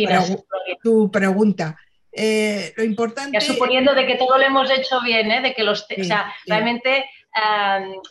tu 0.82 1.10
pregunta. 1.10 1.76
Eh, 2.16 2.72
lo 2.76 2.84
importante. 2.84 3.40
suponiendo 3.40 3.92
de 3.92 4.06
que 4.06 4.14
todo 4.14 4.38
lo 4.38 4.44
hemos 4.44 4.70
hecho 4.70 5.00
bien, 5.02 5.32
¿eh? 5.32 5.40
de 5.40 5.52
que 5.52 5.64
los, 5.64 5.82
o 5.82 6.04
sea, 6.04 6.32
realmente 6.46 7.04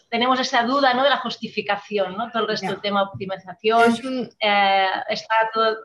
tenemos 0.09 0.39
esa 0.39 0.63
duda 0.63 0.93
¿no? 0.93 1.03
de 1.03 1.09
la 1.09 1.17
justificación, 1.17 2.17
¿no? 2.17 2.29
todo 2.29 2.43
el 2.43 2.49
resto 2.49 2.67
del 2.67 2.81
tema 2.81 3.03
optimización, 3.03 4.29
eh, 4.39 4.87
está 5.09 5.35
todo... 5.53 5.77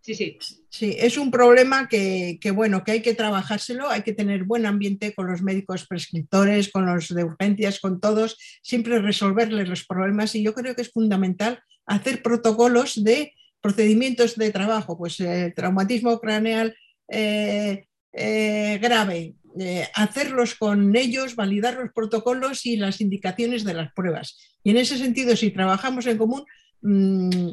Sí, 0.00 0.14
sí. 0.14 0.38
Sí, 0.72 0.96
es 0.98 1.18
un 1.18 1.30
problema 1.30 1.86
que, 1.86 2.38
bueno, 2.54 2.82
que 2.82 2.92
hay 2.92 3.02
que 3.02 3.12
trabajárselo, 3.12 3.90
hay 3.90 4.00
que 4.00 4.14
tener 4.14 4.44
buen 4.44 4.64
ambiente 4.64 5.14
con 5.14 5.30
los 5.30 5.42
médicos 5.42 5.86
prescriptores, 5.86 6.72
con 6.72 6.86
los 6.86 7.10
de 7.14 7.24
urgencias, 7.24 7.78
con 7.78 8.00
todos, 8.00 8.38
siempre 8.62 8.98
resolverles 8.98 9.68
los 9.68 9.84
problemas 9.84 10.34
y 10.34 10.42
yo 10.42 10.54
creo 10.54 10.74
que 10.74 10.80
es 10.80 10.90
fundamental 10.90 11.62
hacer 11.84 12.22
protocolos 12.22 13.04
de 13.04 13.34
procedimientos 13.60 14.36
de 14.36 14.50
trabajo, 14.50 14.96
pues 14.96 15.20
el 15.20 15.52
traumatismo 15.52 16.18
craneal 16.20 16.74
eh, 17.06 17.84
eh, 18.14 18.78
grave, 18.80 19.34
eh, 19.60 19.86
hacerlos 19.94 20.54
con 20.54 20.96
ellos, 20.96 21.36
validar 21.36 21.74
los 21.74 21.92
protocolos 21.92 22.64
y 22.64 22.78
las 22.78 23.02
indicaciones 23.02 23.64
de 23.64 23.74
las 23.74 23.92
pruebas. 23.92 24.38
Y 24.64 24.70
en 24.70 24.78
ese 24.78 24.96
sentido, 24.96 25.36
si 25.36 25.50
trabajamos 25.50 26.06
en 26.06 26.16
común, 26.16 26.46
mm, 26.80 27.50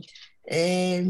eh, 0.49 1.05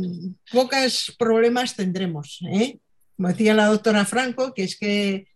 pocos 0.51 1.15
problemas 1.17 1.75
tendremos. 1.75 2.39
¿eh? 2.51 2.77
Como 3.15 3.29
decía 3.29 3.53
la 3.53 3.67
doctora 3.67 4.05
Franco, 4.05 4.53
que 4.53 4.63
es 4.63 4.77
que 4.77 5.27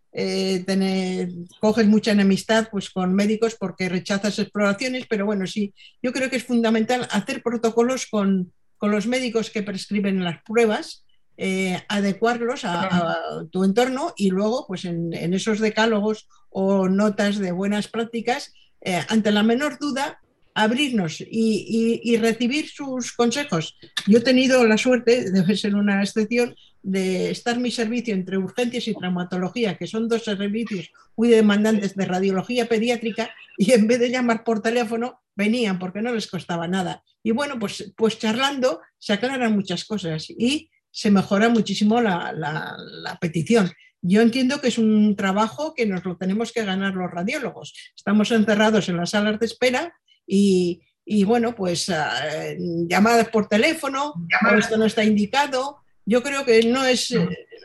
coges 1.59 1.87
mucha 1.87 2.11
enemistad 2.11 2.67
pues, 2.69 2.91
con 2.91 3.15
médicos 3.15 3.55
porque 3.59 3.89
rechazas 3.89 4.37
exploraciones, 4.37 5.07
pero 5.09 5.25
bueno, 5.25 5.47
sí, 5.47 5.73
yo 6.03 6.13
creo 6.13 6.29
que 6.29 6.35
es 6.35 6.43
fundamental 6.43 7.07
hacer 7.09 7.41
protocolos 7.41 8.05
con, 8.05 8.53
con 8.77 8.91
los 8.91 9.07
médicos 9.07 9.49
que 9.49 9.63
prescriben 9.63 10.23
las 10.23 10.43
pruebas 10.43 11.03
eh, 11.35 11.81
adecuarlos 11.89 12.63
a, 12.63 13.45
tu 13.51 13.63
entorno 13.63 14.13
y 14.15 14.29
luego, 14.29 14.67
pues 14.67 14.85
en, 14.85 15.13
esos 15.33 15.59
decálogos 15.59 16.27
o 16.49 16.87
notas 16.89 17.39
de 17.39 17.51
buenas 17.51 17.87
prácticas, 17.87 18.53
eh, 18.81 19.03
ante 19.09 19.31
la 19.31 19.41
menor 19.41 19.79
duda, 19.79 20.19
abrirnos 20.53 21.17
y, 21.19 22.17
recibir 22.17 22.69
sus 22.69 23.13
consejos. 23.13 23.77
Yo 24.07 24.19
he 24.19 24.21
tenido 24.21 24.65
la 24.65 24.77
suerte, 24.77 25.31
debe 25.31 25.55
ser 25.57 25.75
una 25.75 26.01
excepción, 26.01 26.55
de 26.81 27.31
estar 27.31 27.59
mi 27.59 27.71
servicio 27.71 28.13
entre 28.13 28.37
urgencias 28.37 28.87
y 28.87 28.93
traumatología, 28.93 29.77
que 29.77 29.87
son 29.87 30.09
dos 30.09 30.25
servicios 30.25 30.91
muy 31.15 31.29
demandantes 31.29 31.95
de 31.95 32.05
radiología 32.05 32.67
pediátrica, 32.67 33.33
y 33.57 33.71
en 33.71 33.87
vez 33.87 33.99
de 33.99 34.09
llamar 34.09 34.43
por 34.43 34.61
teléfono, 34.61 35.21
venían 35.35 35.79
porque 35.79 36.01
no 36.01 36.13
les 36.13 36.27
costaba 36.27 36.67
nada. 36.67 37.03
Y 37.23 37.31
bueno, 37.31 37.57
pues, 37.57 37.93
pues 37.95 38.19
charlando 38.19 38.81
se 38.99 39.13
aclaran 39.13 39.53
muchas 39.53 39.85
cosas. 39.85 40.29
Y 40.29 40.69
se 40.93 41.09
mejora 41.09 41.49
muchísimo 41.49 41.99
la, 41.99 43.17
petición. 43.19 43.71
Yo 44.01 44.21
entiendo 44.21 44.61
que 44.61 44.67
es 44.67 44.77
un 44.77 45.15
trabajo 45.15 45.73
que 45.73 45.85
nos 45.85 46.05
lo 46.05 46.17
tenemos 46.17 46.51
que 46.51 46.63
ganar 46.63 46.93
los 46.93 47.09
radiólogos. 47.09 47.73
Estamos 47.95 48.31
encerrados 48.31 48.89
en 48.89 48.97
las 48.97 49.11
salas 49.11 49.39
de 49.39 49.45
espera 49.45 49.93
y, 50.25 51.23
bueno, 51.25 51.53
pues 51.53 51.89
eh, 51.89 52.57
llamadas 52.87 53.29
por 53.29 53.47
teléfono, 53.47 54.13
esto 54.57 54.77
no 54.77 54.85
está 54.85 55.03
indicado. 55.03 55.77
Yo 56.05 56.21
creo 56.21 56.45
que 56.45 56.63
no 56.63 56.85
es, 56.85 57.13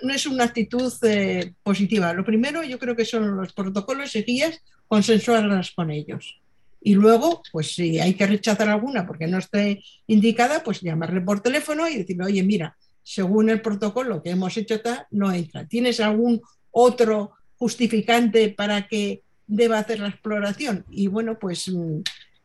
no 0.02 0.12
es 0.12 0.26
una 0.26 0.44
actitud 0.44 0.92
eh, 1.02 1.54
positiva. 1.62 2.12
Lo 2.12 2.24
primero, 2.24 2.62
yo 2.62 2.78
creo 2.78 2.96
que 2.96 3.04
son 3.04 3.36
los 3.36 3.52
protocolos 3.52 4.14
y 4.16 4.22
guías, 4.22 4.60
consensuarlas 4.86 5.72
con 5.72 5.90
ellos. 5.90 6.40
Y 6.80 6.94
luego, 6.94 7.42
pues 7.52 7.74
si 7.74 7.98
hay 7.98 8.14
que 8.14 8.26
rechazar 8.26 8.68
alguna 8.68 9.06
porque 9.06 9.26
no 9.26 9.38
esté 9.38 9.82
indicada, 10.06 10.62
pues 10.62 10.80
llamarle 10.80 11.20
por 11.20 11.40
teléfono 11.40 11.88
y 11.88 11.96
decirle, 11.96 12.24
oye, 12.24 12.42
mira, 12.42 12.76
según 13.02 13.50
el 13.50 13.60
protocolo 13.60 14.22
que 14.22 14.30
hemos 14.30 14.56
hecho, 14.56 14.80
no 15.10 15.32
entra. 15.32 15.66
¿Tienes 15.66 15.98
algún 16.00 16.40
otro 16.70 17.32
justificante 17.56 18.50
para 18.50 18.86
que 18.86 19.22
deba 19.46 19.78
hacer 19.78 20.00
la 20.00 20.08
exploración? 20.08 20.84
Y 20.90 21.08
bueno, 21.08 21.38
pues 21.38 21.68
mm, 21.68 22.00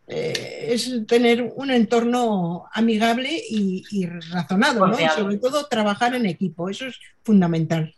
eh, 0.08 0.68
es 0.70 1.06
tener 1.08 1.54
un 1.56 1.72
entorno 1.72 2.66
amigable 2.74 3.30
y, 3.50 4.06
razonado, 4.32 4.88
¿no? 4.88 5.00
Y 5.00 5.08
sobre 5.10 5.38
todo 5.38 5.66
trabajar 5.68 6.16
en 6.16 6.26
equipo, 6.26 6.70
eso 6.70 6.88
es 6.88 7.00
fundamental. 7.24 7.96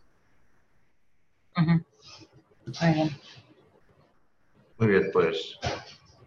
Muy 1.56 2.94
bien. 2.94 3.18
Muy 4.78 4.88
bien, 4.90 5.10
pues 5.14 5.58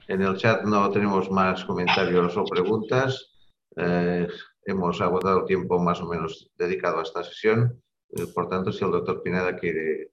en 0.08 0.22
el 0.22 0.36
chat 0.36 0.64
no 0.64 0.90
tenemos 0.90 1.30
más 1.30 1.64
comentarios 1.64 2.36
o 2.36 2.44
preguntas. 2.44 3.30
Eh, 3.76 4.26
hemos 4.64 5.00
agotado 5.00 5.40
el 5.40 5.44
tiempo 5.44 5.78
más 5.78 6.00
o 6.00 6.06
menos 6.06 6.50
dedicado 6.56 6.98
a 6.98 7.02
esta 7.02 7.22
sesión. 7.22 7.80
Eh, 8.10 8.26
por 8.34 8.48
tanto, 8.48 8.72
si 8.72 8.84
el 8.84 8.90
doctor 8.90 9.22
Pineda 9.22 9.54
quiere 9.56 10.12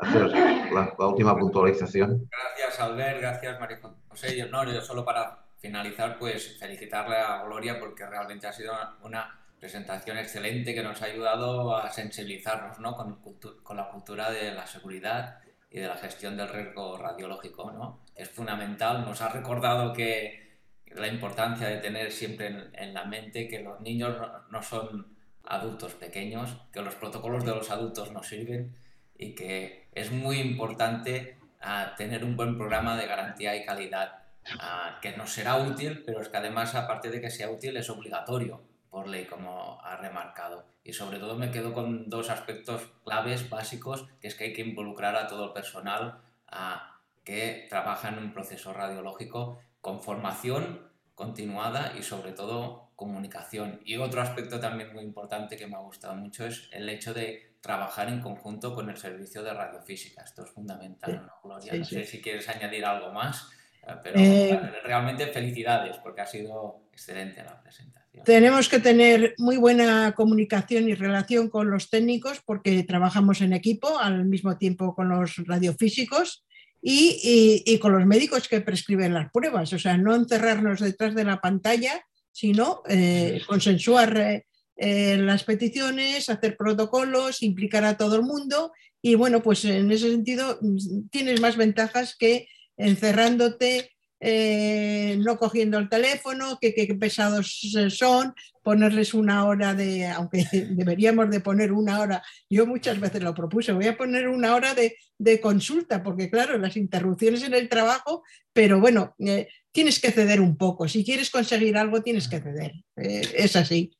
hacer 0.00 0.26
la, 0.72 0.94
última 0.98 1.36
puntualización. 1.36 2.28
Gracias, 2.30 2.80
Albert. 2.80 3.20
Gracias, 3.20 3.60
María 3.60 3.78
José. 4.08 4.36
Yo, 4.36 4.46
no, 4.48 4.64
yo 4.64 4.80
solo 4.80 5.04
para 5.04 5.44
finalizar, 5.58 6.18
pues 6.18 6.58
felicitarle 6.58 7.16
a 7.16 7.42
Gloria 7.44 7.78
porque 7.78 8.06
realmente 8.06 8.46
ha 8.46 8.52
sido 8.52 8.72
una 9.02 9.38
presentación 9.58 10.16
excelente 10.16 10.74
que 10.74 10.82
nos 10.82 11.02
ha 11.02 11.06
ayudado 11.06 11.76
a 11.76 11.90
sensibilizarnos 11.90 12.78
¿no? 12.78 12.96
con, 12.96 13.20
con 13.62 13.76
la 13.76 13.90
cultura 13.90 14.30
de 14.30 14.52
la 14.52 14.66
seguridad 14.66 15.38
y 15.70 15.80
de 15.80 15.86
la 15.86 15.96
gestión 15.96 16.36
del 16.36 16.48
riesgo 16.48 16.96
radiológico. 16.96 17.70
¿no? 17.70 18.00
Es 18.14 18.30
fundamental. 18.30 19.04
Nos 19.04 19.20
ha 19.20 19.28
recordado 19.28 19.92
que 19.92 20.50
la 20.86 21.06
importancia 21.06 21.68
de 21.68 21.76
tener 21.76 22.10
siempre 22.10 22.70
en, 22.72 22.94
la 22.94 23.04
mente 23.04 23.48
que 23.48 23.60
los 23.60 23.80
niños 23.80 24.16
no, 24.50 24.62
son 24.62 25.16
adultos 25.44 25.94
pequeños, 25.94 26.56
que 26.72 26.82
los 26.82 26.94
protocolos 26.96 27.44
de 27.44 27.54
los 27.54 27.70
adultos 27.70 28.12
no 28.12 28.22
sirven 28.22 28.74
y 29.20 29.34
que 29.34 29.86
es 29.92 30.10
muy 30.10 30.38
importante 30.40 31.36
ah, 31.60 31.94
tener 31.96 32.24
un 32.24 32.36
buen 32.36 32.56
programa 32.56 32.96
de 32.96 33.06
garantía 33.06 33.54
y 33.54 33.66
calidad, 33.66 34.22
ah, 34.58 34.98
que 35.02 35.14
nos 35.16 35.30
será 35.30 35.56
útil, 35.56 36.02
pero 36.06 36.22
es 36.22 36.28
que 36.28 36.38
además, 36.38 36.74
aparte 36.74 37.10
de 37.10 37.20
que 37.20 37.30
sea 37.30 37.50
útil, 37.50 37.76
es 37.76 37.90
obligatorio 37.90 38.62
por 38.88 39.06
ley, 39.06 39.26
como 39.26 39.78
ha 39.84 39.96
remarcado. 39.98 40.64
Y 40.82 40.94
sobre 40.94 41.18
todo 41.18 41.36
me 41.36 41.50
quedo 41.50 41.74
con 41.74 42.08
dos 42.08 42.30
aspectos 42.30 42.82
claves 43.04 43.50
básicos, 43.50 44.08
que 44.22 44.28
es 44.28 44.34
que 44.34 44.44
hay 44.44 44.52
que 44.54 44.62
involucrar 44.62 45.14
a 45.16 45.26
todo 45.26 45.44
el 45.44 45.52
personal, 45.52 46.22
a 46.48 46.98
que 47.22 47.66
trabaja 47.68 48.08
en 48.08 48.18
un 48.18 48.32
proceso 48.32 48.72
radiológico 48.72 49.60
con 49.82 50.00
formación 50.00 50.88
continuada 51.14 51.92
y 51.96 52.02
sobre 52.02 52.32
todo 52.32 52.89
comunicación. 53.00 53.80
Y 53.86 53.96
otro 53.96 54.20
aspecto 54.20 54.60
también 54.60 54.92
muy 54.92 55.02
importante 55.02 55.56
que 55.56 55.66
me 55.66 55.74
ha 55.74 55.78
gustado 55.78 56.14
mucho 56.14 56.44
es 56.44 56.68
el 56.70 56.86
hecho 56.86 57.14
de 57.14 57.54
trabajar 57.62 58.10
en 58.10 58.20
conjunto 58.20 58.74
con 58.74 58.90
el 58.90 58.98
servicio 58.98 59.42
de 59.42 59.54
radiofísica. 59.54 60.22
Esto 60.22 60.44
es 60.44 60.50
fundamental, 60.50 61.26
¿no, 61.26 61.32
Gloria? 61.42 61.76
no 61.76 61.84
sé 61.86 62.04
si 62.04 62.20
quieres 62.20 62.46
añadir 62.50 62.84
algo 62.84 63.10
más, 63.10 63.48
eh, 63.88 63.94
pero 64.02 64.20
eh, 64.20 64.60
realmente 64.84 65.26
felicidades 65.28 65.96
porque 65.96 66.20
ha 66.20 66.26
sido 66.26 66.82
excelente 66.92 67.42
la 67.42 67.58
presentación. 67.62 68.22
Tenemos 68.22 68.68
que 68.68 68.80
tener 68.80 69.34
muy 69.38 69.56
buena 69.56 70.12
comunicación 70.12 70.86
y 70.90 70.94
relación 70.94 71.48
con 71.48 71.70
los 71.70 71.88
técnicos 71.88 72.42
porque 72.44 72.82
trabajamos 72.82 73.40
en 73.40 73.54
equipo 73.54 73.98
al 73.98 74.26
mismo 74.26 74.58
tiempo 74.58 74.94
con 74.94 75.08
los 75.08 75.36
radiofísicos 75.46 76.44
y, 76.82 77.78
con 77.78 77.92
los 77.92 78.04
médicos 78.04 78.46
que 78.46 78.60
prescriben 78.60 79.14
las 79.14 79.30
pruebas. 79.30 79.72
O 79.72 79.78
sea, 79.78 79.96
no 79.96 80.14
encerrarnos 80.14 80.80
detrás 80.80 81.14
de 81.14 81.24
la 81.24 81.40
pantalla, 81.40 82.04
sino 82.32 82.82
eh, 82.88 83.40
consensuar 83.46 84.44
eh, 84.76 85.16
las 85.18 85.44
peticiones, 85.44 86.28
hacer 86.28 86.56
protocolos, 86.56 87.42
implicar 87.42 87.84
a 87.84 87.96
todo 87.96 88.16
el 88.16 88.22
mundo. 88.22 88.72
Y 89.02 89.14
bueno, 89.14 89.42
pues 89.42 89.64
en 89.64 89.90
ese 89.90 90.10
sentido 90.10 90.58
mm, 90.60 91.08
tienes 91.10 91.40
más 91.40 91.56
ventajas 91.56 92.16
que 92.16 92.48
encerrándote 92.76 93.90
eh, 94.22 95.16
no 95.20 95.38
cogiendo 95.38 95.78
el 95.78 95.88
teléfono, 95.88 96.58
que, 96.60 96.72
pesados 97.00 97.58
son, 97.88 98.34
ponerles 98.62 99.14
una 99.14 99.46
hora 99.46 99.74
de, 99.74 100.06
aunque 100.08 100.44
deberíamos 100.70 101.30
de 101.30 101.40
poner 101.40 101.72
una 101.72 102.00
hora, 102.00 102.22
yo 102.50 102.66
muchas 102.66 103.00
veces 103.00 103.22
lo 103.22 103.34
propuse, 103.34 103.72
voy 103.72 103.86
a 103.86 103.96
poner 103.96 104.28
una 104.28 104.54
hora 104.54 104.74
de, 104.74 104.94
consulta, 105.40 106.02
porque 106.02 106.30
claro, 106.30 106.58
las 106.58 106.76
interrupciones 106.76 107.42
en 107.44 107.54
el 107.54 107.68
trabajo, 107.70 108.22
pero 108.52 108.78
bueno, 108.78 109.14
eh, 109.18 109.48
tienes 109.72 110.00
que 110.00 110.10
ceder 110.10 110.40
un 110.40 110.56
poco, 110.56 110.88
si 110.88 111.04
quieres 111.04 111.30
conseguir 111.30 111.76
algo 111.76 112.02
tienes 112.02 112.28
que 112.28 112.40
ceder, 112.40 112.72
eh, 112.96 113.22
es 113.36 113.56
así. 113.56 113.92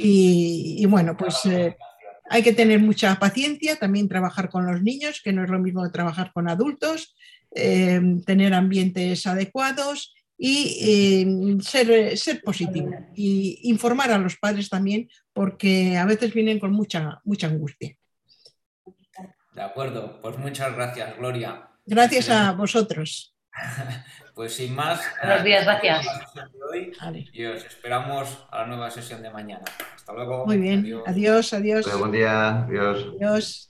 Y, 0.00 0.86
bueno, 0.86 1.16
pues 1.16 1.42
hay 2.30 2.42
que 2.42 2.52
tener 2.52 2.80
mucha 2.80 3.18
paciencia, 3.18 3.76
también 3.76 4.08
trabajar 4.08 4.48
con 4.48 4.66
los 4.66 4.82
niños, 4.82 5.20
que 5.22 5.32
no 5.32 5.42
es 5.42 5.50
lo 5.50 5.58
mismo 5.58 5.82
que 5.82 5.90
trabajar 5.90 6.32
con 6.32 6.48
adultos, 6.48 7.16
eh, 7.54 8.00
tener 8.26 8.54
ambientes 8.54 9.26
adecuados 9.26 10.14
y 10.36 10.76
eh, 10.80 11.56
ser, 11.62 12.16
ser 12.16 12.42
positivo 12.42 12.90
y 13.14 13.58
informar 13.64 14.12
a 14.12 14.18
los 14.18 14.36
padres 14.36 14.68
también 14.68 15.08
porque 15.32 15.96
a 15.96 16.04
veces 16.04 16.32
vienen 16.32 16.60
con 16.60 16.72
mucha, 16.72 17.20
mucha 17.24 17.48
angustia. 17.48 17.96
De 19.54 19.62
acuerdo, 19.62 20.20
pues 20.20 20.38
muchas 20.38 20.74
gracias, 20.74 21.16
Gloria. 21.16 21.68
Gracias 21.84 22.28
a 22.28 22.52
vosotros. 22.52 23.34
Pues 24.38 24.54
sin 24.54 24.72
más. 24.72 25.00
Buenos 25.20 25.42
días, 25.42 25.64
gracias. 25.64 26.06
Y 27.32 27.44
os 27.44 27.64
esperamos 27.64 28.46
a 28.52 28.60
la 28.60 28.66
nueva 28.68 28.88
sesión 28.88 29.20
de 29.20 29.30
mañana. 29.30 29.64
Hasta 29.96 30.12
luego. 30.12 30.46
Muy 30.46 30.58
bien. 30.58 31.02
Adiós, 31.06 31.52
adiós. 31.52 31.98
buen 31.98 32.12
día. 32.12 32.62
Adiós. 32.62 33.06
Adiós. 33.16 33.67